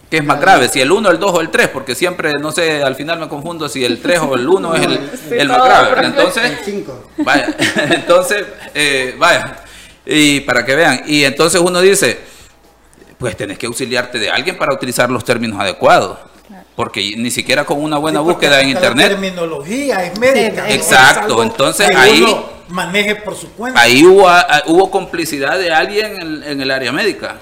que 0.09 0.17
es 0.17 0.23
más 0.23 0.39
grave, 0.39 0.69
si 0.69 0.81
el 0.81 0.91
1, 0.91 1.09
el 1.09 1.17
2 1.19 1.31
o 1.33 1.41
el 1.41 1.49
3, 1.49 1.67
porque 1.69 1.95
siempre, 1.95 2.33
no 2.39 2.51
sé, 2.51 2.83
al 2.83 2.95
final 2.95 3.19
me 3.19 3.27
confundo 3.27 3.67
si 3.69 3.83
el 3.85 4.01
3 4.01 4.19
o 4.19 4.35
el 4.35 4.47
1 4.47 4.75
es 4.75 4.85
el, 4.85 4.99
Sí, 5.29 5.35
el 5.35 5.47
más 5.47 5.63
grave. 5.63 5.87
profe. 5.91 6.05
Entonces, 6.07 6.43
El 6.51 6.57
5. 6.65 7.09
Vaya, 7.17 7.55
entonces, 7.89 8.45
eh, 8.75 9.15
vaya, 9.17 9.57
y 10.05 10.41
para 10.41 10.63
que 10.65 10.75
vean, 10.75 11.01
y 11.07 11.23
entonces 11.23 11.59
uno 11.59 11.81
dice, 11.81 12.19
pues 13.17 13.35
tenés 13.35 13.57
que 13.57 13.65
auxiliarte 13.65 14.17
de 14.19 14.29
alguien 14.29 14.57
para 14.57 14.73
utilizar 14.75 15.09
los 15.09 15.23
términos 15.23 15.59
adecuados, 15.59 16.17
porque 16.75 17.15
ni 17.17 17.31
siquiera 17.31 17.65
con 17.65 17.81
una 17.83 17.97
buena 17.97 18.19
Sí, 18.19 18.25
porque 18.25 18.47
búsqueda 18.47 18.61
en 18.61 18.67
hasta 18.75 18.79
la 18.81 18.85
internet. 18.87 19.09
terminología 19.09 20.05
es 20.05 20.19
médica. 20.19 20.65
Sí, 20.65 20.71
es 20.73 20.75
Exacto, 20.77 21.43
entonces 21.43 21.89
que 21.89 21.95
ahí- 21.97 22.45
maneje 22.69 23.15
por 23.15 23.35
su 23.35 23.51
cuenta. 23.53 23.81
Ahí 23.81 24.03
hubo, 24.05 24.27
a- 24.29 24.63
hubo 24.67 24.91
complicidad 24.91 25.57
de 25.57 25.71
alguien 25.73 26.21
en, 26.21 26.43
en 26.43 26.61
el 26.61 26.69
área 26.71 26.91
médica. 26.91 27.37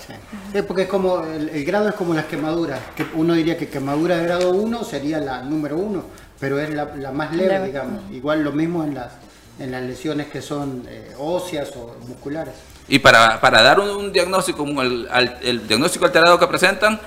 Sí, 0.53 0.62
porque 0.62 0.84
es 0.84 0.88
como, 0.88 1.24
el, 1.26 1.49
el 1.49 1.66
grado 1.66 1.89
es 1.89 1.95
como 1.95 2.14
las 2.14 2.26
quemaduras, 2.26 2.80
que 2.95 3.05
uno 3.16 3.34
diría 3.34 3.58
que 3.58 3.68
quemadura 3.68 4.18
de 4.18 4.24
grado 4.24 4.51
1 4.51 4.84
sería 4.86 5.20
la 5.20 5.41
número 5.41 5.78
1, 5.78 6.03
pero 6.39 6.60
es 6.60 6.70
la, 6.74 6.86
la 6.95 7.12
más 7.12 7.34
leve, 7.36 7.49
Leve. 7.55 7.66
digamos. 7.68 8.01
Igual 8.12 8.43
lo 8.43 8.51
mismo 8.53 8.84
en 8.86 8.95
las, 8.95 9.12
en 9.60 9.72
las 9.72 9.82
lesiones 9.84 10.28
que 10.28 10.41
son 10.41 10.84
eh, 10.89 11.14
óseas 11.18 11.70
o 11.76 11.95
musculares. 12.08 12.53
Y 12.88 12.99
para, 12.99 13.41
para 13.41 13.62
dar 13.62 13.82
un, 13.82 13.89
un 13.89 14.14
diagnóstico 14.14 14.60
como 14.60 14.82
el, 14.82 15.08
al- 15.12 15.38
el 15.43 15.68
diagnóstico 15.68 16.05
alterado 16.05 16.39
que 16.39 16.47
presentan, 16.47 16.99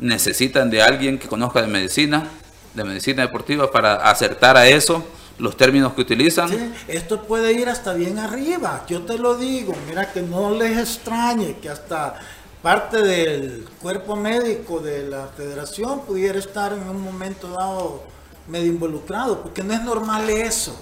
necesitan 0.00 0.70
de 0.70 0.82
alguien 0.82 1.18
que 1.18 1.28
conozca 1.28 1.62
de 1.62 1.68
medicina, 1.68 2.28
de 2.74 2.84
medicina 2.84 3.22
deportiva, 3.22 3.70
para 3.70 3.96
acertar 3.96 4.56
a 4.56 4.66
eso 4.66 5.04
los 5.38 5.56
términos 5.56 5.92
que 5.94 6.00
utilizan. 6.00 6.48
Sí, 6.48 6.72
esto 6.88 7.22
puede 7.22 7.52
ir 7.52 7.68
hasta 7.68 7.92
bien 7.94 8.18
arriba, 8.18 8.84
yo 8.88 9.02
te 9.02 9.18
lo 9.18 9.36
digo, 9.36 9.74
mira 9.88 10.12
que 10.12 10.22
no 10.22 10.50
les 10.54 10.78
extrañe 10.78 11.56
que 11.60 11.68
hasta 11.68 12.18
parte 12.62 13.02
del 13.02 13.66
cuerpo 13.80 14.16
médico 14.16 14.80
de 14.80 15.08
la 15.08 15.28
federación 15.28 16.02
pudiera 16.02 16.38
estar 16.38 16.72
en 16.72 16.88
un 16.88 17.00
momento 17.00 17.48
dado 17.48 18.02
medio 18.46 18.66
involucrado, 18.66 19.42
porque 19.42 19.62
no 19.62 19.72
es 19.72 19.82
normal 19.82 20.28
eso, 20.28 20.78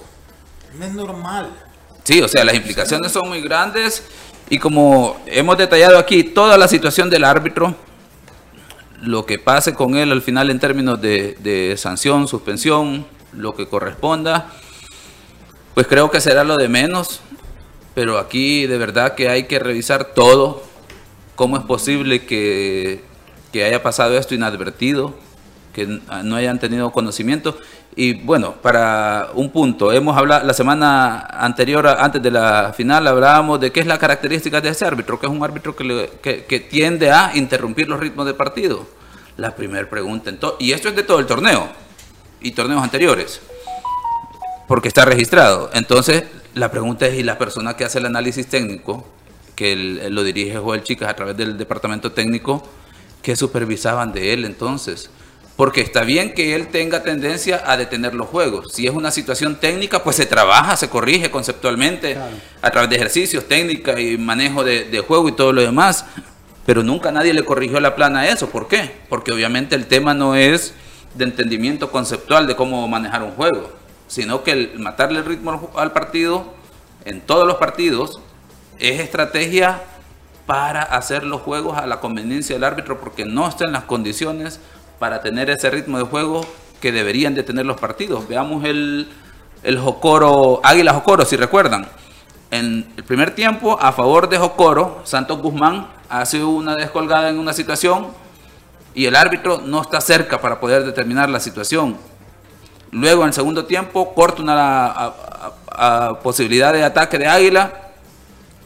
no 0.77 0.85
es 0.85 0.93
normal. 0.93 1.51
Sí, 2.03 2.21
o 2.21 2.29
sea, 2.29 2.45
las 2.45 2.55
implicaciones 2.55 3.13
son 3.13 3.29
muy 3.29 3.43
grandes 3.43 4.03
y 4.49 4.59
como 4.59 5.21
hemos 5.27 5.57
detallado 5.59 5.99
aquí, 5.99 6.25
toda 6.25 6.57
la 6.57 6.67
situación 6.67 7.11
del 7.11 7.23
árbitro, 7.23 7.77
lo 9.01 9.27
que 9.27 9.39
pase 9.39 9.75
con 9.75 9.97
él 9.97 10.13
al 10.13 10.23
final 10.23 10.51
en 10.51 10.59
términos 10.59 11.01
de, 11.01 11.37
de 11.41 11.77
sanción, 11.77 12.29
suspensión, 12.29 13.07
lo 13.33 13.55
que 13.55 13.69
corresponda, 13.69 14.53
pues 15.75 15.87
creo 15.87 16.11
que 16.11 16.21
será 16.21 16.45
lo 16.45 16.57
de 16.57 16.69
menos, 16.69 17.21
pero 17.95 18.19
aquí 18.19 18.67
de 18.67 18.79
verdad 18.79 19.15
que 19.15 19.29
hay 19.29 19.45
que 19.45 19.59
revisar 19.59 20.07
todo, 20.15 20.63
cómo 21.37 21.57
es 21.57 21.63
posible 21.63 22.27
que, 22.27 23.05
que 23.53 23.65
haya 23.65 23.83
pasado 23.83 24.19
esto 24.19 24.35
inadvertido, 24.35 25.15
que 25.79 25.85
n- 25.85 26.01
no 26.25 26.35
hayan 26.37 26.59
tenido 26.59 26.91
conocimiento. 26.91 27.57
Y 27.95 28.15
bueno, 28.15 28.55
para 28.61 29.29
un 29.35 29.51
punto, 29.51 29.93
hemos 29.93 30.17
hablado 30.17 30.45
la 30.47 30.53
semana 30.55 31.21
anterior, 31.21 31.87
antes 31.87 32.21
de 32.23 32.31
la 32.31 32.73
final, 32.77 33.07
hablábamos 33.07 33.61
de 33.61 33.71
qué 33.73 33.81
es 33.81 33.87
la 33.87 33.99
característica 33.99 34.61
de 34.61 34.71
ese 34.71 34.85
árbitro, 34.85 35.19
que 35.19 35.27
es 35.27 35.33
un 35.33 35.43
árbitro 35.43 35.75
que, 35.77 35.85
le- 35.85 36.11
que- 36.23 36.61
tiende 36.61 37.11
a 37.11 37.33
interrumpir 37.35 37.89
los 37.89 37.99
ritmos 38.01 38.27
del 38.27 38.35
partido. 38.35 38.87
La 39.37 39.55
primera 39.55 39.89
pregunta, 39.89 40.31
en 40.31 40.39
to- 40.39 40.57
y 40.59 40.73
esto 40.73 40.89
es 40.89 40.97
de 40.97 41.03
todo 41.05 41.19
el 41.21 41.27
torneo 41.27 41.69
y 42.41 42.51
torneos 42.53 42.83
anteriores, 42.83 43.41
porque 44.67 44.89
está 44.89 45.05
registrado. 45.05 45.71
Entonces, 45.73 46.25
la 46.55 46.71
pregunta 46.71 47.07
es, 47.07 47.15
¿y 47.19 47.23
la 47.23 47.39
persona 47.39 47.75
que 47.77 47.85
hace 47.85 47.99
el 47.99 48.07
análisis 48.07 48.47
técnico, 48.49 49.07
que 49.55 49.75
lo 50.11 50.23
dirige 50.25 50.57
Joel 50.59 50.83
Chicas 50.83 51.09
a 51.09 51.15
través 51.15 51.37
del 51.37 51.57
departamento 51.59 52.13
técnico, 52.13 52.63
qué 53.23 53.35
supervisaban 53.35 54.13
de 54.13 54.33
él 54.33 54.45
entonces? 54.45 55.11
Porque 55.59 55.81
está 55.81 56.05
bien 56.05 56.35
que 56.35 56.55
él 56.55 56.69
tenga 56.69 57.03
tendencia 57.03 57.61
a 57.67 57.77
detener 57.77 58.15
los 58.15 58.29
juegos. 58.29 58.73
Si 58.73 58.87
es 58.87 58.93
una 58.95 59.11
situación 59.11 59.57
técnica, 59.57 60.05
pues 60.05 60.15
se 60.15 60.25
trabaja, 60.25 60.77
se 60.77 60.89
corrige 60.89 61.33
conceptualmente 61.33 62.17
a 62.63 62.71
través 62.71 62.89
de 62.89 62.95
ejercicios, 62.95 63.49
técnica 63.49 63.99
y 64.01 64.17
manejo 64.17 64.63
de, 64.63 64.85
de 64.85 65.01
juego 65.01 65.29
y 65.29 65.33
todo 65.33 65.53
lo 65.53 65.61
demás. 65.61 66.05
Pero 66.65 66.85
nunca 66.85 67.11
nadie 67.11 67.35
le 67.35 67.45
corrigió 67.45 67.81
la 67.81 67.97
plana 67.97 68.21
a 68.21 68.29
eso. 68.29 68.49
¿Por 68.51 68.69
qué? 68.69 69.01
Porque 69.09 69.33
obviamente 69.33 69.75
el 69.75 69.87
tema 69.87 70.15
no 70.15 70.37
es 70.37 70.75
de 71.15 71.25
entendimiento 71.25 71.91
conceptual 71.91 72.47
de 72.47 72.55
cómo 72.55 72.87
manejar 72.87 73.25
un 73.25 73.33
juego, 73.33 73.73
sino 74.07 74.45
que 74.45 74.53
el 74.53 74.79
matarle 74.79 75.19
el 75.19 75.25
ritmo 75.25 75.73
al 75.75 75.91
partido, 75.91 76.55
en 77.05 77.21
todos 77.21 77.49
los 77.49 77.57
partidos, 77.57 78.21
es 78.79 79.01
estrategia 79.01 79.83
para 80.47 80.83
hacer 80.83 81.25
los 81.25 81.43
juegos 81.43 81.77
a 81.77 81.87
la 81.89 81.99
conveniencia 81.99 82.55
del 82.55 82.63
árbitro 82.63 83.01
porque 83.01 83.25
no 83.25 83.49
está 83.49 83.65
en 83.65 83.73
las 83.73 83.85
condiciones 83.85 84.61
para 84.99 85.21
tener 85.21 85.51
ese 85.51 85.71
ritmo 85.71 85.99
de 85.99 86.05
juego 86.05 86.45
que 86.81 86.93
deberían 86.93 87.35
de 87.35 87.43
tener 87.43 87.67
los 87.67 87.81
partidos. 87.81 88.29
Veamos 88.29 88.65
el, 88.65 89.09
el 89.63 89.79
Jocoro, 89.79 90.61
Águila 90.63 90.95
Jocoro, 90.95 91.25
si 91.25 91.37
recuerdan. 91.37 91.89
En 92.51 92.91
el 92.97 93.05
primer 93.05 93.35
tiempo, 93.35 93.79
a 93.81 93.93
favor 93.93 94.29
de 94.29 94.39
Jocoro, 94.39 95.03
Santos 95.05 95.39
Guzmán 95.41 95.89
hace 96.09 96.43
una 96.43 96.75
descolgada 96.75 97.29
en 97.29 97.39
una 97.39 97.53
situación 97.53 98.09
y 98.95 99.07
el 99.07 99.17
árbitro 99.17 99.61
no 99.65 99.83
está 99.83 100.01
cerca 100.01 100.41
para 100.41 100.59
poder 100.59 100.85
determinar 100.85 101.29
la 101.29 101.41
situación. 101.41 101.97
Luego, 102.91 103.23
en 103.23 103.29
el 103.29 103.35
segundo 103.35 103.67
tiempo, 103.67 104.15
corta 104.15 104.43
una 104.43 105.13
posibilidad 106.23 106.73
de 106.73 106.85
ataque 106.85 107.19
de 107.19 107.27
Águila 107.27 107.73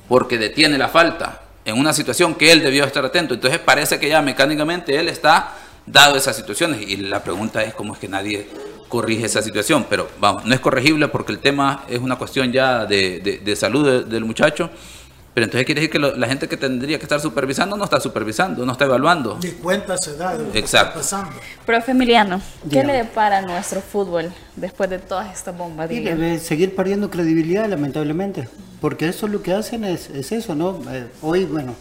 porque 0.09 0.39
detiene 0.39 0.79
la 0.79 0.89
falta 0.89 1.41
en 1.65 1.79
una 1.79 1.93
situación 1.93 2.35
que 2.35 2.53
él 2.53 2.63
debió 2.63 2.85
estar 2.85 3.05
atento. 3.05 3.35
Entonces 3.35 3.59
parece 3.59 3.99
que 3.99 4.09
ya 4.09 4.23
mecánicamente 4.23 4.99
él 4.99 5.09
está 5.09 5.53
dado 5.87 6.17
esas 6.17 6.37
situaciones 6.37 6.81
y 6.83 6.97
la 6.97 7.23
pregunta 7.23 7.63
es 7.63 7.75
cómo 7.75 7.95
es 7.95 7.99
que 7.99 8.09
nadie 8.09 8.49
corrige 8.89 9.27
esa 9.27 9.43
situación. 9.43 9.87
Pero 9.89 10.09
vamos, 10.21 10.45
no 10.45 10.55
es 10.55 10.61
corregible 10.61 11.09
porque 11.09 11.33
el 11.33 11.39
tema 11.39 11.85
es 11.89 11.99
una 11.99 12.17
cuestión 12.17 12.53
ya 12.53 12.85
de, 12.87 13.21
de- 13.21 13.39
de 13.39 13.57
salud 13.57 13.87
de- 13.87 14.05
del 14.05 14.25
muchacho. 14.25 14.71
Pero 15.35 15.45
entonces 15.47 15.65
quiere 15.65 15.81
decir 15.81 15.91
que 15.91 15.99
lo- 15.99 16.15
la 16.15 16.27
gente 16.29 16.47
que 16.47 16.59
tendría 16.59 16.99
que 16.99 17.05
estar 17.05 17.19
supervisando 17.19 17.75
no 17.79 17.85
está 17.85 17.99
supervisando, 17.99 18.67
no 18.67 18.73
está 18.73 18.85
evaluando. 18.85 19.39
Ni 19.43 19.53
cuenta 19.53 19.97
se 19.97 20.15
da 20.19 20.37
de 20.37 20.45
lo 20.45 20.53
que 20.53 20.59
Exacto. 20.59 21.01
está 21.01 21.17
pasando. 21.19 21.41
Profe 21.65 21.93
Emiliano, 21.93 22.39
¿qué 22.65 22.69
Dígame. 22.69 22.93
le 22.93 22.99
depara 22.99 23.39
a 23.39 23.41
nuestro 23.43 23.81
fútbol 23.81 24.31
después 24.57 24.91
de 24.91 24.99
todas 24.99 25.33
estas 25.33 25.55
Y 25.55 25.59
bombardillas? 25.59 26.19
debe 26.19 26.39
seguir 26.39 26.77
perdiendo 26.77 27.09
credibilidad, 27.11 27.67
lamentablemente. 27.67 28.47
Porque 28.83 29.09
eso 29.09 29.27
lo 29.27 29.41
que 29.43 29.55
hacen 29.55 29.85
es, 29.85 30.11
es 30.11 30.33
eso, 30.33 30.55
¿no? 30.55 30.83
Eh, 30.91 31.07
hoy, 31.23 31.47
bueno, 31.47 31.75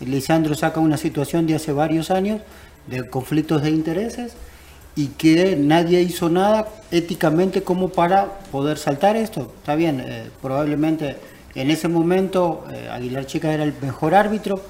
Lisandro 0.00 0.54
saca 0.54 0.78
una 0.78 0.96
situación 0.96 1.44
de 1.48 1.56
hace 1.56 1.72
varios 1.72 2.10
años 2.12 2.40
de 2.86 3.08
conflictos 3.08 3.62
de 3.62 3.70
intereses 3.70 4.34
y 4.94 5.08
que 5.08 5.56
nadie 5.56 6.02
hizo 6.02 6.28
nada 6.28 6.68
éticamente 6.90 7.62
como 7.62 7.88
para 7.88 8.40
poder 8.50 8.78
saltar 8.78 9.16
esto. 9.16 9.52
Está 9.58 9.74
bien, 9.74 10.00
eh, 10.00 10.28
probablemente 10.40 11.16
en 11.54 11.70
ese 11.70 11.88
momento 11.88 12.64
eh, 12.72 12.88
Aguilar 12.90 13.26
Chica 13.26 13.52
era 13.52 13.64
el 13.64 13.74
mejor 13.80 14.14
árbitro, 14.14 14.60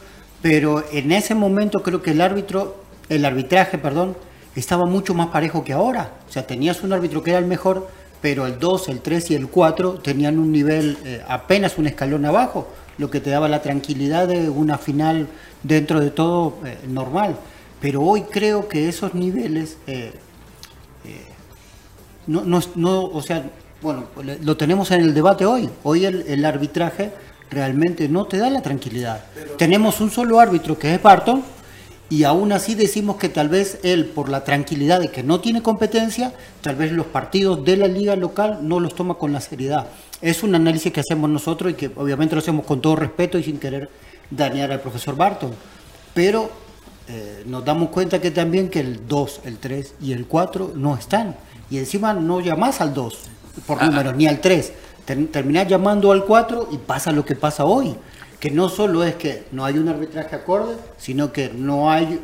pero 0.41 0.85
en 0.93 1.13
ese 1.13 1.35
momento 1.35 1.83
creo 1.83 2.03
que 2.03 2.13
el 2.13 2.21
árbitro, 2.21 2.77
el 3.09 3.25
arbitraje, 3.25 3.79
perdón, 3.79 4.17
estaba 4.55 4.85
mucho 4.87 5.15
más 5.15 5.29
parejo 5.29 5.65
que 5.65 5.73
ahora. 5.73 6.13
O 6.29 6.33
sea, 6.33 6.47
tenías 6.47 6.83
un 6.83 6.93
árbitro 6.93 7.23
que 7.23 7.31
era 7.31 7.39
el 7.39 7.47
mejor, 7.47 7.89
pero 8.21 8.47
el 8.47 8.59
2, 8.59 8.89
el 8.89 9.01
3 9.01 9.33
y 9.33 9.35
el 9.35 9.49
4 9.49 9.95
tenían 9.95 10.39
un 10.39 10.53
nivel 10.53 10.99
eh, 11.05 11.23
apenas 11.27 11.79
un 11.79 11.87
escalón 11.87 12.25
abajo, 12.25 12.69
lo 12.99 13.11
que 13.11 13.21
te 13.21 13.31
daba 13.31 13.49
la 13.49 13.63
tranquilidad 13.63 14.29
de 14.29 14.49
una 14.49 14.79
final 14.79 15.27
dentro 15.65 16.01
de 16.01 16.11
todo 16.11 16.59
normal. 16.87 17.37
Pero 17.83 18.01
hoy 18.01 18.23
creo 18.23 18.69
que 18.69 18.89
esos 18.89 19.13
niveles 19.13 19.77
eh, 19.89 20.13
eh, 21.05 21.27
no, 22.29 22.45
no, 22.45 22.61
no, 22.77 23.05
o 23.07 23.21
sea, 23.21 23.45
bueno, 23.83 24.05
lo 24.41 24.57
tenemos 24.57 24.93
en 24.93 25.01
el 25.01 25.13
debate 25.13 25.45
hoy. 25.45 25.69
Hoy 25.83 26.05
el, 26.05 26.23
el 26.29 26.45
arbitraje 26.45 27.11
realmente 27.51 28.09
no 28.09 28.25
te 28.27 28.39
da 28.39 28.49
la 28.51 28.63
tranquilidad. 28.63 29.25
Tenemos 29.59 30.01
un 30.01 30.13
solo 30.13 30.39
árbitro 30.39 30.79
que 30.79 30.95
es 30.95 31.03
Barton 31.03 31.43
y 32.09 32.23
aún 32.23 32.53
así 32.53 32.77
decimos 32.77 33.17
que 33.17 33.29
tal 33.29 33.49
vez 33.49 33.81
él, 33.83 34.05
por 34.07 34.29
la 34.29 34.45
tranquilidad 34.45 35.01
de 35.01 35.11
que 35.11 35.25
no 35.25 35.41
tiene 35.41 35.61
competencia, 35.61 36.33
tal 36.61 36.77
vez 36.77 36.93
los 36.93 37.07
partidos 37.07 37.65
de 37.65 37.77
la 37.77 37.89
liga 37.89 38.15
local 38.15 38.61
no 38.63 38.79
los 38.79 38.95
toma 38.95 39.15
con 39.15 39.33
la 39.33 39.41
seriedad. 39.41 39.89
Es 40.21 40.45
un 40.45 40.55
análisis 40.55 40.93
que 40.93 41.01
hacemos 41.01 41.29
nosotros 41.29 41.73
y 41.73 41.75
que 41.75 41.91
obviamente 41.97 42.37
lo 42.37 42.41
hacemos 42.41 42.65
con 42.65 42.81
todo 42.81 42.95
respeto 42.95 43.39
y 43.39 43.43
sin 43.43 43.59
querer 43.59 43.91
dañar 44.31 44.71
al 44.71 44.81
profesor 44.81 45.17
Barton. 45.17 45.53
Pero 46.15 46.62
eh, 47.13 47.43
nos 47.47 47.65
damos 47.65 47.91
cuenta 47.91 48.21
que 48.21 48.31
también 48.31 48.69
que 48.71 48.81
el 48.81 49.07
2, 49.07 49.41
el 49.45 49.59
3 49.59 49.95
y 50.01 50.13
el 50.13 50.27
4 50.27 50.73
no 50.75 50.97
están. 50.97 51.37
Y 51.71 51.79
encima 51.79 52.15
no 52.15 52.41
llamas 52.41 52.81
al 52.81 52.95
2 52.95 53.19
por 53.67 53.83
números, 53.83 54.17
ni 54.17 54.27
al 54.27 54.41
3. 54.41 54.73
Ter- 55.05 55.27
terminás 55.29 55.69
llamando 55.69 56.11
al 56.13 56.25
4 56.25 56.69
y 56.73 56.79
pasa 56.79 57.13
lo 57.13 57.25
que 57.25 57.37
pasa 57.37 57.65
hoy. 57.65 57.95
Que 58.41 58.51
no 58.51 58.69
solo 58.69 59.05
es 59.05 59.15
que 59.17 59.45
no 59.53 59.65
hay 59.65 59.79
un 59.79 59.89
arbitraje 59.89 60.35
acorde, 60.37 60.75
sino 60.97 61.33
que 61.33 61.51
no 61.51 61.91
hay 61.91 62.21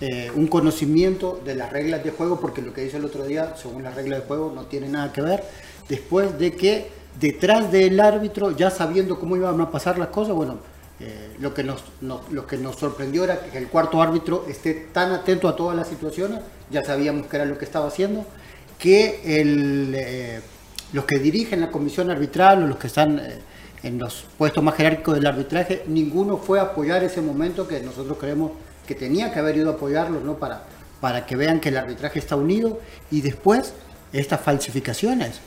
eh, 0.00 0.30
un 0.34 0.46
conocimiento 0.46 1.40
de 1.44 1.54
las 1.54 1.70
reglas 1.70 2.02
de 2.02 2.10
juego, 2.10 2.40
porque 2.40 2.62
lo 2.62 2.72
que 2.72 2.80
dice 2.82 2.96
el 2.96 3.04
otro 3.04 3.24
día, 3.24 3.54
según 3.60 3.82
las 3.82 3.94
reglas 3.94 4.20
de 4.20 4.26
juego, 4.26 4.52
no 4.54 4.62
tiene 4.64 4.88
nada 4.88 5.12
que 5.12 5.20
ver. 5.22 5.44
Después 5.88 6.38
de 6.38 6.52
que 6.56 6.90
detrás 7.20 7.70
del 7.70 8.00
árbitro, 8.00 8.50
ya 8.56 8.70
sabiendo 8.70 9.18
cómo 9.20 9.36
iban 9.36 9.60
a 9.60 9.70
pasar 9.70 9.98
las 9.98 10.08
cosas, 10.08 10.34
bueno, 10.34 10.58
lo, 11.38 11.54
que 11.54 11.64
nos, 11.64 11.82
no- 12.00 12.22
lo 12.30 12.46
que 12.46 12.56
nos 12.58 12.76
sorprendió 12.76 13.24
era 13.24 13.40
que 13.40 13.56
el 13.58 13.68
cuarto 13.68 14.02
árbitro 14.02 14.44
esté 14.48 14.74
tan 14.92 15.12
atento 15.12 15.48
a 15.48 15.56
todas 15.56 15.76
las 15.76 15.88
situaciones, 15.88 16.40
ya 16.70 16.82
sabíamos 16.84 17.26
que 17.26 17.36
era 17.36 17.44
lo 17.46 17.56
que 17.58 17.64
estaba 17.64 17.86
haciendo, 17.88 18.24
que 18.78 19.20
eh, 19.24 20.40
los 20.92 21.04
que 21.04 21.18
dirigen 21.18 21.60
la 21.60 21.70
comisión 21.70 22.10
arbitral 22.10 22.64
o 22.64 22.66
los 22.66 22.76
que 22.78 22.86
están 22.88 23.18
eh, 23.18 23.38
en 23.82 23.98
los 23.98 24.24
puestos 24.36 24.62
más 24.62 24.74
jerárquicos 24.76 25.14
del 25.14 25.26
arbitraje, 25.26 25.84
ninguno 25.86 26.36
fue 26.36 26.58
a 26.60 26.64
apoyar 26.64 27.02
ese 27.02 27.22
momento 27.22 27.66
que 27.66 27.80
nosotros 27.80 28.18
creemos 28.18 28.52
que 28.86 28.94
tenía 28.94 29.32
que 29.32 29.38
haber 29.38 29.56
ido 29.56 29.70
a 29.70 29.74
apoyarlos, 29.74 30.22
¿no? 30.22 30.34
Para, 30.34 30.64
para 31.00 31.24
que 31.24 31.36
vean 31.36 31.60
que 31.60 31.70
el 31.70 31.76
arbitraje 31.78 32.18
está 32.18 32.36
unido 32.36 32.78
y 33.10 33.20
después 33.22 33.72
estas 34.12 34.40
falsificaciones. 34.40 35.40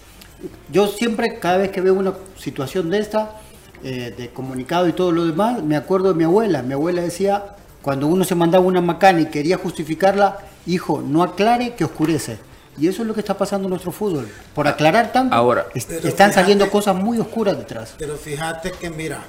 yo 0.70 0.88
siempre, 0.88 1.40
cada 1.40 1.58
vez 1.58 1.72
que 1.72 1.82
veo 1.82 1.94
una 1.94 2.14
situación 2.38 2.90
de 2.90 3.00
esta, 3.00 3.40
eh, 3.84 4.14
de 4.18 4.30
comunicado 4.32 4.88
y 4.88 4.94
todo 4.94 5.12
lo 5.12 5.26
demás, 5.26 5.62
me 5.64 5.76
acuerdo 5.76 6.10
de 6.10 6.16
mi 6.16 6.24
abuela. 6.24 6.62
Mi 6.62 6.74
abuela 6.74 7.02
decía, 7.02 7.56
cuando 7.82 8.08
uno 8.08 8.24
se 8.24 8.36
mandaba 8.36 8.64
una 8.66 8.82
macana 8.82 9.22
y 9.22 9.26
quería 9.28 9.58
justificarla, 9.58 10.40
hijo, 10.66 11.02
no 11.02 11.22
aclare 11.24 11.76
que 11.76 11.84
oscurece. 11.86 12.38
Y 12.78 12.88
eso 12.88 13.04
es 13.04 13.08
lo 13.08 13.14
que 13.14 13.20
está 13.20 13.38
pasando 13.38 13.68
en 13.68 13.72
nuestro 13.72 13.92
fútbol. 13.92 14.28
Por 14.56 14.68
aclarar 14.68 15.12
tanto, 15.12 15.36
Ahora. 15.36 15.68
est- 15.76 15.92
están 15.92 16.30
fíjate- 16.30 16.34
saliendo 16.34 16.70
cosas 16.72 16.96
muy 16.96 17.20
oscuras 17.20 17.58
detrás. 17.58 17.94
Pero 18.00 18.16
fíjate 18.18 18.72
que, 18.72 18.90
mira, 18.90 19.20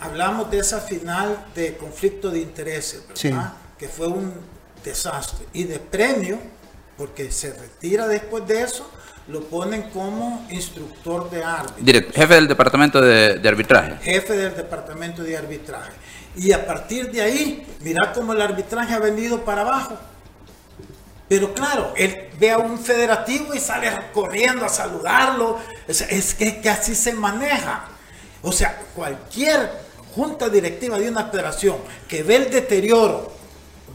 hablamos 0.00 0.50
de 0.50 0.58
esa 0.58 0.80
final 0.80 1.46
de 1.54 1.76
conflicto 1.76 2.30
de 2.30 2.40
intereses, 2.40 3.00
¿verdad? 3.08 3.14
Sí. 3.16 3.30
Que 3.78 3.88
fue 3.88 4.06
un 4.08 4.32
desastre. 4.84 5.46
Y 5.52 5.64
de 5.64 5.78
premio, 5.78 6.38
porque 6.96 7.30
se 7.30 7.52
retira 7.52 8.06
después 8.08 8.46
de 8.46 8.62
eso, 8.62 8.90
lo 9.28 9.40
ponen 9.44 9.82
como 9.90 10.46
instructor 10.50 11.28
de 11.30 11.42
árbitros. 11.42 11.84
Direct- 11.84 12.12
jefe 12.14 12.34
del 12.34 12.46
departamento 12.48 13.00
de, 13.00 13.38
de 13.38 13.48
arbitraje. 13.48 13.96
jefe 14.02 14.34
del 14.34 14.54
departamento 14.54 15.22
de 15.22 15.36
arbitraje. 15.36 15.92
Y 16.36 16.52
a 16.52 16.66
partir 16.66 17.10
de 17.10 17.22
ahí, 17.22 17.66
mira 17.80 18.12
cómo 18.12 18.32
el 18.34 18.42
arbitraje 18.42 18.94
ha 18.94 18.98
venido 18.98 19.44
para 19.44 19.62
abajo. 19.62 19.96
Pero 21.28 21.52
claro, 21.54 21.92
él 21.96 22.28
ve 22.38 22.52
a 22.52 22.58
un 22.58 22.78
federativo 22.78 23.52
y 23.54 23.58
sale 23.58 23.90
corriendo 24.12 24.64
a 24.64 24.68
saludarlo. 24.68 25.58
Es, 25.88 26.02
es 26.02 26.34
que, 26.34 26.60
que 26.60 26.70
así 26.70 26.94
se 26.94 27.12
maneja. 27.12 27.86
O 28.42 28.52
sea, 28.52 28.78
cualquier 28.94 29.68
junta 30.14 30.48
directiva 30.48 30.98
de 30.98 31.08
una 31.08 31.24
federación 31.24 31.78
que 32.06 32.22
ve 32.22 32.36
el 32.36 32.50
deterioro 32.50 33.32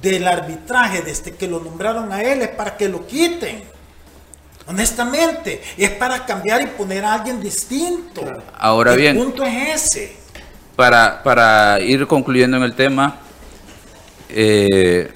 del 0.02 0.28
arbitraje 0.28 1.04
desde 1.04 1.32
que 1.36 1.48
lo 1.48 1.60
nombraron 1.62 2.12
a 2.12 2.22
él 2.22 2.42
es 2.42 2.50
para 2.50 2.76
que 2.76 2.90
lo 2.90 3.08
quiten. 3.08 3.64
Honestamente, 4.72 5.62
es 5.78 5.90
para 5.92 6.26
cambiar 6.26 6.62
y 6.62 6.68
poner 6.68 7.04
a 7.04 7.14
alguien 7.16 7.42
distinto. 7.42 8.22
Ahora 8.58 8.94
el 8.94 9.00
bien. 9.00 9.18
punto 9.18 9.44
es 9.44 9.84
ese. 9.86 10.16
Para, 10.78 11.22
para 11.24 11.80
ir 11.82 12.08
concluyendo 12.08 12.56
en 12.56 12.64
el 12.64 12.74
tema, 12.74 13.18
eh, 14.30 15.12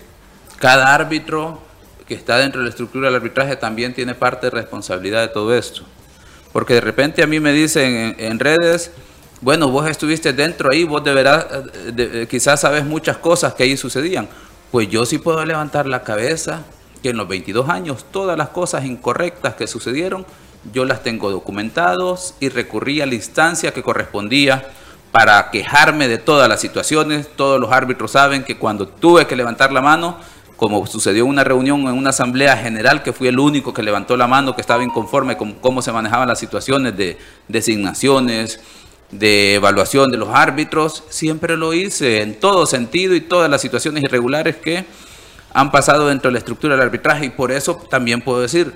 cada 0.60 0.94
árbitro 0.94 1.62
que 2.06 2.14
está 2.16 2.38
dentro 2.38 2.60
de 2.60 2.66
la 2.66 2.70
estructura 2.70 3.08
del 3.08 3.16
arbitraje 3.16 3.56
también 3.56 3.94
tiene 3.94 4.14
parte 4.14 4.48
de 4.48 4.52
responsabilidad 4.52 5.22
de 5.22 5.30
todo 5.30 5.56
esto. 5.58 5.84
Porque 6.52 6.76
de 6.76 6.82
repente 6.82 7.24
a 7.24 7.28
mí 7.28 7.40
me 7.40 7.54
dicen 7.54 7.96
en, 7.96 8.16
en 8.20 8.40
redes, 8.40 8.92
bueno, 9.42 9.70
vos 9.70 9.88
estuviste 9.90 10.34
dentro 10.34 10.70
ahí, 10.72 10.84
vos 10.84 11.04
deberás, 11.04 11.46
eh, 11.50 11.92
de- 11.94 12.22
eh, 12.24 12.28
quizás 12.28 12.60
sabes 12.62 12.86
muchas 12.86 13.18
cosas 13.18 13.54
que 13.54 13.64
ahí 13.64 13.78
sucedían. 13.78 14.28
Pues 14.72 14.90
yo 14.90 15.06
sí 15.06 15.18
puedo 15.18 15.44
levantar 15.46 15.86
la 15.88 16.04
cabeza 16.04 16.64
que 17.06 17.12
en 17.12 17.18
los 17.18 17.28
22 17.28 17.70
años 17.70 18.04
todas 18.10 18.36
las 18.36 18.50
cosas 18.50 18.84
incorrectas 18.84 19.54
que 19.54 19.68
sucedieron, 19.68 20.26
yo 20.74 20.86
las 20.86 21.04
tengo 21.04 21.30
documentados 21.30 22.34
y 22.40 22.50
recurrí 22.50 23.00
a 23.00 23.06
la 23.06 23.14
instancia 23.14 23.76
que 23.76 23.84
correspondía 23.84 24.72
para 25.12 25.52
quejarme 25.52 26.08
de 26.08 26.18
todas 26.18 26.50
las 26.50 26.60
situaciones. 26.62 27.30
Todos 27.36 27.62
los 27.62 27.72
árbitros 27.72 28.10
saben 28.10 28.44
que 28.44 28.58
cuando 28.58 28.88
tuve 28.88 29.28
que 29.28 29.36
levantar 29.36 29.72
la 29.72 29.82
mano, 29.82 30.18
como 30.58 30.88
sucedió 30.88 31.26
en 31.26 31.30
una 31.30 31.44
reunión, 31.44 31.82
en 31.82 31.94
una 31.94 32.10
asamblea 32.10 32.58
general, 32.58 33.04
que 33.04 33.14
fui 33.14 33.28
el 33.28 33.38
único 33.38 33.72
que 33.72 33.84
levantó 33.84 34.18
la 34.18 34.26
mano, 34.26 34.56
que 34.56 34.62
estaba 34.62 34.84
inconforme 34.84 35.38
con 35.38 35.54
cómo 35.54 35.84
se 35.84 35.92
manejaban 35.92 36.28
las 36.28 36.40
situaciones 36.40 36.98
de 36.98 37.20
designaciones, 37.48 38.60
de 39.12 39.54
evaluación 39.54 40.10
de 40.10 40.18
los 40.18 40.30
árbitros, 40.30 41.04
siempre 41.10 41.56
lo 41.56 41.72
hice 41.76 42.24
en 42.24 42.40
todo 42.40 42.66
sentido 42.66 43.14
y 43.14 43.22
todas 43.22 43.48
las 43.48 43.62
situaciones 43.62 44.04
irregulares 44.04 44.56
que 44.56 44.86
han 45.56 45.72
pasado 45.72 46.10
dentro 46.10 46.28
de 46.28 46.34
la 46.34 46.40
estructura 46.40 46.76
del 46.76 46.84
arbitraje 46.84 47.28
y 47.28 47.30
por 47.30 47.50
eso 47.50 47.78
también 47.90 48.20
puedo 48.20 48.42
decir, 48.42 48.74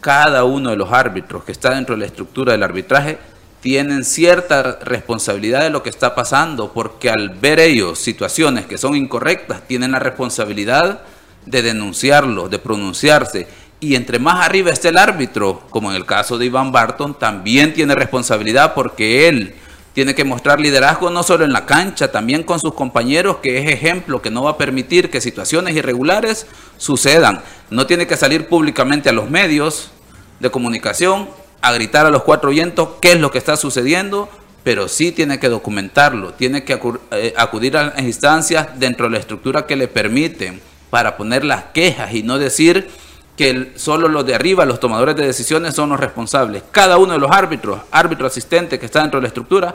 cada 0.00 0.42
uno 0.42 0.70
de 0.70 0.76
los 0.76 0.92
árbitros 0.92 1.44
que 1.44 1.52
está 1.52 1.70
dentro 1.70 1.94
de 1.94 2.00
la 2.00 2.06
estructura 2.06 2.50
del 2.50 2.64
arbitraje 2.64 3.18
tienen 3.60 4.04
cierta 4.04 4.80
responsabilidad 4.82 5.60
de 5.60 5.70
lo 5.70 5.84
que 5.84 5.88
está 5.88 6.16
pasando, 6.16 6.72
porque 6.72 7.10
al 7.10 7.28
ver 7.28 7.60
ellos 7.60 8.00
situaciones 8.00 8.66
que 8.66 8.76
son 8.76 8.96
incorrectas, 8.96 9.68
tienen 9.68 9.92
la 9.92 10.00
responsabilidad 10.00 11.02
de 11.44 11.62
denunciarlo, 11.62 12.48
de 12.48 12.58
pronunciarse. 12.58 13.46
Y 13.78 13.94
entre 13.94 14.18
más 14.18 14.44
arriba 14.44 14.72
esté 14.72 14.88
el 14.88 14.98
árbitro, 14.98 15.62
como 15.70 15.92
en 15.92 15.96
el 15.96 16.06
caso 16.06 16.38
de 16.38 16.46
Iván 16.46 16.72
Barton, 16.72 17.16
también 17.16 17.72
tiene 17.72 17.94
responsabilidad 17.94 18.74
porque 18.74 19.28
él 19.28 19.54
tiene 19.96 20.14
que 20.14 20.24
mostrar 20.24 20.60
liderazgo 20.60 21.08
no 21.08 21.22
solo 21.22 21.46
en 21.46 21.54
la 21.54 21.64
cancha, 21.64 22.12
también 22.12 22.42
con 22.42 22.60
sus 22.60 22.74
compañeros, 22.74 23.38
que 23.38 23.56
es 23.56 23.70
ejemplo, 23.70 24.20
que 24.20 24.30
no 24.30 24.42
va 24.42 24.50
a 24.50 24.58
permitir 24.58 25.08
que 25.08 25.22
situaciones 25.22 25.74
irregulares 25.74 26.46
sucedan. 26.76 27.40
No 27.70 27.86
tiene 27.86 28.06
que 28.06 28.18
salir 28.18 28.46
públicamente 28.46 29.08
a 29.08 29.12
los 29.12 29.30
medios 29.30 29.92
de 30.38 30.50
comunicación 30.50 31.30
a 31.62 31.72
gritar 31.72 32.04
a 32.04 32.10
los 32.10 32.24
cuatro 32.24 32.50
vientos 32.50 32.90
qué 33.00 33.12
es 33.12 33.20
lo 33.20 33.30
que 33.30 33.38
está 33.38 33.56
sucediendo, 33.56 34.28
pero 34.64 34.86
sí 34.86 35.12
tiene 35.12 35.40
que 35.40 35.48
documentarlo, 35.48 36.34
tiene 36.34 36.62
que 36.62 36.78
eh, 37.12 37.32
acudir 37.34 37.78
a 37.78 37.84
las 37.84 38.00
instancias 38.00 38.78
dentro 38.78 39.06
de 39.06 39.12
la 39.12 39.18
estructura 39.18 39.64
que 39.64 39.76
le 39.76 39.88
permiten 39.88 40.60
para 40.90 41.16
poner 41.16 41.42
las 41.42 41.64
quejas 41.72 42.12
y 42.12 42.22
no 42.22 42.38
decir 42.38 42.90
que 43.36 43.72
solo 43.76 44.08
los 44.08 44.24
de 44.24 44.34
arriba, 44.34 44.64
los 44.64 44.80
tomadores 44.80 45.14
de 45.16 45.26
decisiones, 45.26 45.74
son 45.74 45.90
los 45.90 46.00
responsables. 46.00 46.62
Cada 46.70 46.96
uno 46.98 47.12
de 47.12 47.18
los 47.18 47.30
árbitros, 47.30 47.80
árbitro 47.90 48.26
asistente 48.26 48.78
que 48.78 48.86
está 48.86 49.02
dentro 49.02 49.20
de 49.20 49.22
la 49.22 49.28
estructura, 49.28 49.74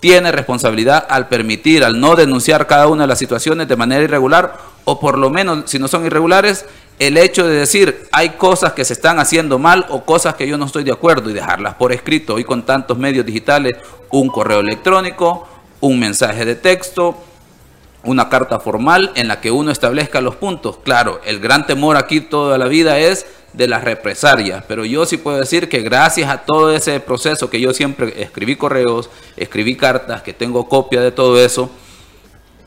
tiene 0.00 0.32
responsabilidad 0.32 1.06
al 1.08 1.28
permitir, 1.28 1.84
al 1.84 2.00
no 2.00 2.16
denunciar 2.16 2.66
cada 2.66 2.88
una 2.88 3.04
de 3.04 3.08
las 3.08 3.18
situaciones 3.18 3.68
de 3.68 3.76
manera 3.76 4.02
irregular, 4.02 4.56
o 4.84 4.98
por 4.98 5.16
lo 5.16 5.30
menos, 5.30 5.70
si 5.70 5.78
no 5.78 5.86
son 5.86 6.04
irregulares, 6.04 6.64
el 6.98 7.16
hecho 7.16 7.46
de 7.46 7.54
decir 7.54 8.08
hay 8.12 8.30
cosas 8.30 8.72
que 8.72 8.84
se 8.84 8.94
están 8.94 9.18
haciendo 9.18 9.58
mal 9.58 9.86
o 9.90 10.04
cosas 10.04 10.34
que 10.34 10.46
yo 10.46 10.58
no 10.58 10.66
estoy 10.66 10.84
de 10.84 10.92
acuerdo 10.92 11.30
y 11.30 11.32
dejarlas 11.32 11.74
por 11.74 11.92
escrito. 11.92 12.34
Hoy 12.34 12.44
con 12.44 12.64
tantos 12.64 12.98
medios 12.98 13.24
digitales, 13.24 13.74
un 14.10 14.28
correo 14.28 14.60
electrónico, 14.60 15.46
un 15.80 15.98
mensaje 15.98 16.44
de 16.44 16.54
texto, 16.54 17.16
una 18.04 18.28
carta 18.28 18.60
formal 18.60 19.12
en 19.14 19.28
la 19.28 19.40
que 19.40 19.50
uno 19.50 19.70
establezca 19.70 20.20
los 20.20 20.36
puntos. 20.36 20.78
Claro, 20.82 21.20
el 21.24 21.40
gran 21.40 21.66
temor 21.66 21.96
aquí 21.96 22.20
toda 22.20 22.58
la 22.58 22.66
vida 22.66 22.98
es 22.98 23.26
de 23.52 23.68
las 23.68 23.84
represalias, 23.84 24.64
pero 24.66 24.84
yo 24.84 25.04
sí 25.04 25.18
puedo 25.18 25.38
decir 25.38 25.68
que 25.68 25.80
gracias 25.80 26.30
a 26.30 26.38
todo 26.38 26.74
ese 26.74 26.98
proceso 27.00 27.50
que 27.50 27.60
yo 27.60 27.74
siempre 27.74 28.22
escribí 28.22 28.56
correos, 28.56 29.10
escribí 29.36 29.76
cartas, 29.76 30.22
que 30.22 30.32
tengo 30.32 30.68
copia 30.68 31.00
de 31.00 31.12
todo 31.12 31.38
eso, 31.38 31.70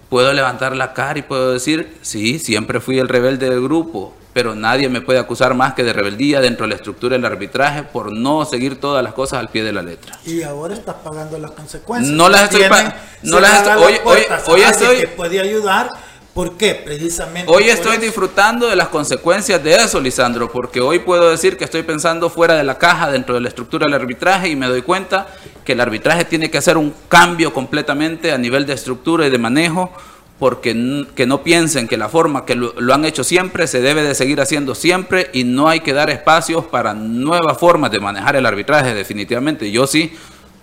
puedo 0.09 0.31
levantar 0.31 0.75
la 0.75 0.93
cara 0.93 1.19
y 1.19 1.23
puedo 1.23 1.53
decir, 1.53 1.97
sí, 2.01 2.39
siempre 2.39 2.79
fui 2.79 2.99
el 2.99 3.09
rebelde 3.09 3.49
del 3.49 3.61
grupo, 3.61 4.13
pero 4.35 4.53
nadie 4.53 4.89
me 4.89 4.99
puede 4.99 5.17
acusar 5.17 5.53
más 5.53 5.75
que 5.75 5.83
de 5.85 5.93
rebeldía 5.93 6.41
dentro 6.41 6.65
de 6.65 6.71
la 6.71 6.75
estructura 6.75 7.15
del 7.15 7.23
arbitraje 7.23 7.83
por 7.83 8.11
no 8.11 8.43
seguir 8.43 8.81
todas 8.81 9.01
las 9.01 9.13
cosas 9.13 9.39
al 9.39 9.47
pie 9.47 9.63
de 9.63 9.71
la 9.71 9.81
letra. 9.81 10.19
Y 10.25 10.43
ahora 10.43 10.73
estás 10.73 10.95
pagando 11.01 11.37
las 11.39 11.51
consecuencias. 11.51 12.13
No 12.13 12.27
las 12.27 12.43
estoy 12.43 12.59
Tienen 12.63 12.77
pa- 12.91 12.95
no 13.23 13.39
las 13.39 13.53
estoy- 13.65 13.81
hoy- 13.81 13.93
hoy- 14.03 14.25
hoy 14.47 14.61
a 14.63 14.67
alguien 14.67 14.69
estoy- 14.71 14.97
que 14.97 15.07
puede 15.07 15.39
ayudar. 15.39 15.89
¿Por 16.33 16.57
qué? 16.57 16.75
Precisamente. 16.75 17.49
Hoy 17.49 17.69
estoy 17.69 17.93
eso. 17.93 18.01
disfrutando 18.01 18.67
de 18.67 18.75
las 18.75 18.89
consecuencias 18.89 19.63
de 19.63 19.75
eso, 19.75 20.01
Lisandro, 20.01 20.51
porque 20.51 20.81
hoy 20.81 20.99
puedo 20.99 21.29
decir 21.31 21.55
que 21.55 21.63
estoy 21.63 21.83
pensando 21.83 22.29
fuera 22.29 22.55
de 22.55 22.65
la 22.65 22.77
caja 22.77 23.09
dentro 23.09 23.35
de 23.35 23.39
la 23.39 23.47
estructura 23.47 23.85
del 23.85 23.93
arbitraje 23.93 24.49
y 24.49 24.57
me 24.57 24.67
doy 24.67 24.81
cuenta 24.81 25.27
que 25.63 25.71
el 25.71 25.79
arbitraje 25.79 26.25
tiene 26.25 26.51
que 26.51 26.57
hacer 26.57 26.75
un 26.75 26.93
cambio 27.07 27.53
completamente 27.53 28.33
a 28.33 28.37
nivel 28.37 28.65
de 28.65 28.73
estructura 28.73 29.25
y 29.25 29.29
de 29.29 29.37
manejo, 29.37 29.93
porque 30.39 31.05
que 31.15 31.25
no 31.25 31.43
piensen 31.43 31.87
que 31.87 31.97
la 31.97 32.09
forma 32.09 32.45
que 32.45 32.55
lo, 32.55 32.73
lo 32.79 32.93
han 32.93 33.05
hecho 33.05 33.23
siempre 33.23 33.67
se 33.67 33.81
debe 33.81 34.03
de 34.03 34.15
seguir 34.15 34.41
haciendo 34.41 34.75
siempre 34.75 35.29
y 35.33 35.43
no 35.43 35.69
hay 35.69 35.79
que 35.79 35.93
dar 35.93 36.09
espacios 36.09 36.65
para 36.65 36.93
nuevas 36.93 37.57
formas 37.57 37.91
de 37.91 37.99
manejar 37.99 38.35
el 38.35 38.45
arbitraje, 38.45 38.93
definitivamente. 38.93 39.71
Yo 39.71 39.87
sí 39.87 40.13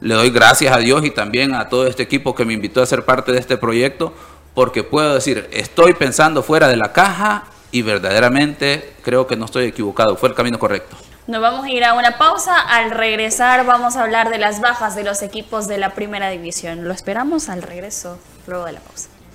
le 0.03 0.14
doy 0.14 0.31
gracias 0.31 0.75
a 0.75 0.79
Dios 0.79 1.05
y 1.05 1.11
también 1.11 1.55
a 1.55 1.68
todo 1.68 1.87
este 1.87 2.03
equipo 2.03 2.35
que 2.35 2.45
me 2.45 2.53
invitó 2.53 2.83
a 2.83 2.87
ser 2.87 3.05
parte 3.05 3.33
de 3.33 3.39
este 3.39 3.57
proyecto, 3.57 4.12
porque 4.53 4.83
puedo 4.83 5.14
decir, 5.14 5.49
estoy 5.53 5.95
pensando 5.95 6.43
fuera 6.43 6.68
de 6.68 6.77
la 6.77 6.93
caja 6.93 7.45
y 7.70 7.83
verdaderamente 7.83 8.95
creo 9.03 9.27
que 9.27 9.37
no 9.37 9.47
estoy 9.47 9.66
equivocado, 9.66 10.16
fue 10.16 10.29
el 10.29 10.35
camino 10.35 10.59
correcto. 10.59 10.97
Nos 11.29 11.41
vamos 11.41 11.64
a 11.64 11.70
ir 11.70 11.85
a 11.85 11.95
una 11.95 12.18
pausa. 12.18 12.59
Al 12.59 12.91
regresar 12.91 13.64
vamos 13.64 13.95
a 13.95 14.03
hablar 14.03 14.29
de 14.29 14.39
las 14.39 14.61
bajas 14.61 14.97
de 14.97 15.05
los 15.05 15.23
equipos 15.23 15.68
de 15.68 15.79
la 15.79 15.91
primera 15.91 16.31
división. 16.31 16.85
Lo 16.85 16.93
esperamos 16.93 17.49
al 17.49 17.62
regreso, 17.62 18.18
luego 18.49 18.64
de 18.64 18.73
la 18.73 18.81
pausa. 18.81 19.09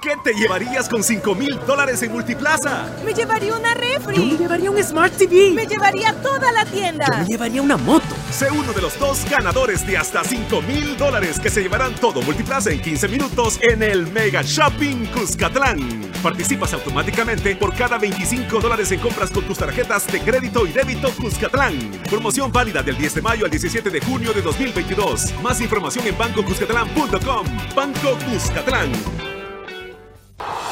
¿Qué 0.00 0.14
te 0.22 0.32
llevarías 0.32 0.88
con 0.88 1.02
5 1.02 1.34
mil 1.34 1.58
dólares 1.66 2.00
en 2.04 2.12
Multiplaza? 2.12 2.86
Me 3.04 3.12
llevaría 3.12 3.52
una 3.52 3.74
refri. 3.74 4.14
Yo 4.16 4.26
me 4.26 4.36
llevaría 4.36 4.70
un 4.70 4.80
Smart 4.80 5.12
TV. 5.16 5.50
Me 5.50 5.66
llevaría 5.66 6.12
toda 6.22 6.52
la 6.52 6.64
tienda. 6.64 7.04
Yo 7.04 7.16
me 7.18 7.24
llevaría 7.24 7.62
una 7.62 7.76
moto. 7.76 8.06
Sé 8.30 8.48
uno 8.48 8.72
de 8.72 8.80
los 8.80 8.96
dos 9.00 9.28
ganadores 9.28 9.84
de 9.84 9.98
hasta 9.98 10.22
5 10.22 10.62
mil 10.62 10.96
dólares 10.96 11.40
que 11.40 11.50
se 11.50 11.62
llevarán 11.62 11.96
todo 11.96 12.22
Multiplaza 12.22 12.70
en 12.70 12.80
15 12.80 13.08
minutos 13.08 13.58
en 13.60 13.82
el 13.82 14.06
Mega 14.06 14.42
Shopping 14.42 15.06
Cuscatlán. 15.06 16.12
Participas 16.22 16.72
automáticamente 16.74 17.56
por 17.56 17.74
cada 17.74 17.98
25 17.98 18.60
dólares 18.60 18.92
en 18.92 19.00
compras 19.00 19.32
con 19.32 19.44
tus 19.46 19.58
tarjetas 19.58 20.06
de 20.06 20.20
crédito 20.20 20.64
y 20.64 20.70
débito 20.70 21.10
Cuscatlán. 21.10 21.76
Promoción 22.08 22.52
válida 22.52 22.84
del 22.84 22.96
10 22.96 23.16
de 23.16 23.22
mayo 23.22 23.44
al 23.46 23.50
17 23.50 23.90
de 23.90 24.00
junio 24.00 24.32
de 24.32 24.42
2022. 24.42 25.34
Más 25.42 25.60
información 25.60 26.06
en 26.06 26.16
bancocuscatlán.com. 26.16 27.46
Banco 27.74 28.16
Cuscatlán. 28.30 28.92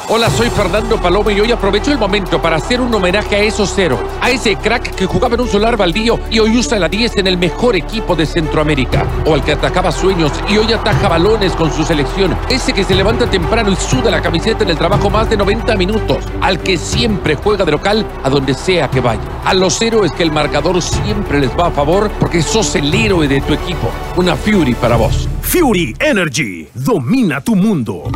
Hola, 0.09 0.29
soy 0.29 0.49
Fernando 0.49 0.95
Palomo 1.01 1.31
y 1.31 1.41
hoy 1.41 1.51
aprovecho 1.51 1.91
el 1.91 1.97
momento 1.97 2.41
para 2.41 2.55
hacer 2.55 2.79
un 2.79 2.95
homenaje 2.95 3.35
a 3.35 3.39
esos 3.39 3.73
cero, 3.75 3.99
a 4.21 4.29
ese 4.29 4.55
crack 4.55 4.95
que 4.95 5.05
jugaba 5.05 5.35
en 5.35 5.41
un 5.41 5.49
solar 5.49 5.75
baldío 5.75 6.17
y 6.31 6.39
hoy 6.39 6.57
usa 6.57 6.79
la 6.79 6.87
10 6.87 7.17
en 7.17 7.27
el 7.27 7.37
mejor 7.37 7.75
equipo 7.75 8.15
de 8.15 8.25
Centroamérica, 8.25 9.05
o 9.25 9.33
al 9.33 9.43
que 9.43 9.51
atacaba 9.51 9.91
sueños 9.91 10.31
y 10.47 10.57
hoy 10.57 10.71
ataja 10.71 11.09
balones 11.09 11.51
con 11.53 11.73
su 11.73 11.83
selección, 11.83 12.37
ese 12.47 12.71
que 12.71 12.85
se 12.85 12.95
levanta 12.95 13.29
temprano 13.29 13.69
y 13.69 13.75
suda 13.75 14.09
la 14.09 14.21
camiseta 14.21 14.63
en 14.63 14.69
el 14.69 14.77
trabajo 14.77 15.09
más 15.09 15.29
de 15.29 15.35
90 15.35 15.75
minutos, 15.75 16.23
al 16.39 16.59
que 16.59 16.77
siempre 16.77 17.35
juega 17.35 17.65
de 17.65 17.73
local 17.73 18.05
a 18.23 18.29
donde 18.29 18.53
sea 18.53 18.89
que 18.89 19.01
vaya. 19.01 19.19
A 19.43 19.53
los 19.53 19.81
héroes 19.81 20.13
que 20.13 20.23
el 20.23 20.31
marcador 20.31 20.81
siempre 20.81 21.41
les 21.41 21.51
va 21.51 21.67
a 21.67 21.71
favor 21.71 22.09
porque 22.17 22.41
sos 22.41 22.73
el 22.75 22.93
héroe 22.93 23.27
de 23.27 23.41
tu 23.41 23.53
equipo. 23.53 23.91
Una 24.15 24.37
Fury 24.37 24.73
para 24.75 24.95
vos. 24.95 25.27
Fury 25.41 25.95
Energy. 25.99 26.69
Domina 26.73 27.41
tu 27.41 27.55
mundo. 27.55 28.09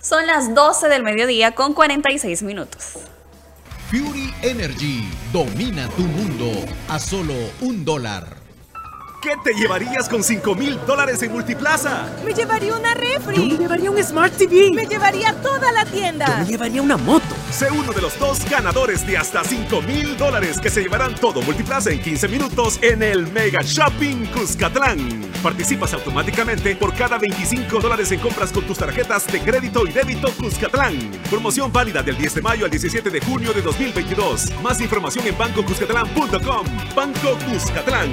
Son 0.00 0.26
las 0.26 0.54
12 0.54 0.88
del 0.88 1.02
mediodía 1.02 1.52
con 1.52 1.74
46 1.74 2.42
minutos. 2.42 2.94
Fury 3.90 4.32
Energy 4.42 5.08
domina 5.32 5.88
tu 5.96 6.02
mundo 6.02 6.50
a 6.88 6.98
solo 6.98 7.34
un 7.60 7.84
dólar. 7.84 8.37
¿Qué 9.20 9.30
te 9.42 9.52
llevarías 9.52 10.08
con 10.08 10.22
5 10.22 10.54
mil 10.54 10.78
dólares 10.86 11.20
en 11.24 11.32
Multiplaza? 11.32 12.06
Me 12.24 12.32
llevaría 12.32 12.72
una 12.72 12.94
refri. 12.94 13.36
Yo 13.36 13.46
me 13.46 13.56
llevaría 13.56 13.90
un 13.90 14.04
Smart 14.04 14.32
TV. 14.36 14.70
Me 14.72 14.86
llevaría 14.86 15.34
toda 15.42 15.72
la 15.72 15.84
tienda. 15.84 16.26
Yo 16.26 16.36
me 16.36 16.46
llevaría 16.46 16.82
una 16.82 16.96
moto. 16.96 17.26
Sé 17.50 17.68
uno 17.68 17.92
de 17.92 18.00
los 18.00 18.16
dos 18.20 18.48
ganadores 18.48 19.04
de 19.04 19.18
hasta 19.18 19.42
5 19.42 19.82
mil 19.82 20.16
dólares 20.16 20.60
que 20.60 20.70
se 20.70 20.82
llevarán 20.82 21.16
todo 21.16 21.42
Multiplaza 21.42 21.90
en 21.90 22.00
15 22.00 22.28
minutos 22.28 22.78
en 22.80 23.02
el 23.02 23.26
Mega 23.32 23.58
Shopping 23.60 24.26
Cuscatlán. 24.26 25.28
Participas 25.42 25.94
automáticamente 25.94 26.76
por 26.76 26.94
cada 26.94 27.18
25 27.18 27.80
dólares 27.80 28.12
en 28.12 28.20
compras 28.20 28.52
con 28.52 28.64
tus 28.68 28.78
tarjetas 28.78 29.26
de 29.26 29.40
crédito 29.40 29.84
y 29.84 29.90
débito 29.90 30.30
Cuscatlán. 30.36 30.96
Promoción 31.28 31.72
válida 31.72 32.04
del 32.04 32.16
10 32.16 32.36
de 32.36 32.42
mayo 32.42 32.64
al 32.66 32.70
17 32.70 33.10
de 33.10 33.20
junio 33.20 33.52
de 33.52 33.62
2022. 33.62 34.52
Más 34.62 34.80
información 34.80 35.26
en 35.26 35.36
bancocuscatlán.com. 35.36 36.66
Banco 36.94 37.36
Cuscatlán. 37.50 38.12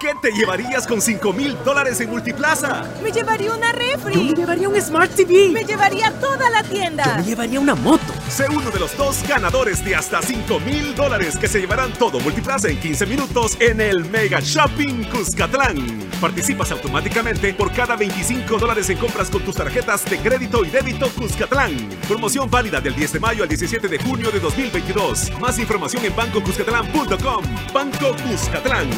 ¿Qué 0.00 0.14
te 0.22 0.32
llevarías 0.32 0.86
con 0.86 1.02
5 1.02 1.30
mil 1.34 1.62
dólares 1.62 2.00
en 2.00 2.08
Multiplaza? 2.08 2.90
Me 3.02 3.12
llevaría 3.12 3.52
una 3.52 3.70
refri. 3.70 4.14
Yo 4.14 4.22
me 4.22 4.32
llevaría 4.32 4.66
un 4.66 4.80
Smart 4.80 5.14
TV. 5.14 5.50
Me 5.50 5.62
llevaría 5.62 6.10
toda 6.12 6.48
la 6.48 6.62
tienda. 6.62 7.04
Yo 7.04 7.16
me 7.16 7.22
llevaría 7.24 7.60
una 7.60 7.74
moto. 7.74 8.10
Sé 8.30 8.46
uno 8.48 8.70
de 8.70 8.78
los 8.80 8.96
dos 8.96 9.22
ganadores 9.28 9.84
de 9.84 9.94
hasta 9.94 10.22
5 10.22 10.58
mil 10.60 10.94
dólares 10.94 11.36
que 11.36 11.48
se 11.48 11.60
llevarán 11.60 11.92
todo 11.92 12.18
Multiplaza 12.20 12.70
en 12.70 12.80
15 12.80 13.04
minutos 13.04 13.58
en 13.60 13.82
el 13.82 14.06
Mega 14.06 14.40
Shopping 14.40 15.04
Cuscatlán. 15.10 16.08
Participas 16.18 16.72
automáticamente 16.72 17.52
por 17.52 17.70
cada 17.70 17.94
25 17.94 18.56
dólares 18.56 18.88
en 18.88 18.96
compras 18.96 19.28
con 19.28 19.42
tus 19.42 19.56
tarjetas 19.56 20.06
de 20.06 20.16
crédito 20.16 20.64
y 20.64 20.70
débito 20.70 21.10
Cuscatlán. 21.10 21.76
Promoción 22.08 22.50
válida 22.50 22.80
del 22.80 22.96
10 22.96 23.12
de 23.12 23.20
mayo 23.20 23.42
al 23.42 23.50
17 23.50 23.86
de 23.86 23.98
junio 23.98 24.30
de 24.30 24.40
2022. 24.40 25.38
Más 25.38 25.58
información 25.58 26.06
en 26.06 26.16
bancocuscatlán.com. 26.16 27.44
Banco 27.74 28.16
Cuscatlán. 28.26 28.88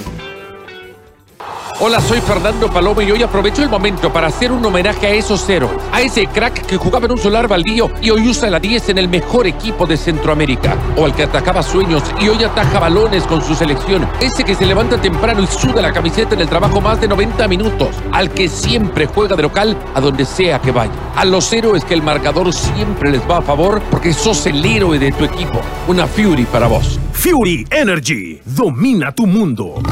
Hola, 1.85 2.01
soy 2.01 2.21
Fernando 2.21 2.71
Palomo 2.71 3.03
y 3.03 3.11
hoy 3.11 3.25
aprovecho 3.25 3.61
el 3.61 3.69
momento 3.69 4.13
para 4.13 4.29
hacer 4.29 4.53
un 4.53 4.65
homenaje 4.65 5.05
a 5.05 5.11
esos 5.11 5.43
cero, 5.45 5.69
a 5.91 6.01
ese 6.01 6.29
crack 6.29 6.65
que 6.65 6.77
jugaba 6.77 7.07
en 7.07 7.11
un 7.11 7.19
solar 7.19 7.49
baldío 7.49 7.91
y 8.01 8.11
hoy 8.11 8.29
usa 8.29 8.49
la 8.51 8.61
10 8.61 8.91
en 8.91 8.99
el 8.99 9.09
mejor 9.09 9.49
equipo 9.49 9.85
de 9.85 9.97
Centroamérica, 9.97 10.77
o 10.97 11.05
al 11.05 11.13
que 11.13 11.25
atacaba 11.25 11.61
sueños 11.61 12.05
y 12.21 12.29
hoy 12.29 12.45
ataja 12.45 12.79
balones 12.79 13.25
con 13.25 13.43
su 13.43 13.57
selección, 13.57 14.09
ese 14.21 14.45
que 14.45 14.55
se 14.55 14.65
levanta 14.65 15.01
temprano 15.01 15.43
y 15.43 15.49
suda 15.49 15.83
la 15.83 15.93
camiseta 15.93 16.37
en 16.37 16.43
el 16.43 16.49
trabajo 16.49 16.81
más 16.81 17.01
de 17.01 17.09
90 17.09 17.49
minutos, 17.49 17.97
al 18.13 18.31
que 18.31 18.49
siempre 18.49 19.07
juega 19.07 19.35
de 19.35 19.43
local 19.43 19.77
a 19.93 20.01
donde 20.01 20.25
sea 20.25 20.61
que 20.61 20.71
vaya. 20.71 20.93
A 21.17 21.25
los 21.25 21.53
héroes 21.53 21.85
que 21.85 21.95
el 21.95 22.03
marcador 22.03 22.53
siempre 22.53 23.11
les 23.11 23.29
va 23.29 23.39
a 23.39 23.43
favor 23.43 23.83
porque 23.91 24.13
sos 24.13 24.47
el 24.47 24.65
héroe 24.65 25.01
de 25.01 25.11
tu 25.11 25.25
equipo. 25.25 25.61
Una 25.89 26.07
Fury 26.07 26.45
para 26.45 26.69
vos. 26.69 27.01
Fury 27.13 27.67
Energy. 27.73 28.41
Domina 28.45 29.11
tu 29.11 29.27
mundo. 29.27 29.83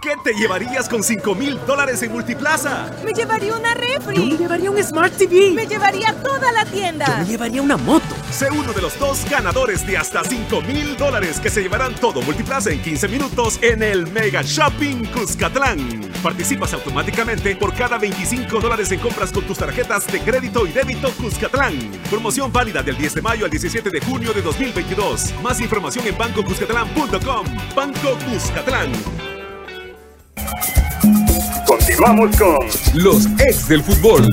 ¿Qué 0.00 0.16
te 0.24 0.32
llevarías 0.32 0.88
con 0.88 1.02
5 1.02 1.34
mil 1.34 1.60
dólares 1.66 2.02
en 2.02 2.12
Multiplaza? 2.12 2.90
Me 3.04 3.12
llevaría 3.12 3.54
una 3.54 3.74
refri. 3.74 4.16
Yo 4.16 4.24
me 4.24 4.36
llevaría 4.38 4.70
un 4.70 4.82
Smart 4.82 5.14
TV. 5.14 5.50
Me 5.50 5.66
llevaría 5.66 6.14
toda 6.22 6.50
la 6.52 6.64
tienda. 6.64 7.04
Yo 7.04 7.16
me 7.18 7.24
llevaría 7.26 7.60
una 7.60 7.76
moto. 7.76 8.06
Sé 8.30 8.48
uno 8.50 8.72
de 8.72 8.80
los 8.80 8.98
dos 8.98 9.28
ganadores 9.28 9.86
de 9.86 9.98
hasta 9.98 10.24
5 10.24 10.62
mil 10.62 10.96
dólares 10.96 11.38
que 11.38 11.50
se 11.50 11.60
llevarán 11.60 11.94
todo 11.96 12.22
Multiplaza 12.22 12.70
en 12.70 12.80
15 12.80 13.08
minutos 13.08 13.58
en 13.60 13.82
el 13.82 14.06
Mega 14.06 14.40
Shopping 14.42 15.04
Cuscatlán. 15.12 16.10
Participas 16.22 16.72
automáticamente 16.72 17.54
por 17.56 17.74
cada 17.74 17.98
25 17.98 18.58
dólares 18.58 18.90
en 18.92 19.00
compras 19.00 19.30
con 19.30 19.44
tus 19.44 19.58
tarjetas 19.58 20.06
de 20.06 20.20
crédito 20.20 20.66
y 20.66 20.72
débito 20.72 21.10
Cuscatlán. 21.12 21.78
Promoción 22.08 22.50
válida 22.50 22.82
del 22.82 22.96
10 22.96 23.16
de 23.16 23.22
mayo 23.22 23.44
al 23.44 23.50
17 23.50 23.90
de 23.90 24.00
junio 24.00 24.32
de 24.32 24.40
2022. 24.40 25.34
Más 25.42 25.60
información 25.60 26.06
en 26.06 26.16
bancocuscatlán.com. 26.16 27.44
Banco 27.76 28.16
Cuscatlán. 28.30 28.90
Continuamos 31.66 32.36
con 32.36 32.58
los 32.94 33.26
ex 33.38 33.68
del 33.68 33.82
fútbol. 33.82 34.28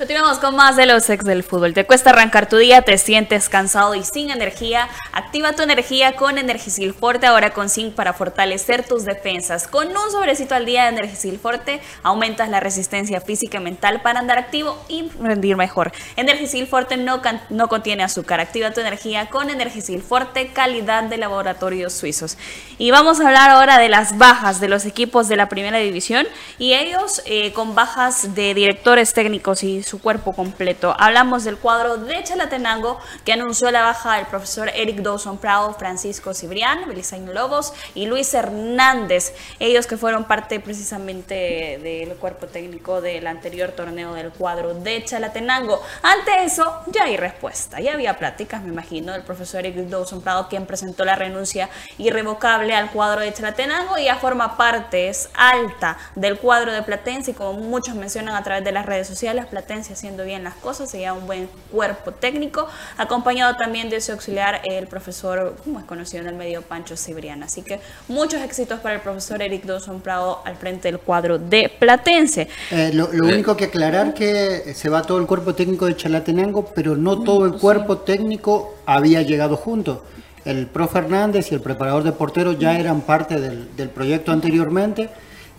Continuamos 0.00 0.38
con 0.38 0.56
más 0.56 0.76
de 0.76 0.86
los 0.86 1.10
ex 1.10 1.26
del 1.26 1.42
fútbol. 1.42 1.74
¿Te 1.74 1.84
cuesta 1.84 2.08
arrancar 2.08 2.48
tu 2.48 2.56
día? 2.56 2.80
¿Te 2.80 2.96
sientes 2.96 3.50
cansado 3.50 3.94
y 3.94 4.02
sin 4.02 4.30
energía? 4.30 4.88
Activa 5.12 5.52
tu 5.52 5.62
energía 5.62 6.16
con 6.16 6.38
Energisil 6.38 6.94
Forte, 6.94 7.26
ahora 7.26 7.52
con 7.52 7.68
zinc 7.68 7.94
para 7.94 8.14
fortalecer 8.14 8.82
tus 8.82 9.04
defensas. 9.04 9.68
Con 9.68 9.88
un 9.88 10.10
sobrecito 10.10 10.54
al 10.54 10.64
día 10.64 10.84
de 10.84 10.96
Energisil 10.96 11.38
Forte, 11.38 11.82
aumentas 12.02 12.48
la 12.48 12.60
resistencia 12.60 13.20
física 13.20 13.58
y 13.58 13.60
mental 13.60 14.00
para 14.00 14.20
andar 14.20 14.38
activo 14.38 14.82
y 14.88 15.10
rendir 15.20 15.58
mejor. 15.58 15.92
Energisil 16.16 16.66
Forte 16.66 16.96
no, 16.96 17.20
no 17.50 17.68
contiene 17.68 18.02
azúcar. 18.02 18.40
Activa 18.40 18.70
tu 18.70 18.80
energía 18.80 19.28
con 19.28 19.50
Energisil 19.50 20.00
Forte, 20.00 20.46
calidad 20.46 21.02
de 21.02 21.18
laboratorios 21.18 21.92
suizos. 21.92 22.38
Y 22.78 22.90
vamos 22.90 23.20
a 23.20 23.26
hablar 23.26 23.50
ahora 23.50 23.78
de 23.78 23.90
las 23.90 24.16
bajas 24.16 24.60
de 24.60 24.68
los 24.68 24.86
equipos 24.86 25.28
de 25.28 25.36
la 25.36 25.50
primera 25.50 25.76
división 25.76 26.26
y 26.58 26.72
ellos 26.72 27.20
eh, 27.26 27.52
con 27.52 27.74
bajas 27.74 28.34
de 28.34 28.54
directores 28.54 29.12
técnicos 29.12 29.62
y 29.62 29.89
su 29.90 30.00
cuerpo 30.00 30.32
completo. 30.32 30.94
Hablamos 30.96 31.42
del 31.42 31.58
cuadro 31.58 31.96
de 31.96 32.22
Chalatenango 32.22 33.00
que 33.24 33.32
anunció 33.32 33.72
la 33.72 33.82
baja 33.82 34.14
del 34.14 34.26
profesor 34.26 34.70
Eric 34.72 34.98
Dawson 34.98 35.38
Prado, 35.38 35.74
Francisco 35.74 36.32
Cibrián, 36.32 36.86
Belisaño 36.86 37.32
Lobos 37.32 37.72
y 37.96 38.06
Luis 38.06 38.32
Hernández. 38.32 39.34
Ellos 39.58 39.88
que 39.88 39.96
fueron 39.96 40.24
parte 40.24 40.60
precisamente 40.60 41.80
del 41.82 42.14
cuerpo 42.18 42.46
técnico 42.46 43.00
del 43.00 43.26
anterior 43.26 43.72
torneo 43.72 44.14
del 44.14 44.30
cuadro 44.30 44.74
de 44.74 45.04
Chalatenango. 45.04 45.82
Ante 46.02 46.44
eso 46.44 46.82
ya 46.86 47.04
hay 47.04 47.16
respuesta. 47.16 47.80
Ya 47.80 47.94
había 47.94 48.16
pláticas, 48.16 48.62
me 48.62 48.68
imagino, 48.68 49.12
del 49.12 49.24
profesor 49.24 49.66
Eric 49.66 49.88
Dawson 49.88 50.20
Prado 50.20 50.48
quien 50.48 50.66
presentó 50.66 51.04
la 51.04 51.16
renuncia 51.16 51.68
irrevocable 51.98 52.76
al 52.76 52.92
cuadro 52.92 53.22
de 53.22 53.32
Chalatenango 53.34 53.98
y 53.98 54.04
ya 54.04 54.14
forma 54.14 54.56
parte, 54.56 55.08
es 55.08 55.30
alta 55.34 55.98
del 56.14 56.38
cuadro 56.38 56.72
de 56.72 56.82
Platense 56.82 57.32
y 57.32 57.34
como 57.34 57.54
muchos 57.54 57.96
mencionan 57.96 58.36
a 58.36 58.44
través 58.44 58.62
de 58.62 58.70
las 58.70 58.86
redes 58.86 59.08
sociales, 59.08 59.46
Platense 59.46 59.79
haciendo 59.88 60.24
bien 60.24 60.44
las 60.44 60.54
cosas, 60.54 60.90
sería 60.90 61.12
un 61.12 61.26
buen 61.26 61.48
cuerpo 61.70 62.12
técnico, 62.12 62.68
acompañado 62.96 63.56
también 63.56 63.88
de 63.88 64.00
su 64.00 64.12
auxiliar, 64.12 64.60
el 64.64 64.86
profesor, 64.86 65.56
como 65.64 65.78
es 65.78 65.84
conocido 65.86 66.22
en 66.22 66.28
el 66.28 66.34
medio, 66.34 66.62
Pancho 66.62 66.96
Cibrián. 66.96 67.42
Así 67.42 67.62
que 67.62 67.80
muchos 68.08 68.42
éxitos 68.42 68.80
para 68.80 68.96
el 68.96 69.00
profesor 69.00 69.40
Eric 69.40 69.64
Dawson 69.64 70.00
Prado 70.00 70.42
al 70.44 70.56
frente 70.56 70.88
del 70.88 70.98
cuadro 70.98 71.38
de 71.38 71.70
Platense. 71.78 72.48
Eh, 72.70 72.90
lo, 72.92 73.12
lo 73.12 73.26
único 73.26 73.56
que 73.56 73.66
aclarar 73.66 74.12
que 74.12 74.74
se 74.74 74.88
va 74.88 75.02
todo 75.02 75.18
el 75.18 75.26
cuerpo 75.26 75.54
técnico 75.54 75.86
de 75.86 75.96
Chalatenango, 75.96 76.66
pero 76.74 76.96
no 76.96 77.22
todo 77.22 77.46
el 77.46 77.52
cuerpo 77.52 77.98
técnico 77.98 78.74
había 78.86 79.22
llegado 79.22 79.56
junto. 79.56 80.04
El 80.44 80.66
profe 80.66 80.98
Hernández 80.98 81.52
y 81.52 81.54
el 81.54 81.60
preparador 81.60 82.02
de 82.02 82.12
porteros 82.12 82.58
ya 82.58 82.78
eran 82.78 83.02
parte 83.02 83.38
del, 83.38 83.74
del 83.76 83.90
proyecto 83.90 84.32
anteriormente 84.32 85.10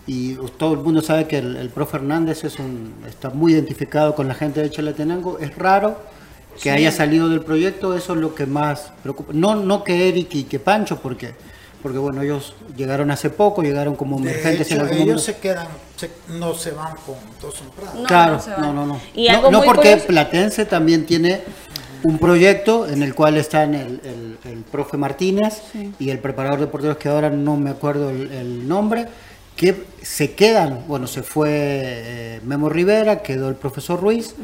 y 0.06 0.34
todo 0.58 0.74
el 0.74 0.80
mundo 0.80 1.00
sabe 1.00 1.26
que 1.28 1.38
el, 1.38 1.56
el 1.56 1.70
profe 1.70 1.96
Hernández 1.98 2.44
es 2.44 2.58
un, 2.58 2.94
está 3.08 3.30
muy 3.30 3.52
identificado 3.52 4.14
con 4.14 4.26
la 4.28 4.34
gente 4.34 4.60
de 4.60 4.70
Chalatenango. 4.70 5.38
Es 5.38 5.56
raro 5.56 5.96
que 6.54 6.60
Sí. 6.62 6.68
haya 6.70 6.90
salido 6.92 7.28
del 7.28 7.40
proyecto, 7.42 7.96
eso 7.96 8.12
es 8.14 8.18
lo 8.20 8.34
que 8.34 8.46
más 8.46 8.92
preocupa. 9.02 9.32
No, 9.34 9.54
no 9.54 9.84
que 9.84 10.08
Eric 10.08 10.34
y 10.34 10.44
que 10.44 10.58
Pancho, 10.58 10.98
porque 11.00 11.34
porque 11.82 11.98
bueno, 11.98 12.22
ellos 12.22 12.54
llegaron 12.76 13.10
hace 13.10 13.28
poco, 13.28 13.60
llegaron 13.60 13.96
como 13.96 14.14
De 14.20 14.22
emergentes 14.30 14.70
en 14.70 14.76
hecho, 14.76 14.82
algún 14.84 14.98
ellos 14.98 15.06
momento. 15.08 15.22
se 15.24 15.36
quedan, 15.38 15.66
se- 15.96 16.10
no 16.38 16.54
se 16.54 16.70
van 16.70 16.94
Prado. 17.74 17.98
No, 18.00 18.04
claro, 18.06 18.40
no 18.58 18.66
no, 18.66 18.72
no, 18.72 18.86
no. 18.86 19.00
Y 19.14 19.26
No, 19.28 19.34
algo 19.34 19.50
no 19.50 19.58
muy 19.58 19.66
porque 19.66 19.88
curioso- 19.90 20.06
Platense 20.06 20.64
también 20.64 21.06
tiene 21.06 21.40
un 22.04 22.18
proyecto 22.18 22.86
en 22.88 23.02
el 23.02 23.16
cual 23.16 23.36
están 23.36 23.74
el, 23.74 24.00
el- 24.04 24.38
el 24.52 24.58
profe 24.62 24.96
Martínez 24.96 25.60
y 25.98 26.10
el 26.10 26.20
preparador 26.20 26.60
de 26.60 26.66
porteros 26.68 26.98
que 26.98 27.08
ahora 27.08 27.30
no 27.30 27.56
me 27.56 27.70
acuerdo 27.70 28.10
el, 28.10 28.30
el 28.30 28.68
nombre, 28.68 29.08
que 29.56 29.84
se 30.02 30.32
quedan, 30.32 30.84
bueno, 30.88 31.06
se 31.06 31.22
fue 31.22 31.48
eh, 31.52 32.40
Memo 32.44 32.68
Rivera, 32.68 33.22
quedó 33.22 33.48
el 33.48 33.54
profesor 33.54 34.00
Ruiz, 34.00 34.34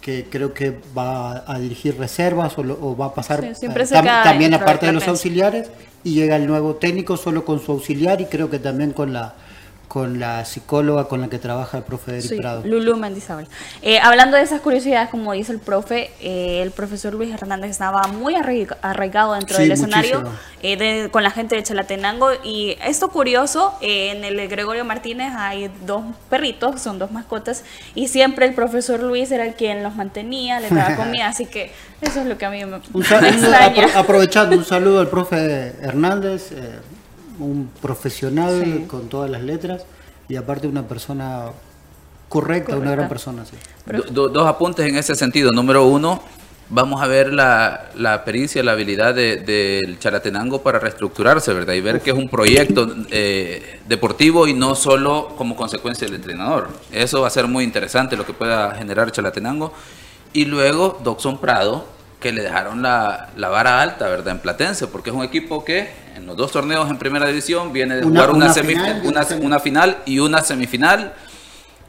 que 0.00 0.26
creo 0.30 0.54
que 0.54 0.78
va 0.96 1.44
a 1.46 1.58
dirigir 1.58 1.98
reservas 1.98 2.56
o, 2.58 2.62
lo- 2.62 2.78
o 2.80 2.96
va 2.96 3.06
a 3.06 3.14
pasar 3.14 3.40
Sí, 3.40 3.66
eh, 3.66 3.70
tam- 3.98 4.04
también 4.24 4.54
aparte 4.62 4.86
de 4.86 4.92
los 4.92 5.02
auxiliares 5.10 5.70
y 6.04 6.14
llega 6.14 6.36
el 6.36 6.46
nuevo 6.46 6.76
técnico 6.76 7.16
solo 7.16 7.44
con 7.44 7.60
su 7.60 7.72
auxiliar 7.72 8.20
y 8.20 8.26
creo 8.26 8.48
que 8.48 8.58
también 8.58 8.92
con 8.92 9.12
la 9.12 9.34
con 9.90 10.20
la 10.20 10.44
psicóloga 10.44 11.08
con 11.08 11.20
la 11.20 11.26
que 11.26 11.40
trabaja 11.40 11.78
el 11.78 11.82
profe 11.82 12.12
Eric 12.18 12.22
Sí, 12.30 12.36
Prado. 12.36 12.62
Lulú 12.64 12.96
Mendizábal. 12.96 13.48
Eh, 13.82 13.98
hablando 13.98 14.36
de 14.36 14.44
esas 14.44 14.60
curiosidades, 14.60 15.08
como 15.10 15.32
dice 15.32 15.50
el 15.50 15.58
profe, 15.58 16.12
eh, 16.20 16.62
el 16.62 16.70
profesor 16.70 17.12
Luis 17.12 17.34
Hernández 17.34 17.72
estaba 17.72 18.02
muy 18.06 18.36
arraiga- 18.36 18.76
arraigado 18.82 19.32
dentro 19.34 19.56
Sí, 19.56 19.62
del 19.62 19.72
escenario 19.72 20.22
eh, 20.62 20.76
de- 20.76 21.10
con 21.10 21.24
la 21.24 21.32
gente 21.32 21.56
de 21.56 21.64
Chalatenango. 21.64 22.28
Y 22.44 22.76
esto 22.86 23.08
curioso, 23.08 23.74
eh, 23.80 24.12
en 24.12 24.22
el 24.22 24.46
Gregorio 24.48 24.84
Martínez 24.84 25.32
hay 25.36 25.68
dos 25.84 26.04
perritos, 26.28 26.80
son 26.80 27.00
dos 27.00 27.10
mascotas, 27.10 27.64
y 27.96 28.06
siempre 28.06 28.46
el 28.46 28.54
profesor 28.54 29.00
Luis 29.02 29.32
era 29.32 29.44
el 29.44 29.54
quien 29.54 29.82
los 29.82 29.96
mantenía, 29.96 30.60
les 30.60 30.72
daba 30.72 30.94
comida, 31.18 31.26
así 31.26 31.46
que 31.46 31.72
eso 32.00 32.20
es 32.20 32.26
lo 32.26 32.38
que 32.38 32.46
a 32.46 32.50
mí 32.50 32.64
me, 32.64 32.76
Un 32.76 33.02
extraña. 33.02 33.88
apro- 33.88 33.96
aprovechando 33.96 34.56
un 34.56 34.64
saludo 34.64 35.00
al 35.00 35.08
profe 35.08 35.72
Hernández, 35.82 36.52
eh, 36.52 36.78
un 37.40 37.70
profesional 37.82 38.62
Sí. 38.64 38.84
con 38.86 39.08
todas 39.08 39.30
las 39.30 39.42
letras 39.42 39.84
y 40.28 40.36
aparte 40.36 40.66
una 40.68 40.86
persona 40.86 41.46
correcta, 42.28 42.72
una 42.76 42.92
gran 42.92 43.08
Correcta. 43.08 43.08
persona. 43.08 43.44
sí. 43.44 43.56
Do- 43.86 44.04
do- 44.10 44.28
dos 44.28 44.46
apuntes 44.46 44.86
en 44.88 44.96
ese 44.96 45.14
sentido. 45.16 45.50
Número 45.50 45.84
uno, 45.86 46.22
vamos 46.68 47.02
a 47.02 47.08
ver 47.08 47.32
la, 47.32 47.90
la 47.96 48.24
pericia, 48.24 48.62
la 48.62 48.72
habilidad 48.72 49.12
de- 49.14 49.38
del 49.38 49.98
Chalatenango 49.98 50.62
para 50.62 50.78
reestructurarse, 50.78 51.52
¿verdad? 51.52 51.74
Y 51.74 51.80
ver 51.80 52.00
que 52.00 52.10
es 52.10 52.16
un 52.16 52.28
proyecto 52.28 52.94
eh, 53.10 53.80
deportivo 53.88 54.46
y 54.46 54.54
no 54.54 54.76
solo 54.76 55.34
como 55.36 55.56
consecuencia 55.56 56.06
del 56.06 56.14
entrenador. 56.16 56.68
Eso 56.92 57.22
va 57.22 57.26
a 57.26 57.30
ser 57.30 57.48
muy 57.48 57.64
interesante 57.64 58.16
lo 58.16 58.24
que 58.24 58.32
pueda 58.32 58.74
generar 58.76 59.10
Chalatenango. 59.10 59.72
Y 60.32 60.44
luego 60.44 61.00
Doxon 61.02 61.38
Prado, 61.38 61.84
que 62.20 62.32
le 62.32 62.42
dejaron 62.42 62.82
la, 62.82 63.30
la 63.36 63.48
vara 63.48 63.80
alta, 63.80 64.06
¿verdad? 64.08 64.32
En 64.34 64.38
Platense, 64.40 64.86
porque 64.86 65.10
es 65.10 65.16
un 65.16 65.24
equipo 65.24 65.64
que 65.64 65.90
en 66.16 66.26
los 66.26 66.36
dos 66.36 66.52
torneos 66.52 66.88
en 66.90 66.98
primera 66.98 67.26
división 67.26 67.72
viene 67.72 67.96
de 67.96 68.04
Una- 68.04 68.20
jugar 68.24 68.30
una, 68.36 68.44
una 68.46 68.54
semif- 68.54 68.66
final 68.66 69.00
y 69.02 69.06
una- 69.08 69.26
una 69.46 69.58
final 69.58 69.96
y 70.04 70.18
una 70.18 70.42
semifinal 70.42 71.14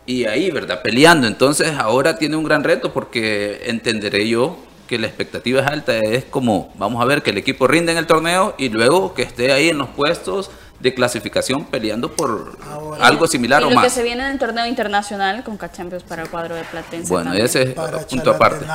y 0.05 0.25
ahí, 0.25 0.49
¿verdad? 0.49 0.82
Peleando. 0.82 1.27
Entonces 1.27 1.73
ahora 1.77 2.17
tiene 2.17 2.38
un 2.38 2.43
gran 2.45 2.63
reto 2.63 2.93
porque 2.93 3.63
entenderé 3.65 4.27
yo 4.27 4.57
que 4.88 4.97
la 4.97 5.07
expectativa 5.07 5.61
es 5.61 5.67
alta. 5.67 5.97
Es 5.97 6.23
como, 6.25 6.73
vamos 6.77 7.01
a 7.01 7.05
ver 7.05 7.21
que 7.23 7.32
el 7.32 7.38
equipo 7.38 7.67
rinde 7.67 7.91
en 7.91 7.97
el 7.97 8.07
torneo 8.07 8.55
y 8.57 8.69
luego 8.69 9.13
que 9.13 9.23
esté 9.23 9.51
ahí 9.51 9.69
en 9.69 9.77
los 9.77 9.89
puestos 9.89 10.49
de 10.79 10.93
clasificación 10.95 11.65
peleando 11.65 12.11
por 12.11 12.57
algo 12.99 13.27
similar 13.27 13.61
y 13.61 13.65
o 13.65 13.69
lo 13.69 13.75
que 13.75 13.82
más. 13.84 13.93
se 13.93 14.01
viene 14.01 14.25
en 14.25 14.32
el 14.32 14.39
torneo 14.39 14.65
internacional 14.65 15.43
con 15.43 15.55
Cachampions 15.57 16.03
para 16.03 16.23
el 16.23 16.29
cuadro 16.29 16.55
de 16.55 16.63
Platense. 16.63 17.07
Bueno, 17.09 17.25
también. 17.25 17.45
ese 17.45 17.61
es 17.63 17.73
Para 17.73 17.99
punto 17.99 18.32
aparte. 18.32 18.65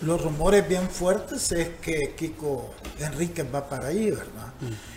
Los 0.00 0.22
rumores 0.22 0.68
bien 0.68 0.90
fuertes 0.90 1.52
es 1.52 1.68
que 1.80 2.14
Kiko 2.16 2.70
Enríquez 2.98 3.46
va 3.52 3.68
para 3.68 3.88
ahí, 3.88 4.10
¿verdad? 4.10 4.52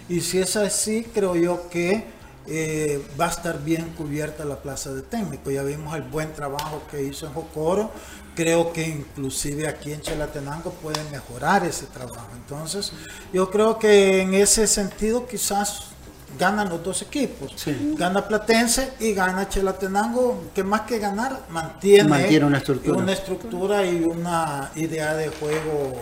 Y 0.09 0.21
si 0.21 0.39
es 0.39 0.55
así, 0.55 1.05
creo 1.13 1.35
yo 1.35 1.69
que 1.69 2.05
eh, 2.47 3.05
va 3.19 3.27
a 3.27 3.29
estar 3.29 3.63
bien 3.63 3.93
cubierta 3.95 4.43
la 4.43 4.57
plaza 4.57 4.93
de 4.93 5.01
técnico. 5.03 5.51
Ya 5.51 5.63
vimos 5.63 5.95
el 5.95 6.01
buen 6.03 6.33
trabajo 6.33 6.81
que 6.89 7.03
hizo 7.03 7.27
en 7.27 7.33
Jocoro. 7.33 7.91
Creo 8.35 8.73
que 8.73 8.87
inclusive 8.87 9.67
aquí 9.67 9.93
en 9.93 10.01
Chalatenango 10.01 10.71
pueden 10.71 11.09
mejorar 11.11 11.65
ese 11.65 11.85
trabajo. 11.85 12.29
Entonces, 12.35 12.91
yo 13.31 13.51
creo 13.51 13.77
que 13.77 14.21
en 14.21 14.33
ese 14.33 14.65
sentido 14.67 15.27
quizás 15.27 15.88
ganan 16.37 16.69
los 16.69 16.83
dos 16.83 17.01
equipos. 17.01 17.53
Gana 17.97 18.27
Platense 18.27 18.93
y 18.99 19.13
gana 19.13 19.49
Chalatenango, 19.49 20.43
que 20.53 20.63
más 20.63 20.81
que 20.81 20.99
ganar, 20.99 21.41
mantiene, 21.49 22.09
Mantiene 22.09 22.45
una 22.45 22.57
estructura. 22.57 22.97
una 22.97 23.11
estructura 23.13 23.85
y 23.85 24.03
una 24.03 24.71
idea 24.75 25.15
de 25.15 25.29
juego 25.29 25.93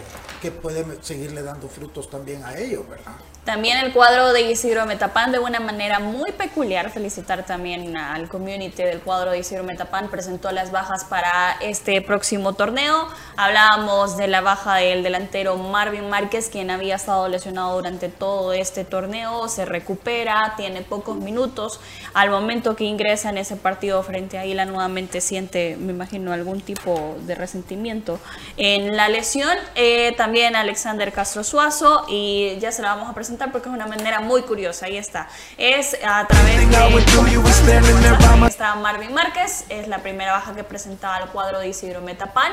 que 0.42 0.52
puede 0.52 0.86
seguirle 1.02 1.42
dando 1.44 1.68
frutos 1.68 2.10
también 2.10 2.44
a 2.44 2.58
ellos, 2.58 2.88
¿verdad? 2.88 3.14
También 3.48 3.78
el 3.78 3.94
cuadro 3.94 4.34
de 4.34 4.42
Isidro 4.42 4.86
Metapán 4.86 5.32
de 5.32 5.40
una 5.40 5.62
manera 5.62 6.00
muy 6.00 6.34
peculiar. 6.34 6.90
Felicitar 6.90 7.46
también 7.46 7.96
al 7.96 8.28
community 8.28 8.84
del 8.84 9.00
cuadro 9.00 9.32
de 9.32 9.40
Isidro 9.40 9.64
Metapán. 9.64 10.10
Presentó 10.10 10.52
las 10.52 10.74
bajas 10.74 11.06
para 11.06 11.54
este 11.62 12.02
próximo 12.02 12.56
torneo. 12.56 13.08
Hablábamos 13.38 14.18
de 14.18 14.28
la 14.28 14.42
baja 14.42 14.76
del 14.76 15.02
delantero 15.02 15.56
Marvin 15.56 16.10
Márquez, 16.10 16.50
quien 16.50 16.70
había 16.70 16.96
estado 16.96 17.30
lesionado 17.30 17.74
durante 17.78 18.10
todo 18.10 18.52
este 18.52 18.84
torneo. 18.84 19.48
Se 19.48 19.64
recupera, 19.64 20.56
tiene 20.58 20.82
pocos 20.82 21.16
minutos. 21.16 21.80
Al 22.14 22.30
momento 22.30 22.76
que 22.76 22.84
ingresa 22.84 23.30
en 23.30 23.38
ese 23.38 23.56
partido 23.56 24.04
frente 24.04 24.38
a 24.38 24.42
Águila, 24.42 24.66
nuevamente 24.66 25.22
siente, 25.22 25.78
me 25.80 25.94
imagino, 25.94 26.34
algún 26.34 26.60
tipo 26.60 27.16
de 27.22 27.34
resentimiento 27.36 28.20
en 28.58 28.98
la 28.98 29.08
lesión. 29.08 29.58
Eh, 29.76 30.14
también 30.18 30.58
Alexander 30.58 31.14
Castro 31.14 31.46
Suazo, 31.46 32.04
y 32.10 32.58
ya 32.60 32.74
se 32.74 32.82
la 32.82 32.90
vamos 32.90 33.10
a 33.10 33.14
presentar 33.14 33.37
porque 33.52 33.70
es 33.70 33.76
una 33.76 33.88
manera 33.88 34.20
muy 34.20 34.42
curiosa. 34.42 34.88
Ahí 34.88 34.98
está. 34.98 35.28
Es 35.58 35.96
a 36.04 36.26
través 36.28 36.70
de. 36.70 38.48
Está 38.48 38.76
Marvin 38.76 39.14
Márquez, 39.14 39.66
es 39.70 39.88
la 39.88 40.00
primera 40.00 40.32
baja 40.34 40.56
que 40.56 40.64
presentaba 40.64 41.18
el 41.20 41.30
cuadro 41.30 41.60
de 41.60 41.68
Isidro 41.68 42.02
Metapán. 42.02 42.52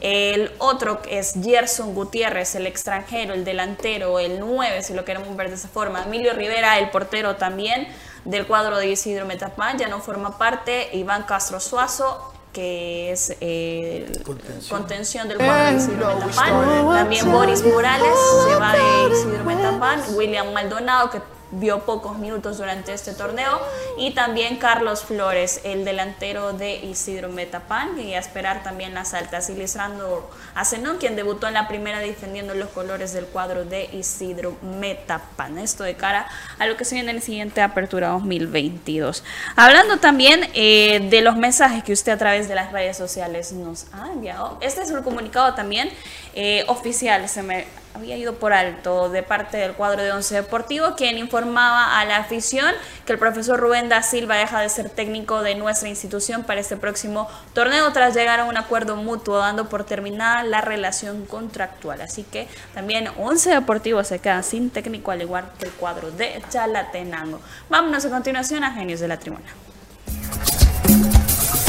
El 0.00 0.52
otro 0.58 1.00
es 1.08 1.34
Gerson 1.42 1.94
Gutiérrez, 1.94 2.54
el 2.56 2.66
extranjero, 2.66 3.32
el 3.32 3.44
delantero, 3.44 4.18
el 4.18 4.40
9, 4.40 4.82
si 4.82 4.92
lo 4.92 5.04
queremos 5.04 5.34
ver 5.36 5.48
de 5.48 5.54
esa 5.54 5.68
forma. 5.68 6.02
Emilio 6.02 6.34
Rivera, 6.34 6.78
el 6.78 6.90
portero 6.90 7.36
también 7.36 7.88
del 8.24 8.46
cuadro 8.46 8.76
de 8.78 8.88
Isidro 8.88 9.24
Metapán, 9.24 9.78
ya 9.78 9.88
no 9.88 10.00
forma 10.00 10.36
parte. 10.36 10.90
Iván 10.92 11.22
Castro 11.22 11.60
Suazo, 11.60 12.33
que 12.54 13.10
es 13.10 13.36
eh, 13.40 14.06
el 14.08 14.22
contención. 14.22 15.28
del 15.28 15.36
cuadro 15.36 15.72
de 15.72 15.76
Isidro 15.76 16.14
Metapán. 16.14 16.94
También 16.94 17.30
Boris 17.30 17.64
Morales 17.64 18.14
se 18.48 18.54
va 18.54 18.72
de 18.72 19.14
Isidro 19.14 19.44
Metapán. 19.44 20.00
William 20.14 20.52
Maldonado, 20.54 21.10
que 21.10 21.20
vio 21.50 21.80
pocos 21.80 22.18
minutos 22.18 22.58
durante 22.58 22.92
este 22.92 23.12
torneo. 23.12 23.60
Y 23.98 24.12
también 24.12 24.56
Carlos 24.56 25.04
Flores, 25.04 25.60
el 25.64 25.84
delantero 25.84 26.52
de 26.52 26.76
Isidro 26.76 27.28
Metapán. 27.28 27.98
Y 27.98 28.14
a 28.14 28.18
esperar 28.18 28.62
también 28.62 28.94
las 28.94 29.14
altas. 29.14 29.50
Y 29.50 29.54
Lisandro 29.54 30.30
Azenón, 30.54 30.98
quien 30.98 31.16
debutó 31.16 31.46
en 31.48 31.54
la 31.54 31.68
primera 31.68 31.98
defendiendo 31.98 32.54
los 32.54 32.70
colores 32.70 33.12
del 33.12 33.26
cuadro 33.26 33.64
de 33.64 33.88
Isidro 33.92 34.56
Metapán. 34.62 35.58
Esto 35.58 35.84
de 35.84 35.94
cara 35.94 36.26
a 36.58 36.66
lo 36.66 36.76
que 36.76 36.84
se 36.84 36.94
viene 36.94 37.10
en 37.10 37.16
el 37.16 37.22
siguiente 37.22 37.62
Apertura 37.62 38.08
2022. 38.08 39.24
Hablando 39.56 39.98
también 39.98 40.48
eh, 40.54 41.06
de 41.10 41.20
los 41.20 41.36
mensajes 41.36 41.84
que 41.84 41.92
usted 41.92 42.12
a 42.12 42.18
través 42.18 42.48
de 42.48 42.54
las 42.54 42.72
redes 42.72 42.96
sociales 42.96 43.52
nos 43.52 43.86
ha 43.92 44.12
enviado. 44.12 44.58
Este 44.60 44.82
es 44.82 44.90
un 44.90 45.02
comunicado 45.02 45.54
también 45.54 45.90
eh, 46.34 46.64
oficial. 46.68 47.28
Se 47.28 47.42
me 47.42 47.66
había 47.94 48.16
ido 48.16 48.34
por 48.34 48.52
alto 48.52 49.08
de 49.08 49.22
parte 49.22 49.56
del 49.56 49.72
cuadro 49.72 50.02
de 50.02 50.10
Once 50.10 50.34
Deportivo, 50.34 50.96
quien 50.96 51.16
informaba 51.16 52.00
a 52.00 52.04
la 52.04 52.16
afición 52.16 52.66
que 53.06 53.12
el 53.12 53.18
profesor 53.18 53.58
Rubén 53.58 53.88
da 53.88 54.02
Silva 54.02 54.36
deja 54.36 54.60
de 54.60 54.68
ser 54.68 54.90
técnico 54.90 55.42
de 55.42 55.54
nuestra 55.54 55.88
institución 55.88 56.42
para 56.42 56.60
este 56.60 56.76
próximo 56.76 57.28
torneo 57.52 57.92
tras 57.92 58.14
llegar 58.14 58.40
a 58.40 58.44
un 58.44 58.56
acuerdo 58.56 58.96
mutuo, 58.96 59.38
dando 59.38 59.68
por 59.68 59.84
terminada 59.84 60.42
la 60.42 60.60
relación 60.60 61.24
contractual. 61.24 62.00
Así 62.00 62.24
que 62.24 62.48
también 62.74 63.08
Once 63.16 63.48
Deportivo 63.48 64.02
se 64.02 64.18
queda 64.18 64.42
sin 64.42 64.70
técnico, 64.70 65.12
al 65.12 65.22
igual 65.22 65.52
que 65.58 65.66
el 65.66 65.72
cuadro 65.72 66.10
de 66.10 66.42
Chalatenango. 66.50 67.40
Vámonos 67.70 68.04
a 68.04 68.10
continuación 68.10 68.64
a 68.64 68.72
Genios 68.72 69.00
de 69.00 69.08
la 69.08 69.18
Tribuna. 69.18 69.44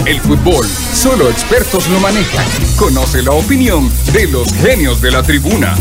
El 0.05 0.19
fútbol, 0.21 0.67
solo 0.67 1.29
expertos 1.29 1.87
lo 1.89 1.99
manejan. 1.99 2.45
Conoce 2.77 3.23
la 3.23 3.31
opinión 3.31 3.91
de 4.13 4.27
los 4.27 4.53
genios 4.53 5.01
de 5.01 5.11
la 5.11 5.23
tribuna. 5.23 5.75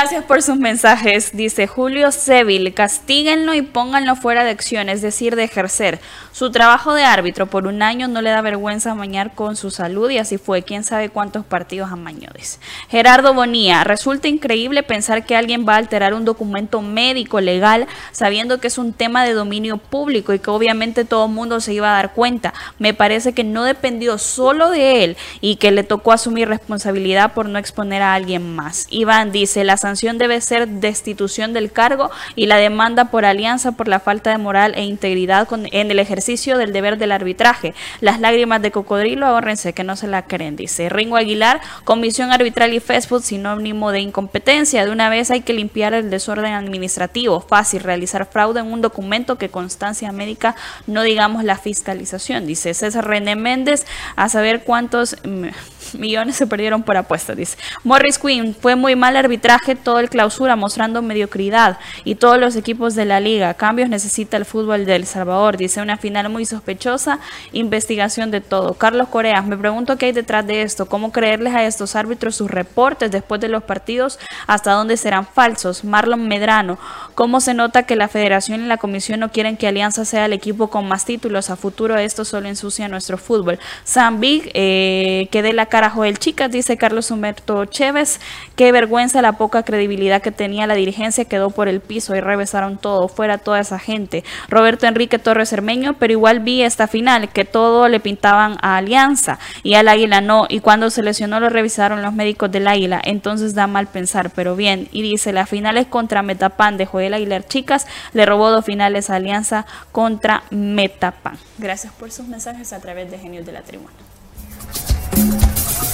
Gracias 0.00 0.22
por 0.22 0.42
sus 0.42 0.56
mensajes. 0.56 1.36
Dice 1.36 1.66
Julio 1.66 2.12
Seville, 2.12 2.72
castíguenlo 2.72 3.52
y 3.54 3.62
pónganlo 3.62 4.14
fuera 4.14 4.44
de 4.44 4.50
acción, 4.50 4.88
es 4.88 5.02
decir, 5.02 5.34
de 5.34 5.42
ejercer. 5.42 5.98
Su 6.30 6.52
trabajo 6.52 6.94
de 6.94 7.02
árbitro 7.02 7.48
por 7.48 7.66
un 7.66 7.82
año 7.82 8.06
no 8.06 8.22
le 8.22 8.30
da 8.30 8.40
vergüenza 8.40 8.92
amañar 8.92 9.34
con 9.34 9.56
su 9.56 9.72
salud 9.72 10.08
y 10.08 10.18
así 10.18 10.38
fue. 10.38 10.62
Quién 10.62 10.84
sabe 10.84 11.08
cuántos 11.08 11.44
partidos 11.44 11.90
amañó. 11.90 12.28
dice. 12.32 12.60
Gerardo 12.88 13.34
Bonía, 13.34 13.82
resulta 13.82 14.28
increíble 14.28 14.84
pensar 14.84 15.26
que 15.26 15.34
alguien 15.34 15.66
va 15.68 15.74
a 15.74 15.78
alterar 15.78 16.14
un 16.14 16.24
documento 16.24 16.80
médico 16.80 17.40
legal 17.40 17.88
sabiendo 18.12 18.60
que 18.60 18.68
es 18.68 18.78
un 18.78 18.92
tema 18.92 19.24
de 19.24 19.32
dominio 19.32 19.78
público 19.78 20.32
y 20.32 20.38
que 20.38 20.50
obviamente 20.50 21.04
todo 21.04 21.26
el 21.26 21.32
mundo 21.32 21.58
se 21.58 21.72
iba 21.72 21.90
a 21.90 21.96
dar 21.96 22.12
cuenta. 22.12 22.54
Me 22.78 22.94
parece 22.94 23.32
que 23.32 23.42
no 23.42 23.64
dependió 23.64 24.18
solo 24.18 24.70
de 24.70 25.02
él 25.02 25.16
y 25.40 25.56
que 25.56 25.72
le 25.72 25.82
tocó 25.82 26.12
asumir 26.12 26.46
responsabilidad 26.46 27.32
por 27.32 27.48
no 27.48 27.58
exponer 27.58 28.00
a 28.00 28.14
alguien 28.14 28.54
más. 28.54 28.86
Iván 28.90 29.32
dice, 29.32 29.64
la 29.64 29.76
sanción 29.88 30.18
debe 30.18 30.40
ser 30.40 30.68
destitución 30.68 31.52
del 31.54 31.72
cargo 31.72 32.10
y 32.36 32.44
la 32.46 32.56
demanda 32.56 33.06
por 33.06 33.24
alianza 33.24 33.72
por 33.72 33.88
la 33.88 34.00
falta 34.00 34.30
de 34.30 34.38
moral 34.38 34.74
e 34.76 34.82
integridad 34.84 35.48
con- 35.48 35.66
en 35.72 35.90
el 35.90 35.98
ejercicio 35.98 36.58
del 36.58 36.72
deber 36.74 36.98
del 36.98 37.12
arbitraje. 37.12 37.74
Las 38.00 38.20
lágrimas 38.20 38.60
de 38.60 38.70
cocodrilo, 38.70 39.24
ahórrense 39.26 39.72
que 39.72 39.84
no 39.84 39.96
se 39.96 40.06
la 40.06 40.22
creen, 40.26 40.56
dice 40.56 40.88
Ringo 40.90 41.16
Aguilar. 41.16 41.60
Comisión 41.84 42.32
arbitral 42.32 42.74
y 42.74 42.80
Facebook, 42.80 43.22
sinónimo 43.22 43.90
de 43.92 44.00
incompetencia. 44.00 44.84
De 44.84 44.92
una 44.92 45.08
vez 45.08 45.30
hay 45.30 45.40
que 45.40 45.54
limpiar 45.54 45.94
el 45.94 46.10
desorden 46.10 46.52
administrativo. 46.52 47.40
Fácil 47.40 47.82
realizar 47.82 48.26
fraude 48.30 48.60
en 48.60 48.70
un 48.70 48.82
documento 48.82 49.38
que 49.38 49.48
constancia 49.48 50.12
médica, 50.12 50.54
no 50.86 51.02
digamos 51.02 51.44
la 51.44 51.56
fiscalización, 51.56 52.46
dice 52.46 52.74
César 52.74 53.06
René 53.06 53.36
Méndez. 53.36 53.86
A 54.16 54.28
saber 54.28 54.64
cuántos 54.64 55.16
mm, 55.24 55.46
millones 55.94 56.36
se 56.36 56.46
perdieron 56.46 56.82
por 56.82 56.96
apuestas, 56.96 57.36
dice. 57.36 57.56
Morris 57.84 58.18
Quinn, 58.18 58.54
fue 58.54 58.76
muy 58.76 58.96
mal 58.96 59.16
arbitraje 59.16 59.76
todo 59.76 59.98
el 59.98 60.08
clausura, 60.08 60.56
mostrando 60.56 61.02
mediocridad. 61.02 61.78
Y 62.04 62.16
todos 62.16 62.38
los 62.38 62.56
equipos 62.56 62.94
de 62.94 63.04
la 63.04 63.20
liga. 63.20 63.54
Cambios 63.54 63.88
necesita 63.88 64.36
el 64.36 64.44
fútbol 64.44 64.86
de 64.86 64.96
El 64.96 65.06
Salvador, 65.06 65.56
dice. 65.56 65.80
Una 65.80 65.96
final 65.96 66.28
muy 66.28 66.44
sospechosa, 66.44 67.18
investigación 67.52 68.30
de 68.30 68.40
todo. 68.40 68.74
Carlos 68.74 69.08
Coreas, 69.08 69.46
me 69.46 69.56
pregunto 69.56 69.96
qué 69.96 70.06
hay 70.06 70.12
detrás 70.12 70.46
de 70.46 70.62
esto. 70.62 70.86
¿Cómo 70.86 71.12
creerles 71.12 71.54
a 71.54 71.64
estos 71.64 71.96
árbitros 71.96 72.36
sus 72.36 72.50
reportes 72.50 73.10
después 73.10 73.40
de 73.40 73.48
los 73.48 73.62
partidos? 73.62 74.18
¿Hasta 74.46 74.72
dónde 74.72 74.96
serán 74.96 75.26
falsos? 75.26 75.84
Marlon 75.84 76.28
Medrano, 76.28 76.78
¿cómo 77.14 77.40
se 77.40 77.54
nota 77.54 77.84
que 77.84 77.96
la 77.96 78.08
federación 78.08 78.62
y 78.62 78.66
la 78.66 78.76
comisión 78.76 79.20
no 79.20 79.30
quieren 79.30 79.56
que 79.56 79.68
Alianza 79.68 80.04
sea 80.04 80.26
el 80.26 80.32
equipo 80.32 80.68
con 80.68 80.88
más 80.88 81.04
títulos? 81.04 81.50
A 81.50 81.56
futuro 81.56 81.96
esto 81.96 82.24
solo 82.24 82.48
ensucia 82.48 82.88
nuestro 82.88 83.18
fútbol. 83.18 83.58
Sam 83.84 84.20
Big, 84.20 84.50
eh, 84.54 85.28
que 85.30 85.42
dé 85.42 85.52
la 85.52 85.66
cara 85.66 85.77
a 85.84 85.90
Joel 85.90 86.18
Chicas, 86.18 86.50
dice 86.50 86.76
Carlos 86.76 87.10
Humberto 87.10 87.64
Chévez. 87.64 88.20
Qué 88.56 88.72
vergüenza 88.72 89.22
la 89.22 89.32
poca 89.32 89.62
credibilidad 89.62 90.22
que 90.22 90.32
tenía 90.32 90.66
la 90.66 90.74
dirigencia, 90.74 91.24
quedó 91.24 91.50
por 91.50 91.68
el 91.68 91.80
piso 91.80 92.14
y 92.14 92.20
revesaron 92.20 92.78
todo, 92.78 93.08
fuera 93.08 93.38
toda 93.38 93.60
esa 93.60 93.78
gente. 93.78 94.24
Roberto 94.48 94.86
Enrique 94.86 95.18
Torres 95.18 95.52
Hermeño, 95.52 95.94
pero 95.94 96.12
igual 96.12 96.40
vi 96.40 96.62
esta 96.62 96.86
final, 96.86 97.28
que 97.30 97.44
todo 97.44 97.88
le 97.88 98.00
pintaban 98.00 98.56
a 98.62 98.76
Alianza 98.76 99.38
y 99.62 99.74
al 99.74 99.88
Águila 99.88 100.20
no, 100.20 100.46
y 100.48 100.60
cuando 100.60 100.90
se 100.90 101.02
lesionó 101.02 101.40
lo 101.40 101.48
revisaron 101.48 102.02
los 102.02 102.12
médicos 102.12 102.50
del 102.50 102.68
Águila, 102.68 103.00
entonces 103.04 103.54
da 103.54 103.66
mal 103.66 103.86
pensar, 103.86 104.30
pero 104.30 104.56
bien, 104.56 104.88
y 104.92 105.02
dice, 105.02 105.32
las 105.32 105.48
finales 105.48 105.86
contra 105.86 106.22
Metapan 106.22 106.76
de 106.76 106.86
Joel 106.86 107.14
Aguilar 107.14 107.46
Chicas, 107.46 107.86
le 108.12 108.26
robó 108.26 108.50
dos 108.50 108.64
finales 108.64 109.10
a 109.10 109.16
Alianza 109.16 109.66
contra 109.92 110.42
Metapan. 110.50 111.38
Gracias 111.58 111.92
por 111.92 112.10
sus 112.10 112.26
mensajes 112.26 112.72
a 112.72 112.80
través 112.80 113.10
de 113.10 113.18
Genios 113.18 113.46
de 113.46 113.52
la 113.52 113.62
Tribuna. 113.62 113.92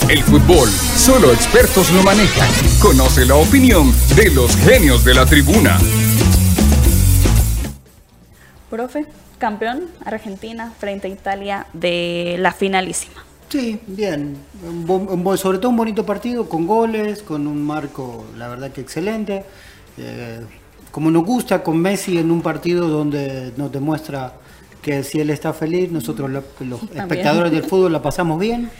El 0.09 0.23
fútbol, 0.23 0.69
solo 0.69 1.33
expertos 1.33 1.91
lo 1.91 2.03
manejan. 2.03 2.47
Conoce 2.79 3.25
la 3.25 3.37
opinión 3.37 3.91
de 4.15 4.31
los 4.31 4.55
genios 4.55 5.03
de 5.03 5.15
la 5.15 5.25
tribuna. 5.25 5.79
Profe, 8.69 9.07
campeón 9.39 9.87
Argentina 10.05 10.75
frente 10.79 11.09
a 11.09 11.11
Italia 11.11 11.67
de 11.73 12.37
la 12.39 12.53
finalísima. 12.53 13.25
Sí, 13.49 13.81
bien. 13.87 14.37
Sobre 15.37 15.57
todo 15.57 15.71
un 15.71 15.77
bonito 15.77 16.05
partido 16.05 16.51
con 16.51 16.67
goles, 16.67 17.23
con 17.23 17.47
un 17.47 17.63
marco, 17.63 18.27
la 18.37 18.49
verdad 18.49 18.73
que 18.73 18.83
excelente. 18.83 19.43
Eh, 19.97 20.41
como 20.91 21.11
nos 21.11 21.25
gusta 21.25 21.63
con 21.63 21.79
Messi 21.79 22.19
en 22.19 22.31
un 22.31 22.43
partido 22.43 22.89
donde 22.89 23.55
nos 23.57 23.73
demuestra 23.73 24.35
que 24.83 25.03
si 25.03 25.19
él 25.21 25.31
está 25.31 25.55
feliz, 25.55 25.91
nosotros 25.91 26.31
los 26.31 26.83
espectadores 26.95 27.51
del 27.51 27.65
fútbol 27.65 27.93
la 27.93 28.03
pasamos 28.03 28.39
bien. 28.39 28.71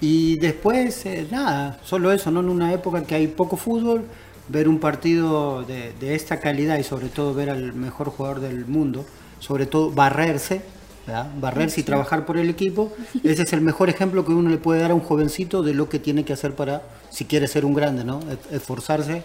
Y 0.00 0.36
después, 0.38 1.06
eh, 1.06 1.26
nada, 1.30 1.80
solo 1.84 2.12
eso, 2.12 2.30
¿no? 2.30 2.40
En 2.40 2.48
una 2.50 2.72
época 2.72 3.04
que 3.06 3.14
hay 3.14 3.28
poco 3.28 3.56
fútbol, 3.56 4.10
ver 4.48 4.68
un 4.68 4.78
partido 4.78 5.62
de, 5.64 5.92
de 5.94 6.14
esta 6.14 6.38
calidad 6.40 6.78
y 6.78 6.84
sobre 6.84 7.08
todo 7.08 7.34
ver 7.34 7.50
al 7.50 7.72
mejor 7.72 8.10
jugador 8.10 8.40
del 8.40 8.66
mundo, 8.66 9.06
sobre 9.38 9.66
todo 9.66 9.90
barrerse, 9.90 10.62
¿verdad? 11.06 11.32
barrerse 11.40 11.80
y 11.80 11.84
trabajar 11.84 12.26
por 12.26 12.36
el 12.36 12.50
equipo, 12.50 12.92
ese 13.24 13.42
es 13.42 13.52
el 13.54 13.62
mejor 13.62 13.88
ejemplo 13.88 14.24
que 14.24 14.32
uno 14.32 14.50
le 14.50 14.58
puede 14.58 14.80
dar 14.80 14.90
a 14.90 14.94
un 14.94 15.00
jovencito 15.00 15.62
de 15.62 15.72
lo 15.74 15.88
que 15.88 15.98
tiene 15.98 16.24
que 16.24 16.32
hacer 16.34 16.54
para, 16.54 16.82
si 17.10 17.24
quiere 17.24 17.48
ser 17.48 17.64
un 17.64 17.74
grande, 17.74 18.04
¿no? 18.04 18.20
E- 18.30 18.56
Esforzarse, 18.56 19.22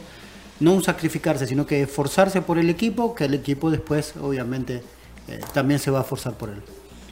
no 0.60 0.74
un 0.74 0.84
sacrificarse, 0.84 1.48
sino 1.48 1.66
que 1.66 1.82
esforzarse 1.84 2.42
por 2.42 2.58
el 2.60 2.70
equipo, 2.70 3.14
que 3.16 3.26
el 3.26 3.34
equipo 3.34 3.72
después, 3.72 4.14
obviamente, 4.22 4.84
eh, 5.28 5.40
también 5.54 5.80
se 5.80 5.92
va 5.92 6.00
a 6.00 6.02
esforzar 6.04 6.38
por 6.38 6.50
él. 6.50 6.62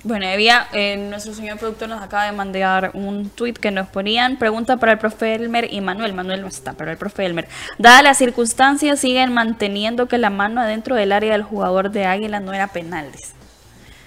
Bueno, 0.03 0.27
había, 0.27 0.67
eh, 0.71 0.95
nuestro 0.95 1.33
señor 1.33 1.57
productor 1.57 1.89
nos 1.89 2.01
acaba 2.01 2.25
de 2.25 2.31
mandar 2.31 2.91
un 2.93 3.29
tweet 3.29 3.53
que 3.53 3.69
nos 3.69 3.89
ponían, 3.89 4.37
pregunta 4.37 4.77
para 4.77 4.93
el 4.93 4.97
profe 4.97 5.35
Elmer 5.35 5.67
y 5.73 5.81
Manuel, 5.81 6.13
Manuel 6.13 6.41
no 6.41 6.47
está, 6.47 6.73
pero 6.73 6.89
el 6.89 6.97
profe 6.97 7.25
Elmer. 7.25 7.49
Dadas 7.77 8.03
las 8.03 8.17
circunstancias, 8.17 8.99
siguen 8.99 9.33
manteniendo 9.33 10.07
que 10.07 10.17
la 10.17 10.29
mano 10.29 10.61
adentro 10.61 10.95
del 10.95 11.11
área 11.11 11.33
del 11.33 11.43
jugador 11.43 11.91
de 11.91 12.05
Águila 12.05 12.39
no 12.39 12.53
era 12.53 12.67
penal. 12.67 13.11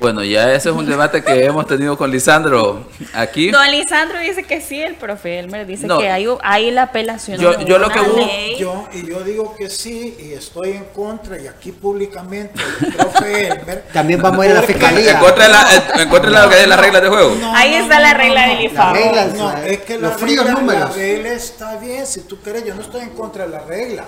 Bueno, 0.02 0.24
ya 0.24 0.52
ese 0.52 0.68
es 0.70 0.74
un 0.74 0.84
debate 0.84 1.22
que 1.22 1.44
hemos 1.44 1.64
tenido 1.66 1.96
con 1.96 2.10
Lisandro 2.10 2.88
aquí. 3.14 3.50
Don 3.52 3.70
Lisandro 3.70 4.18
dice 4.18 4.42
que 4.42 4.60
sí, 4.60 4.82
el 4.82 4.96
profe 4.96 5.38
Elmer 5.38 5.64
dice 5.64 5.86
No. 5.86 5.98
que 5.98 6.10
hay, 6.10 6.26
hay 6.42 6.72
la 6.72 6.82
apelación. 6.82 7.38
Yo- 7.40 7.52
de 7.54 7.64
yo 7.64 7.78
lo 7.78 7.88
que 7.88 8.00
ley. 8.00 8.56
Yo, 8.58 8.88
y 8.92 9.06
yo 9.08 9.20
digo 9.20 9.54
que 9.56 9.70
sí, 9.70 10.16
y 10.18 10.32
estoy 10.32 10.70
en 10.72 10.84
contra, 10.86 11.40
y 11.40 11.46
aquí 11.46 11.70
públicamente 11.70 12.60
el 12.84 12.92
profe 12.94 13.46
Elmer. 13.46 13.84
También 13.92 14.20
vamos 14.20 14.42
a 14.44 14.46
ir 14.46 14.52
a 14.52 14.54
la 14.56 14.62
fiscalía. 14.62 15.12
En 15.12 15.18
contra 15.18 15.44
de 15.44 15.50
la, 15.50 16.02
en 16.02 16.08
contra 16.08 16.46
de 16.48 16.66
la, 16.66 16.76
reglas 16.76 17.02
de 17.02 17.08
juego. 17.08 17.36
No, 17.40 17.54
Ahí 17.54 17.74
está 17.74 17.94
no, 17.96 18.00
la 18.02 18.14
regla 18.14 18.46
no, 18.46 18.54
del 18.56 18.64
IFAB. 18.64 18.96
no, 19.36 19.52
eh, 19.58 19.74
es 19.74 19.80
que 19.82 19.98
la 19.98 20.08
los 20.08 20.20
fríos 20.20 20.44
regla, 20.44 20.60
números. 20.60 20.90
la 20.90 20.96
regla 20.96 21.32
está 21.32 21.76
bien, 21.76 22.04
si 22.06 22.22
tú 22.22 22.40
quieres, 22.42 22.64
yo 22.64 22.74
no 22.74 22.82
estoy 22.82 23.02
en 23.02 23.10
contra 23.10 23.44
de 23.44 23.50
la 23.50 23.60
regla. 23.60 24.04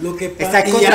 Lo 0.00 0.16
que 0.16 0.24
Está 0.26 0.46
pasa 0.46 0.58
es, 0.58 0.74
que 0.74 0.86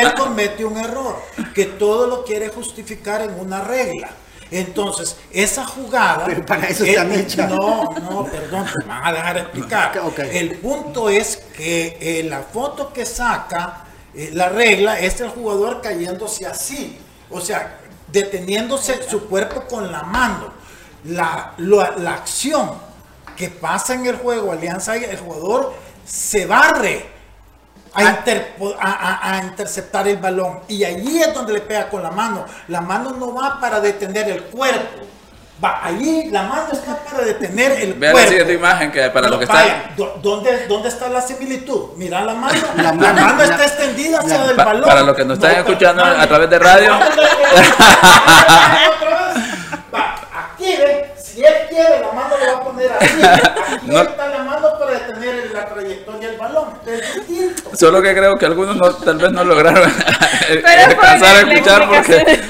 él 0.00 0.03
comete 0.44 0.64
un 0.64 0.76
error, 0.78 1.16
que 1.54 1.66
todo 1.66 2.06
lo 2.06 2.24
quiere 2.24 2.48
justificar 2.48 3.22
en 3.22 3.38
una 3.38 3.62
regla. 3.62 4.10
Entonces, 4.50 5.16
esa 5.32 5.64
jugada. 5.64 6.26
Pero 6.26 6.44
para 6.44 6.68
eso 6.68 6.84
está 6.84 7.04
Mecha. 7.04 7.46
No, 7.46 7.94
no, 7.94 8.24
perdón, 8.26 8.66
te 8.66 8.86
van 8.86 9.06
a 9.06 9.12
dejar 9.12 9.38
explicar. 9.38 10.00
El 10.32 10.58
punto 10.58 11.08
es 11.08 11.36
que 11.56 11.96
eh, 12.00 12.24
la 12.24 12.40
foto 12.42 12.92
que 12.92 13.04
saca 13.04 13.84
eh, 14.14 14.30
la 14.32 14.48
regla 14.48 15.00
es 15.00 15.20
el 15.20 15.28
jugador 15.30 15.80
cayéndose 15.80 16.46
así. 16.46 16.98
O 17.30 17.40
sea, 17.40 17.80
deteniéndose 18.12 19.08
su 19.08 19.26
cuerpo 19.26 19.64
con 19.66 19.90
la 19.90 20.02
mano. 20.02 20.52
La, 21.04 21.54
la, 21.58 21.94
la 21.98 22.14
acción 22.14 22.72
que 23.36 23.48
pasa 23.48 23.94
en 23.94 24.06
el 24.06 24.16
juego 24.16 24.52
Alianza, 24.52 24.96
el 24.96 25.18
jugador 25.18 25.74
se 26.06 26.46
barre 26.46 27.13
a, 27.94 28.02
interpo- 28.02 28.74
a- 28.80 28.92
a- 28.92 29.34
a 29.38 29.42
interceptar 29.44 30.06
el 30.08 30.16
balón. 30.18 30.60
Y 30.68 30.84
allí 30.84 31.20
es 31.22 31.32
donde 31.32 31.52
le 31.54 31.60
pega 31.60 31.88
con 31.88 32.02
la 32.02 32.10
mano. 32.10 32.44
La 32.68 32.80
mano 32.80 33.10
no 33.12 33.32
va 33.34 33.58
para 33.60 33.80
detener 33.80 34.28
el 34.28 34.42
cuerpo. 34.44 35.02
Va, 35.64 35.80
allí 35.84 36.30
la 36.30 36.42
mano 36.42 36.66
está 36.72 36.96
para 36.98 37.24
detener 37.24 37.70
el 37.80 37.94
Vean 37.94 38.00
la 38.00 38.12
cuerpo. 38.12 38.28
siguiente 38.28 38.52
imagen 38.54 38.90
que 38.90 39.08
para 39.10 39.28
No, 39.28 39.34
lo 39.34 39.38
que 39.38 39.46
vaya, 39.46 39.84
está. 39.96 40.04
¿dónde, 40.20 40.66
¿Dónde 40.66 40.88
está 40.88 41.08
la 41.08 41.22
similitud? 41.22 41.90
Mira 41.96 42.22
la 42.24 42.34
mano. 42.34 42.58
La, 42.76 42.82
La 42.82 42.92
mano, 42.92 43.36
la- 43.38 43.44
está 43.44 43.64
extendida 43.64 44.18
hacia 44.18 44.38
la- 44.38 44.50
el 44.50 44.56
balón. 44.56 44.84
para 44.84 45.02
los 45.02 45.16
que 45.16 45.24
nos 45.24 45.38
están 45.38 45.52
No, 45.52 45.58
escuchando 45.58 46.04
a 46.04 46.26
través 46.26 46.50
de 46.50 46.58
radio. 46.58 46.98
Si 51.34 51.44
él 51.44 51.54
quiere, 51.68 52.00
la 52.00 52.12
mano 52.12 52.36
le 52.38 52.46
va 52.52 52.58
a 52.58 52.64
poner 52.64 52.92
así. 52.92 53.22
Aquí 53.74 53.86
No. 53.86 54.02
está 54.02 54.26
la 54.28 54.38
mano 54.44 54.68
para 54.78 54.92
detener 54.92 55.50
la 55.52 55.66
trayectoria 55.66 56.28
del 56.28 56.38
balón. 56.38 56.68
Es 56.86 57.14
distinto. 57.26 57.70
Solo 57.76 58.00
que 58.02 58.14
creo 58.14 58.36
que 58.36 58.46
algunos 58.46 58.76
no, 58.76 58.94
tal 58.94 59.18
vez 59.18 59.32
no 59.32 59.42
lograron 59.44 59.92
Pero 60.48 60.84
alcanzar 60.86 61.36
a 61.36 61.40
escuchar 61.52 61.88
porque 61.88 62.40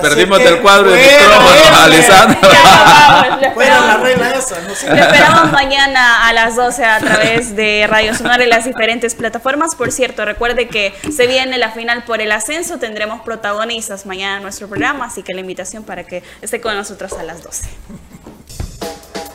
perdimos 0.00 0.38
que, 0.38 0.44
del 0.44 0.60
cuadro 0.60 0.90
de 0.90 0.96
bueno, 0.96 1.18
micrófono 1.18 1.76
a 1.76 1.80
bueno, 1.80 1.88
Lisandro. 1.96 2.50
Ya 2.50 2.62
vamos, 2.62 3.40
le 3.40 3.50
Bueno, 3.54 3.74
la 3.74 3.92
esperamos. 3.92 4.02
regla 4.02 4.30
esa, 4.30 4.60
no 4.60 4.74
sé. 4.74 4.86
Te 4.88 5.00
esperamos 5.00 5.52
mañana 5.52 6.28
a 6.28 6.32
las 6.32 6.56
12 6.56 6.84
a 6.84 6.98
través 6.98 7.56
de 7.56 7.86
Radio 7.88 8.14
Sonar 8.14 8.40
en 8.40 8.48
las 8.48 8.64
diferentes 8.64 9.14
plataformas. 9.14 9.74
Por 9.74 9.92
cierto, 9.92 10.24
recuerde 10.24 10.68
que 10.68 10.94
se 11.14 11.26
viene 11.26 11.58
la 11.58 11.70
final 11.72 12.04
por 12.04 12.20
el 12.20 12.32
ascenso. 12.32 12.78
Tendremos 12.78 13.20
protagonistas 13.22 14.06
mañana 14.06 14.36
en 14.38 14.42
nuestro 14.44 14.68
programa, 14.68 15.06
así 15.06 15.22
que 15.22 15.34
la 15.34 15.40
invitación 15.40 15.82
para 15.82 16.04
que 16.04 16.22
esté 16.40 16.60
con 16.60 16.74
nosotros 16.76 17.12
a 17.14 17.22
las 17.24 17.42
12. 17.42 17.68